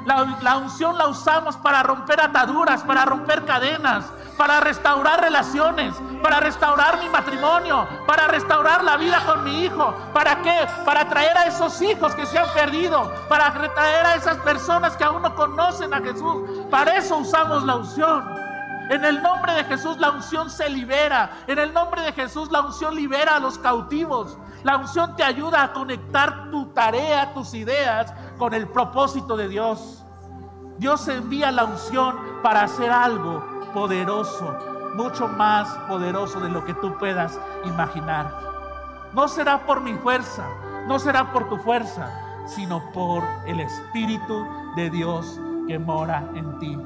La, 0.07 0.57
unción 0.57 0.97
la 0.97 1.07
usamos 1.07 1.57
para 1.59 1.83
romper 1.83 2.21
ataduras, 2.23 2.83
para 2.83 3.05
romper 3.05 3.45
cadenas, 3.45 4.07
para 4.39 4.61
restaurar 4.61 5.21
relaciones, 5.21 5.97
para 6.23 6.39
restaurar 6.39 7.01
mi 7.01 7.09
matrimonio, 7.09 7.87
para 8.07 8.29
restaurar 8.29 8.85
la 8.85 8.97
vida 8.97 9.21
con 9.27 9.43
mi 9.43 9.65
hijo. 9.65 9.93
¿Para 10.15 10.41
qué? 10.41 10.67
Para 10.85 11.09
traer 11.09 11.37
a 11.37 11.47
esos 11.47 11.83
hijos 11.83 12.15
que 12.15 12.25
se 12.25 12.39
han 12.39 12.49
perdido, 12.55 13.13
para 13.29 13.53
traer 13.53 14.07
a 14.07 14.15
esas 14.15 14.37
personas 14.39 14.97
que 14.97 15.05
aún 15.05 15.23
no 15.23 15.35
conocen 15.35 15.93
a 15.93 15.99
Jesús. 15.99 16.67
Para 16.71 16.97
eso 16.97 17.19
usamos 17.19 17.65
la 17.65 17.77
unción. 17.77 18.25
En 18.91 19.05
el 19.05 19.21
nombre 19.21 19.53
de 19.53 19.65
Jesús 19.65 19.99
la 19.99 20.13
unción 20.13 20.49
se 20.49 20.71
libera. 20.71 21.31
En 21.49 21.59
el 21.59 21.75
nombre 21.75 22.01
de 22.01 22.13
Jesús 22.13 22.51
la 22.51 22.61
unción 22.61 22.95
libera 22.95 23.37
a 23.37 23.41
los 23.41 23.59
cautivos. 23.59 24.39
La 24.63 24.77
unción 24.77 25.17
te 25.17 25.25
ayuda 25.25 25.65
a 25.65 25.73
conectar 25.73 26.51
tu 26.51 26.67
tarea, 26.67 27.35
tus 27.35 27.55
ideas 27.55 28.15
con 28.39 28.55
el 28.55 28.69
propósito 28.69 29.37
de 29.37 29.49
Dios. 29.49 30.05
Dios 30.79 31.09
envía 31.09 31.51
la 31.51 31.65
unción 31.65 32.17
para 32.41 32.63
hacer 32.63 32.91
algo 32.93 33.58
poderoso, 33.73 34.57
mucho 34.95 35.29
más 35.29 35.69
poderoso 35.89 36.41
de 36.41 36.49
lo 36.49 36.65
que 36.65 36.75
tú 36.75 36.97
puedas 36.99 37.39
imaginar. 37.65 38.33
No 39.15 39.29
será 39.29 39.65
por 39.65 39.81
mi 39.81 39.95
fuerza, 39.95 40.45
no 40.87 40.99
será 40.99 41.33
por 41.33 41.49
tu 41.49 41.57
fuerza, 41.59 42.11
sino 42.47 42.83
por 42.93 43.23
el 43.47 43.61
Espíritu 43.61 44.47
de 44.77 44.91
Dios 44.91 45.41
que 45.67 45.79
mora 45.79 46.29
en 46.35 46.59
ti. 46.59 46.79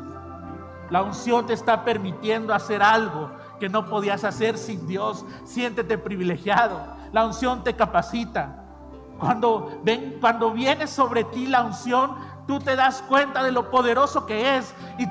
La 0.91 1.03
unción 1.03 1.47
te 1.47 1.55
está 1.55 1.85
permitiendo 1.85 2.53
hacer 2.53 2.83
algo 2.83 3.31
que 3.59 3.69
no 3.69 3.87
podías 3.87 4.25
hacer 4.25 4.59
sin 4.59 4.87
Dios. 4.87 5.25
Siéntete 5.45 5.97
privilegiado. 5.97 6.81
La 7.13 7.25
unción 7.25 7.65
te 7.65 7.75
capacita. 7.75 8.65
Cuando, 9.19 9.81
ven, 9.85 10.19
cuando 10.21 10.51
viene 10.51 10.87
sobre 10.87 11.25
ti 11.25 11.47
la 11.47 11.63
unción, 11.63 12.17
tú 12.47 12.59
te 12.59 12.77
das 12.77 13.03
cuenta 13.03 13.43
de 13.43 13.53
lo 13.53 13.71
poderoso 13.71 14.27
que 14.27 14.57
es 14.57 14.75
y, 14.99 15.07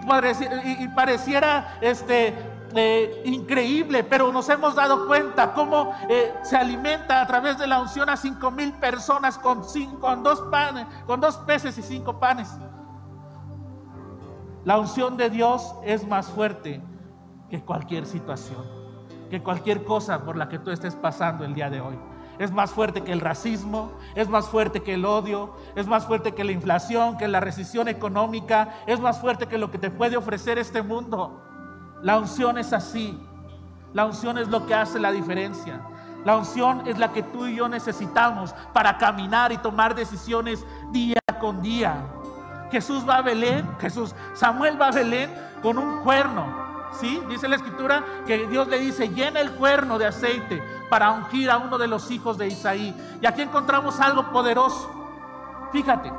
pareciera 0.89 1.77
este, 1.81 2.35
eh, 2.75 3.21
increíble, 3.25 4.03
pero 4.03 4.31
nos 4.31 4.47
hemos 4.49 4.75
dado 4.75 5.07
cuenta 5.07 5.53
cómo 5.53 5.93
eh, 6.09 6.33
se 6.43 6.57
alimenta 6.57 7.21
a 7.21 7.27
través 7.27 7.57
de 7.57 7.67
la 7.67 7.81
unción 7.81 8.09
a 8.09 8.17
cinco 8.17 8.51
mil 8.51 8.73
personas 8.73 9.37
con, 9.37 9.63
cinco, 9.63 9.99
con, 9.99 10.23
dos 10.23 10.41
panes, 10.51 10.87
con 11.05 11.19
dos 11.19 11.37
peces 11.37 11.77
y 11.77 11.81
cinco 11.81 12.19
panes. 12.19 12.49
La 14.63 14.77
unción 14.77 15.17
de 15.17 15.29
Dios 15.29 15.73
es 15.83 16.07
más 16.07 16.27
fuerte 16.27 16.81
que 17.49 17.61
cualquier 17.61 18.05
situación, 18.05 18.63
que 19.29 19.41
cualquier 19.41 19.83
cosa 19.83 20.23
por 20.23 20.37
la 20.37 20.47
que 20.47 20.59
tú 20.59 20.71
estés 20.71 20.95
pasando 20.95 21.43
el 21.43 21.53
día 21.53 21.69
de 21.69 21.81
hoy. 21.81 22.10
Es 22.41 22.51
más 22.51 22.71
fuerte 22.71 23.03
que 23.03 23.11
el 23.11 23.19
racismo, 23.19 23.91
es 24.15 24.27
más 24.27 24.49
fuerte 24.49 24.81
que 24.81 24.95
el 24.95 25.05
odio, 25.05 25.55
es 25.75 25.85
más 25.85 26.07
fuerte 26.07 26.33
que 26.33 26.43
la 26.43 26.51
inflación, 26.51 27.15
que 27.15 27.27
la 27.27 27.39
recesión 27.39 27.87
económica, 27.87 28.69
es 28.87 28.99
más 28.99 29.21
fuerte 29.21 29.45
que 29.45 29.59
lo 29.59 29.69
que 29.69 29.77
te 29.77 29.91
puede 29.91 30.17
ofrecer 30.17 30.57
este 30.57 30.81
mundo. 30.81 31.39
La 32.01 32.17
unción 32.17 32.57
es 32.57 32.73
así. 32.73 33.15
La 33.93 34.07
unción 34.07 34.39
es 34.39 34.47
lo 34.47 34.65
que 34.65 34.73
hace 34.73 34.99
la 34.99 35.11
diferencia. 35.11 35.81
La 36.25 36.35
unción 36.35 36.81
es 36.87 36.97
la 36.97 37.13
que 37.13 37.21
tú 37.21 37.45
y 37.45 37.57
yo 37.57 37.69
necesitamos 37.69 38.55
para 38.73 38.97
caminar 38.97 39.51
y 39.51 39.57
tomar 39.57 39.93
decisiones 39.93 40.65
día 40.91 41.19
con 41.39 41.61
día. 41.61 41.93
Jesús 42.71 43.07
va 43.07 43.17
a 43.17 43.21
Belén, 43.21 43.69
Jesús, 43.79 44.15
Samuel 44.33 44.81
va 44.81 44.87
a 44.87 44.91
Belén 44.91 45.29
con 45.61 45.77
un 45.77 46.01
cuerno. 46.01 46.70
¿Sí? 46.93 47.21
Dice 47.29 47.47
la 47.47 47.55
escritura 47.55 48.03
que 48.25 48.47
Dios 48.47 48.67
le 48.67 48.79
dice, 48.79 49.09
llena 49.09 49.39
el 49.39 49.51
cuerno 49.51 49.97
de 49.97 50.07
aceite 50.07 50.61
para 50.89 51.11
ungir 51.11 51.49
a 51.49 51.57
uno 51.57 51.77
de 51.77 51.87
los 51.87 52.11
hijos 52.11 52.37
de 52.37 52.47
Isaí. 52.47 52.95
Y 53.21 53.25
aquí 53.25 53.41
encontramos 53.41 53.99
algo 53.99 54.31
poderoso. 54.31 54.89
Fíjate, 55.71 56.11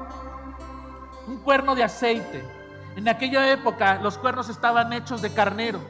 un 1.26 1.38
cuerno 1.38 1.74
de 1.74 1.84
aceite. 1.84 2.44
En 2.96 3.08
aquella 3.08 3.50
época 3.50 4.00
los 4.02 4.18
cuernos 4.18 4.48
estaban 4.48 4.92
hechos 4.92 5.22
de 5.22 5.32
carnero, 5.32 5.80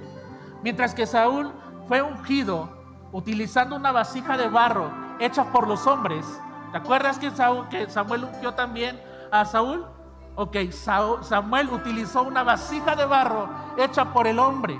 mientras 0.62 0.94
que 0.94 1.06
Saúl 1.06 1.52
fue 1.88 2.02
ungido 2.02 2.82
utilizando 3.12 3.76
una 3.76 3.92
vasija 3.92 4.36
de 4.36 4.48
barro 4.48 4.90
hecha 5.18 5.44
por 5.52 5.68
los 5.68 5.86
hombres. 5.86 6.24
¿Te 6.72 6.78
acuerdas 6.78 7.18
que, 7.18 7.30
Samuel 7.88 8.24
ungió 8.24 8.54
también 8.54 9.00
a 9.30 9.44
Saúl? 9.44 9.86
Ok, 10.42 10.56
Samuel 10.72 11.68
utilizó 11.70 12.24
una 12.24 12.42
vasija 12.42 12.96
de 12.96 13.04
barro 13.04 13.48
hecha 13.78 14.12
por 14.12 14.26
el 14.26 14.40
hombre, 14.40 14.76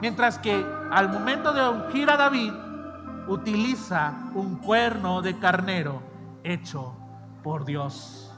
mientras 0.00 0.36
que 0.36 0.66
al 0.90 1.08
momento 1.08 1.52
de 1.52 1.68
ungir 1.68 2.10
a 2.10 2.16
David, 2.16 2.52
utiliza 3.28 4.12
un 4.34 4.56
cuerno 4.56 5.22
de 5.22 5.38
carnero 5.38 6.02
hecho 6.42 6.92
por 7.44 7.64
Dios. 7.64 8.34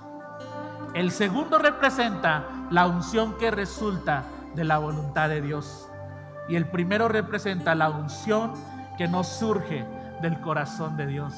El 0.93 1.11
segundo 1.11 1.57
representa 1.57 2.45
la 2.71 2.87
unción 2.87 3.39
que 3.39 3.51
resulta 3.51 4.25
de 4.55 4.65
la 4.65 4.77
voluntad 4.77 5.31
de 5.31 5.41
Dios. 5.41 5.89
Y 6.51 6.57
el 6.57 6.69
primero 6.69 7.09
representa 7.09 7.75
la 7.75 7.89
unción 7.89 8.53
que 8.99 9.09
no 9.09 9.25
surge 9.25 9.87
del 10.21 10.39
corazón 10.43 10.99
de 10.99 11.07
Dios, 11.07 11.33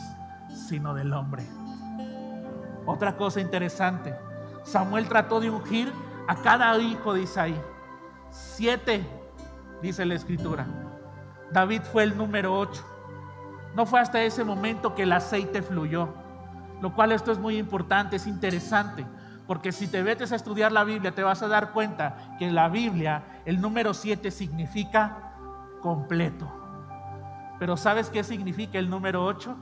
sino 0.48 0.92
del 0.92 1.12
hombre. 1.12 1.46
Otra 2.84 3.16
cosa 3.16 3.40
interesante, 3.40 4.12
Samuel 4.64 5.08
trató 5.08 5.40
de 5.40 5.50
ungir 5.50 5.92
a 6.26 6.36
cada 6.36 6.76
hijo 6.78 7.14
de 7.14 7.22
Isaí. 7.22 7.60
Siete, 8.30 9.06
dice 9.80 10.04
la 10.04 10.14
escritura. 10.14 10.66
David 11.52 11.82
fue 11.82 12.02
el 12.02 12.16
número 12.16 12.58
ocho. 12.58 12.82
No 13.76 13.86
fue 13.86 14.00
hasta 14.00 14.22
ese 14.22 14.42
momento 14.42 14.94
que 14.94 15.02
el 15.02 15.12
aceite 15.12 15.62
fluyó. 15.62 16.08
Lo 16.80 16.94
cual 16.94 17.12
esto 17.12 17.30
es 17.30 17.38
muy 17.38 17.58
importante, 17.58 18.16
es 18.16 18.26
interesante. 18.26 19.06
Porque 19.46 19.72
si 19.72 19.86
te 19.86 20.02
metes 20.02 20.32
a 20.32 20.36
estudiar 20.36 20.72
la 20.72 20.84
Biblia, 20.84 21.14
te 21.14 21.22
vas 21.22 21.42
a 21.42 21.48
dar 21.48 21.72
cuenta 21.72 22.36
que 22.38 22.46
en 22.46 22.54
la 22.54 22.68
Biblia 22.68 23.42
el 23.44 23.60
número 23.60 23.92
siete 23.92 24.30
significa 24.30 25.34
completo. 25.80 26.50
Pero 27.58 27.76
¿sabes 27.76 28.08
qué 28.08 28.24
significa 28.24 28.78
el 28.78 28.88
número 28.88 29.24
ocho? 29.24 29.56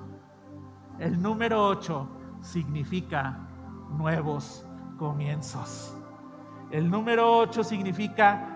El 0.99 1.21
número 1.21 1.67
ocho 1.67 2.09
significa 2.41 3.41
nuevos 3.91 4.65
comienzos. 5.03 5.93
El 6.71 6.89
número 6.89 7.39
8 7.39 7.65
significa 7.65 8.49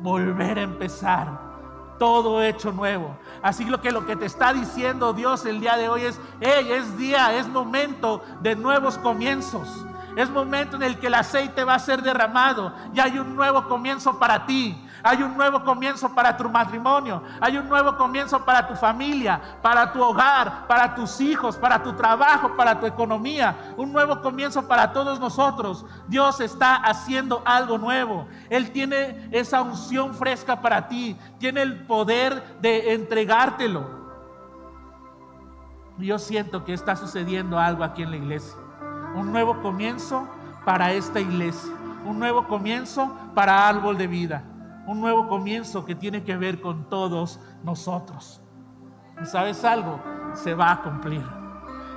volver 0.00 0.56
a 0.56 0.62
empezar. 0.62 1.50
Todo 1.98 2.40
hecho 2.42 2.70
nuevo. 2.70 3.18
Así 3.42 3.66
que 3.82 3.90
lo 3.90 4.06
que 4.06 4.14
te 4.14 4.26
está 4.26 4.52
diciendo 4.52 5.12
Dios 5.12 5.44
el 5.44 5.58
día 5.58 5.76
de 5.76 5.88
hoy 5.88 6.02
es, 6.02 6.20
hey, 6.40 6.68
es 6.70 6.96
día, 6.96 7.36
es 7.36 7.48
momento 7.48 8.22
de 8.40 8.54
nuevos 8.54 8.98
comienzos. 8.98 9.84
Es 10.16 10.30
momento 10.30 10.76
en 10.76 10.84
el 10.84 10.96
que 10.96 11.08
el 11.08 11.14
aceite 11.14 11.64
va 11.64 11.74
a 11.74 11.80
ser 11.80 12.02
derramado 12.02 12.72
y 12.94 13.00
hay 13.00 13.18
un 13.18 13.34
nuevo 13.34 13.66
comienzo 13.66 14.16
para 14.18 14.46
ti. 14.46 14.80
Hay 15.02 15.22
un 15.22 15.36
nuevo 15.36 15.64
comienzo 15.64 16.14
para 16.14 16.36
tu 16.36 16.48
matrimonio. 16.48 17.22
Hay 17.40 17.56
un 17.56 17.68
nuevo 17.68 17.96
comienzo 17.96 18.44
para 18.44 18.66
tu 18.66 18.74
familia, 18.74 19.40
para 19.62 19.92
tu 19.92 20.02
hogar, 20.02 20.66
para 20.66 20.94
tus 20.94 21.20
hijos, 21.20 21.56
para 21.56 21.82
tu 21.82 21.92
trabajo, 21.94 22.54
para 22.56 22.78
tu 22.78 22.86
economía. 22.86 23.74
Un 23.76 23.92
nuevo 23.92 24.20
comienzo 24.20 24.66
para 24.66 24.92
todos 24.92 25.18
nosotros. 25.18 25.84
Dios 26.06 26.40
está 26.40 26.76
haciendo 26.76 27.42
algo 27.44 27.78
nuevo. 27.78 28.26
Él 28.50 28.70
tiene 28.72 29.28
esa 29.30 29.62
unción 29.62 30.14
fresca 30.14 30.60
para 30.60 30.88
ti. 30.88 31.16
Tiene 31.38 31.62
el 31.62 31.86
poder 31.86 32.58
de 32.60 32.92
entregártelo. 32.94 34.00
Yo 35.98 36.18
siento 36.18 36.64
que 36.64 36.72
está 36.72 36.96
sucediendo 36.96 37.58
algo 37.58 37.84
aquí 37.84 38.02
en 38.02 38.10
la 38.10 38.16
iglesia. 38.16 38.56
Un 39.14 39.32
nuevo 39.32 39.60
comienzo 39.60 40.28
para 40.64 40.92
esta 40.92 41.20
iglesia. 41.20 41.72
Un 42.04 42.18
nuevo 42.18 42.46
comienzo 42.46 43.14
para 43.34 43.68
árbol 43.68 43.98
de 43.98 44.06
vida 44.06 44.42
un 44.90 45.00
nuevo 45.00 45.28
comienzo 45.28 45.84
que 45.84 45.94
tiene 45.94 46.24
que 46.24 46.36
ver 46.36 46.60
con 46.60 46.88
todos 46.90 47.38
nosotros. 47.62 48.40
sabes 49.22 49.64
algo? 49.64 50.00
Se 50.34 50.52
va 50.52 50.72
a 50.72 50.82
cumplir. 50.82 51.24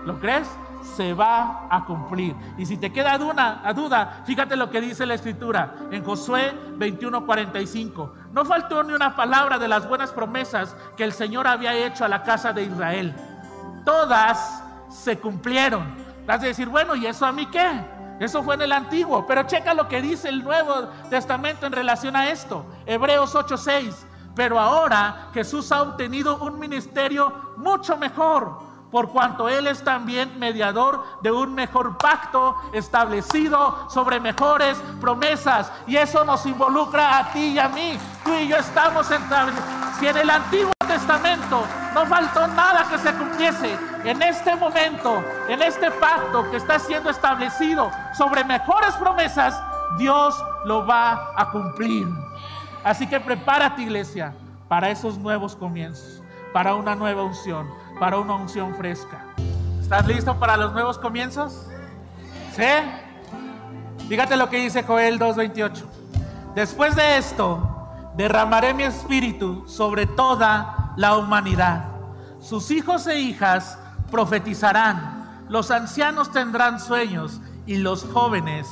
¿Lo 0.05 0.19
crees? 0.19 0.47
Se 0.95 1.15
va 1.15 1.65
a 1.71 1.85
cumplir. 1.85 2.35
Y 2.55 2.67
si 2.67 2.77
te 2.77 2.93
queda 2.93 3.17
duda, 3.17 3.63
duda, 3.73 4.21
fíjate 4.25 4.55
lo 4.55 4.69
que 4.69 4.79
dice 4.79 5.07
la 5.07 5.15
escritura 5.15 5.73
en 5.89 6.03
Josué 6.03 6.53
21:45. 6.77 8.13
No 8.31 8.45
faltó 8.45 8.83
ni 8.83 8.93
una 8.93 9.15
palabra 9.15 9.57
de 9.57 9.67
las 9.67 9.89
buenas 9.89 10.11
promesas 10.11 10.75
que 10.95 11.03
el 11.03 11.13
Señor 11.13 11.47
había 11.47 11.73
hecho 11.73 12.05
a 12.05 12.09
la 12.09 12.21
casa 12.21 12.53
de 12.53 12.65
Israel. 12.65 13.15
Todas 13.83 14.63
se 14.89 15.17
cumplieron. 15.17 15.95
Vas 16.27 16.43
a 16.43 16.45
decir, 16.45 16.69
bueno, 16.69 16.95
¿y 16.95 17.07
eso 17.07 17.25
a 17.25 17.31
mí 17.31 17.47
qué? 17.47 17.83
Eso 18.19 18.43
fue 18.43 18.55
en 18.55 18.61
el 18.63 18.71
antiguo, 18.71 19.25
pero 19.25 19.43
checa 19.43 19.73
lo 19.73 19.87
que 19.87 20.01
dice 20.01 20.29
el 20.29 20.43
Nuevo 20.43 20.87
Testamento 21.09 21.65
en 21.65 21.73
relación 21.73 22.15
a 22.15 22.29
esto. 22.29 22.65
Hebreos 22.85 23.35
8:6. 23.35 24.05
Pero 24.35 24.59
ahora 24.59 25.29
Jesús 25.33 25.71
ha 25.71 25.83
obtenido 25.83 26.37
un 26.37 26.57
ministerio 26.57 27.53
mucho 27.57 27.97
mejor 27.97 28.73
por 28.93 29.09
cuanto 29.09 29.49
Él 29.49 29.65
es 29.65 29.83
también 29.83 30.37
mediador 30.37 31.03
de 31.23 31.31
un 31.31 31.55
mejor 31.55 31.97
pacto 31.97 32.55
establecido 32.73 33.89
sobre 33.89 34.19
mejores 34.19 34.77
promesas. 35.01 35.71
Y 35.87 35.97
eso 35.97 36.23
nos 36.23 36.45
involucra 36.45 37.17
a 37.17 37.33
ti 37.33 37.53
y 37.53 37.59
a 37.59 37.69
mí. 37.69 37.97
Tú 38.23 38.31
y 38.33 38.47
yo 38.47 38.57
estamos 38.57 39.09
en... 39.09 39.19
Si 39.99 40.05
en 40.05 40.17
el 40.17 40.29
Antiguo 40.29 40.72
Testamento 40.93 41.65
no 41.93 42.05
faltó 42.05 42.47
nada 42.47 42.87
que 42.89 42.97
se 42.97 43.13
cumpliese, 43.13 43.77
en 44.03 44.21
este 44.21 44.55
momento, 44.55 45.23
en 45.47 45.61
este 45.61 45.89
pacto 45.91 46.49
que 46.51 46.57
está 46.57 46.79
siendo 46.79 47.09
establecido 47.09 47.91
sobre 48.13 48.43
mejores 48.43 48.93
promesas, 48.95 49.59
Dios 49.97 50.35
lo 50.65 50.85
va 50.85 51.33
a 51.35 51.49
cumplir. 51.51 52.07
Así 52.83 53.07
que 53.07 53.19
prepárate 53.19 53.81
iglesia 53.81 54.33
para 54.67 54.89
esos 54.89 55.17
nuevos 55.17 55.55
comienzos, 55.55 56.21
para 56.51 56.75
una 56.75 56.95
nueva 56.95 57.23
unción 57.23 57.83
para 57.99 58.17
una 58.17 58.35
unción 58.35 58.75
fresca. 58.75 59.23
¿Estás 59.81 60.05
listo 60.07 60.37
para 60.39 60.57
los 60.57 60.73
nuevos 60.73 60.97
comienzos? 60.97 61.67
¿Sí? 62.55 62.63
Dígate 64.09 64.35
lo 64.35 64.49
que 64.49 64.57
dice 64.57 64.83
Joel 64.83 65.19
2.28. 65.19 65.83
Después 66.55 66.95
de 66.95 67.17
esto, 67.17 67.87
derramaré 68.15 68.73
mi 68.73 68.83
espíritu 68.83 69.63
sobre 69.67 70.05
toda 70.05 70.82
la 70.95 71.17
humanidad. 71.17 71.85
Sus 72.39 72.71
hijos 72.71 73.07
e 73.07 73.19
hijas 73.19 73.77
profetizarán, 74.11 75.45
los 75.49 75.71
ancianos 75.71 76.31
tendrán 76.31 76.79
sueños 76.79 77.39
y 77.65 77.77
los 77.77 78.05
jóvenes 78.05 78.67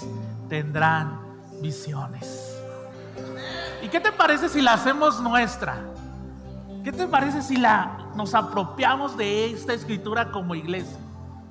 tendrán 0.50 1.20
visiones. 1.62 2.58
¿Y 3.82 3.88
qué 3.88 4.00
te 4.00 4.12
parece 4.12 4.50
si 4.50 4.62
la 4.62 4.74
hacemos 4.74 5.20
nuestra? 5.22 5.78
¿Qué 6.84 6.92
te 6.92 7.08
parece 7.08 7.42
si 7.42 7.58
la 7.58 8.08
nos 8.16 8.36
apropiamos 8.36 9.16
de 9.16 9.52
esta 9.52 9.74
escritura 9.74 10.32
como 10.32 10.56
iglesia? 10.56 10.98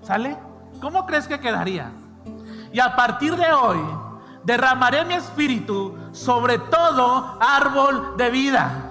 ¿Sale? 0.03 0.37
¿Cómo 0.81 1.07
crees 1.07 1.27
que 1.27 1.41
quedaría? 1.41 1.91
Y 2.73 2.81
a 2.81 2.95
partir 2.97 3.37
de 3.37 3.53
hoy 3.53 3.79
derramaré 4.45 5.05
mi 5.05 5.15
espíritu 5.15 5.97
sobre 6.13 6.59
todo 6.59 7.39
árbol 7.41 8.17
de 8.17 8.31
vida. 8.31 8.90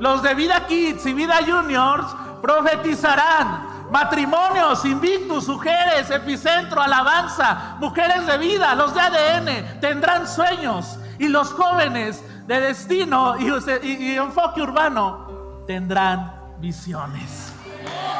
Los 0.00 0.22
de 0.22 0.34
Vida 0.34 0.66
Kids 0.66 1.06
y 1.06 1.14
Vida 1.14 1.38
Juniors 1.46 2.06
profetizarán. 2.42 3.76
Matrimonios, 3.90 4.84
invictus, 4.84 5.46
mujeres, 5.46 6.10
epicentro, 6.10 6.82
alabanza, 6.82 7.76
mujeres 7.78 8.26
de 8.26 8.36
vida, 8.36 8.74
los 8.74 8.92
de 8.92 9.00
ADN 9.00 9.80
tendrán 9.80 10.26
sueños 10.26 10.98
y 11.20 11.28
los 11.28 11.52
jóvenes 11.52 12.20
de 12.48 12.60
destino 12.60 13.36
y, 13.38 13.46
y 13.86 14.16
enfoque 14.16 14.60
urbano 14.60 15.64
tendrán 15.68 16.32
visiones. 16.58 17.52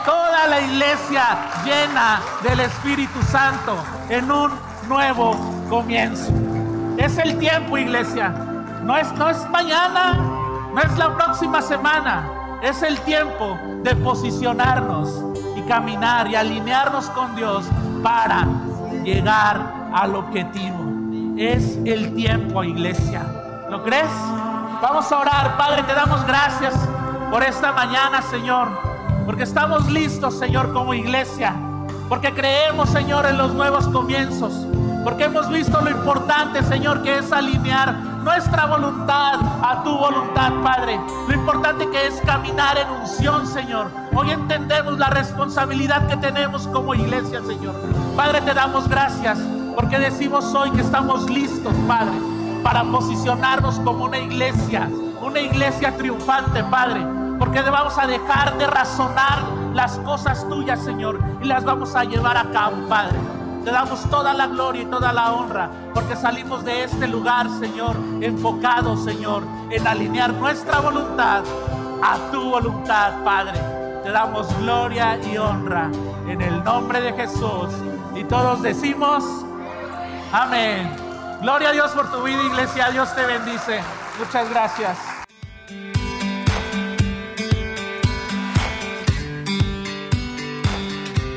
Toda 0.05 0.47
la 0.47 0.61
iglesia 0.61 1.37
llena 1.65 2.21
del 2.43 2.61
Espíritu 2.61 3.21
Santo 3.23 3.77
en 4.09 4.31
un 4.31 4.53
nuevo 4.89 5.37
comienzo. 5.69 6.33
Es 6.97 7.19
el 7.19 7.39
tiempo, 7.39 7.77
iglesia. 7.77 8.29
No 8.85 8.97
es, 8.97 9.13
no 9.15 9.29
es 9.29 9.49
mañana, 9.51 10.46
no 10.77 10.83
es 10.83 10.99
la 10.99 11.17
próxima 11.17 11.63
semana. 11.63 12.29
Es 12.63 12.83
el 12.83 13.01
tiempo 13.01 13.59
de 13.83 13.97
posicionarnos 13.97 15.25
y 15.57 15.63
caminar 15.63 16.29
y 16.29 16.35
alinearnos 16.35 17.09
con 17.11 17.35
Dios 17.35 17.65
para 18.03 18.47
llegar 19.03 19.59
al 19.95 20.15
objetivo. 20.15 20.77
Es 21.39 21.79
el 21.87 22.15
tiempo, 22.15 22.63
iglesia. 22.63 23.23
¿Lo 23.71 23.83
crees? 23.83 24.11
Vamos 24.83 25.11
a 25.11 25.19
orar. 25.19 25.57
Padre, 25.57 25.83
te 25.85 25.95
damos 25.95 26.27
gracias 26.27 26.75
por 27.31 27.43
esta 27.43 27.73
mañana, 27.73 28.21
Señor. 28.21 28.69
Porque 29.25 29.45
estamos 29.45 29.91
listos, 29.91 30.39
Señor, 30.39 30.75
como 30.75 30.93
iglesia. 30.93 31.55
Porque 32.07 32.35
creemos, 32.35 32.91
Señor, 32.91 33.25
en 33.25 33.39
los 33.39 33.55
nuevos 33.55 33.89
comienzos. 33.89 34.53
Porque 35.07 35.23
hemos 35.23 35.49
visto 35.51 35.81
lo 35.81 35.89
importante, 35.89 36.65
Señor, 36.65 37.01
que 37.01 37.19
es 37.19 37.31
alinear 37.31 37.95
nuestra 38.25 38.67
voluntad 38.67 39.39
a 39.63 39.85
tu 39.85 39.97
voluntad, 39.97 40.51
Padre. 40.65 41.01
Lo 41.29 41.33
importante 41.33 41.89
que 41.91 42.09
es 42.09 42.21
caminar 42.23 42.77
en 42.77 42.91
unción, 42.91 43.47
Señor. 43.47 43.89
Hoy 44.17 44.33
entendemos 44.33 44.99
la 44.99 45.09
responsabilidad 45.11 46.09
que 46.09 46.17
tenemos 46.17 46.67
como 46.67 46.93
iglesia, 46.93 47.41
Señor. 47.47 47.77
Padre, 48.17 48.41
te 48.41 48.53
damos 48.53 48.89
gracias 48.89 49.39
porque 49.77 49.97
decimos 49.97 50.53
hoy 50.57 50.73
que 50.73 50.81
estamos 50.81 51.31
listos, 51.31 51.73
Padre, 51.87 52.19
para 52.65 52.83
posicionarnos 52.83 53.79
como 53.79 54.07
una 54.07 54.19
iglesia, 54.19 54.91
una 55.23 55.39
iglesia 55.39 55.97
triunfante, 55.97 56.65
Padre. 56.65 57.07
Porque 57.39 57.63
vamos 57.63 57.97
a 57.97 58.09
dejar 58.09 58.59
de 58.59 58.67
razonar 58.67 59.39
las 59.73 59.99
cosas 59.99 60.49
tuyas, 60.49 60.83
Señor, 60.83 61.21
y 61.41 61.45
las 61.45 61.63
vamos 61.63 61.95
a 61.95 62.03
llevar 62.03 62.37
a 62.37 62.51
cabo, 62.51 62.89
Padre. 62.89 63.36
Te 63.67 63.73
damos 63.73 64.09
toda 64.09 64.33
la 64.33 64.47
gloria 64.47 64.83
y 64.83 64.87
toda 64.87 65.13
la 65.13 65.33
honra, 65.33 65.69
porque 65.93 66.15
salimos 66.15 66.65
de 66.65 66.85
este 66.85 67.09
lugar, 67.09 67.49
Señor, 67.59 67.97
enfocados, 68.21 69.03
Señor, 69.03 69.43
en 69.71 69.85
alinear 69.85 70.33
nuestra 70.35 70.79
voluntad 70.79 71.43
a 72.01 72.17
tu 72.31 72.49
voluntad, 72.49 73.25
Padre. 73.25 73.59
Te 74.05 74.13
damos 74.13 74.57
gloria 74.61 75.19
y 75.19 75.37
honra 75.37 75.91
en 76.29 76.43
el 76.43 76.63
nombre 76.63 77.01
de 77.01 77.13
Jesús. 77.15 77.71
Y 78.15 78.23
todos 78.23 78.63
decimos, 78.63 79.25
amén. 80.31 80.89
Gloria 81.43 81.71
a 81.71 81.73
Dios 81.73 81.91
por 81.91 82.09
tu 82.13 82.23
vida, 82.23 82.41
iglesia. 82.45 82.91
Dios 82.91 83.13
te 83.17 83.27
bendice. 83.27 83.81
Muchas 84.21 84.49
gracias. 84.49 85.16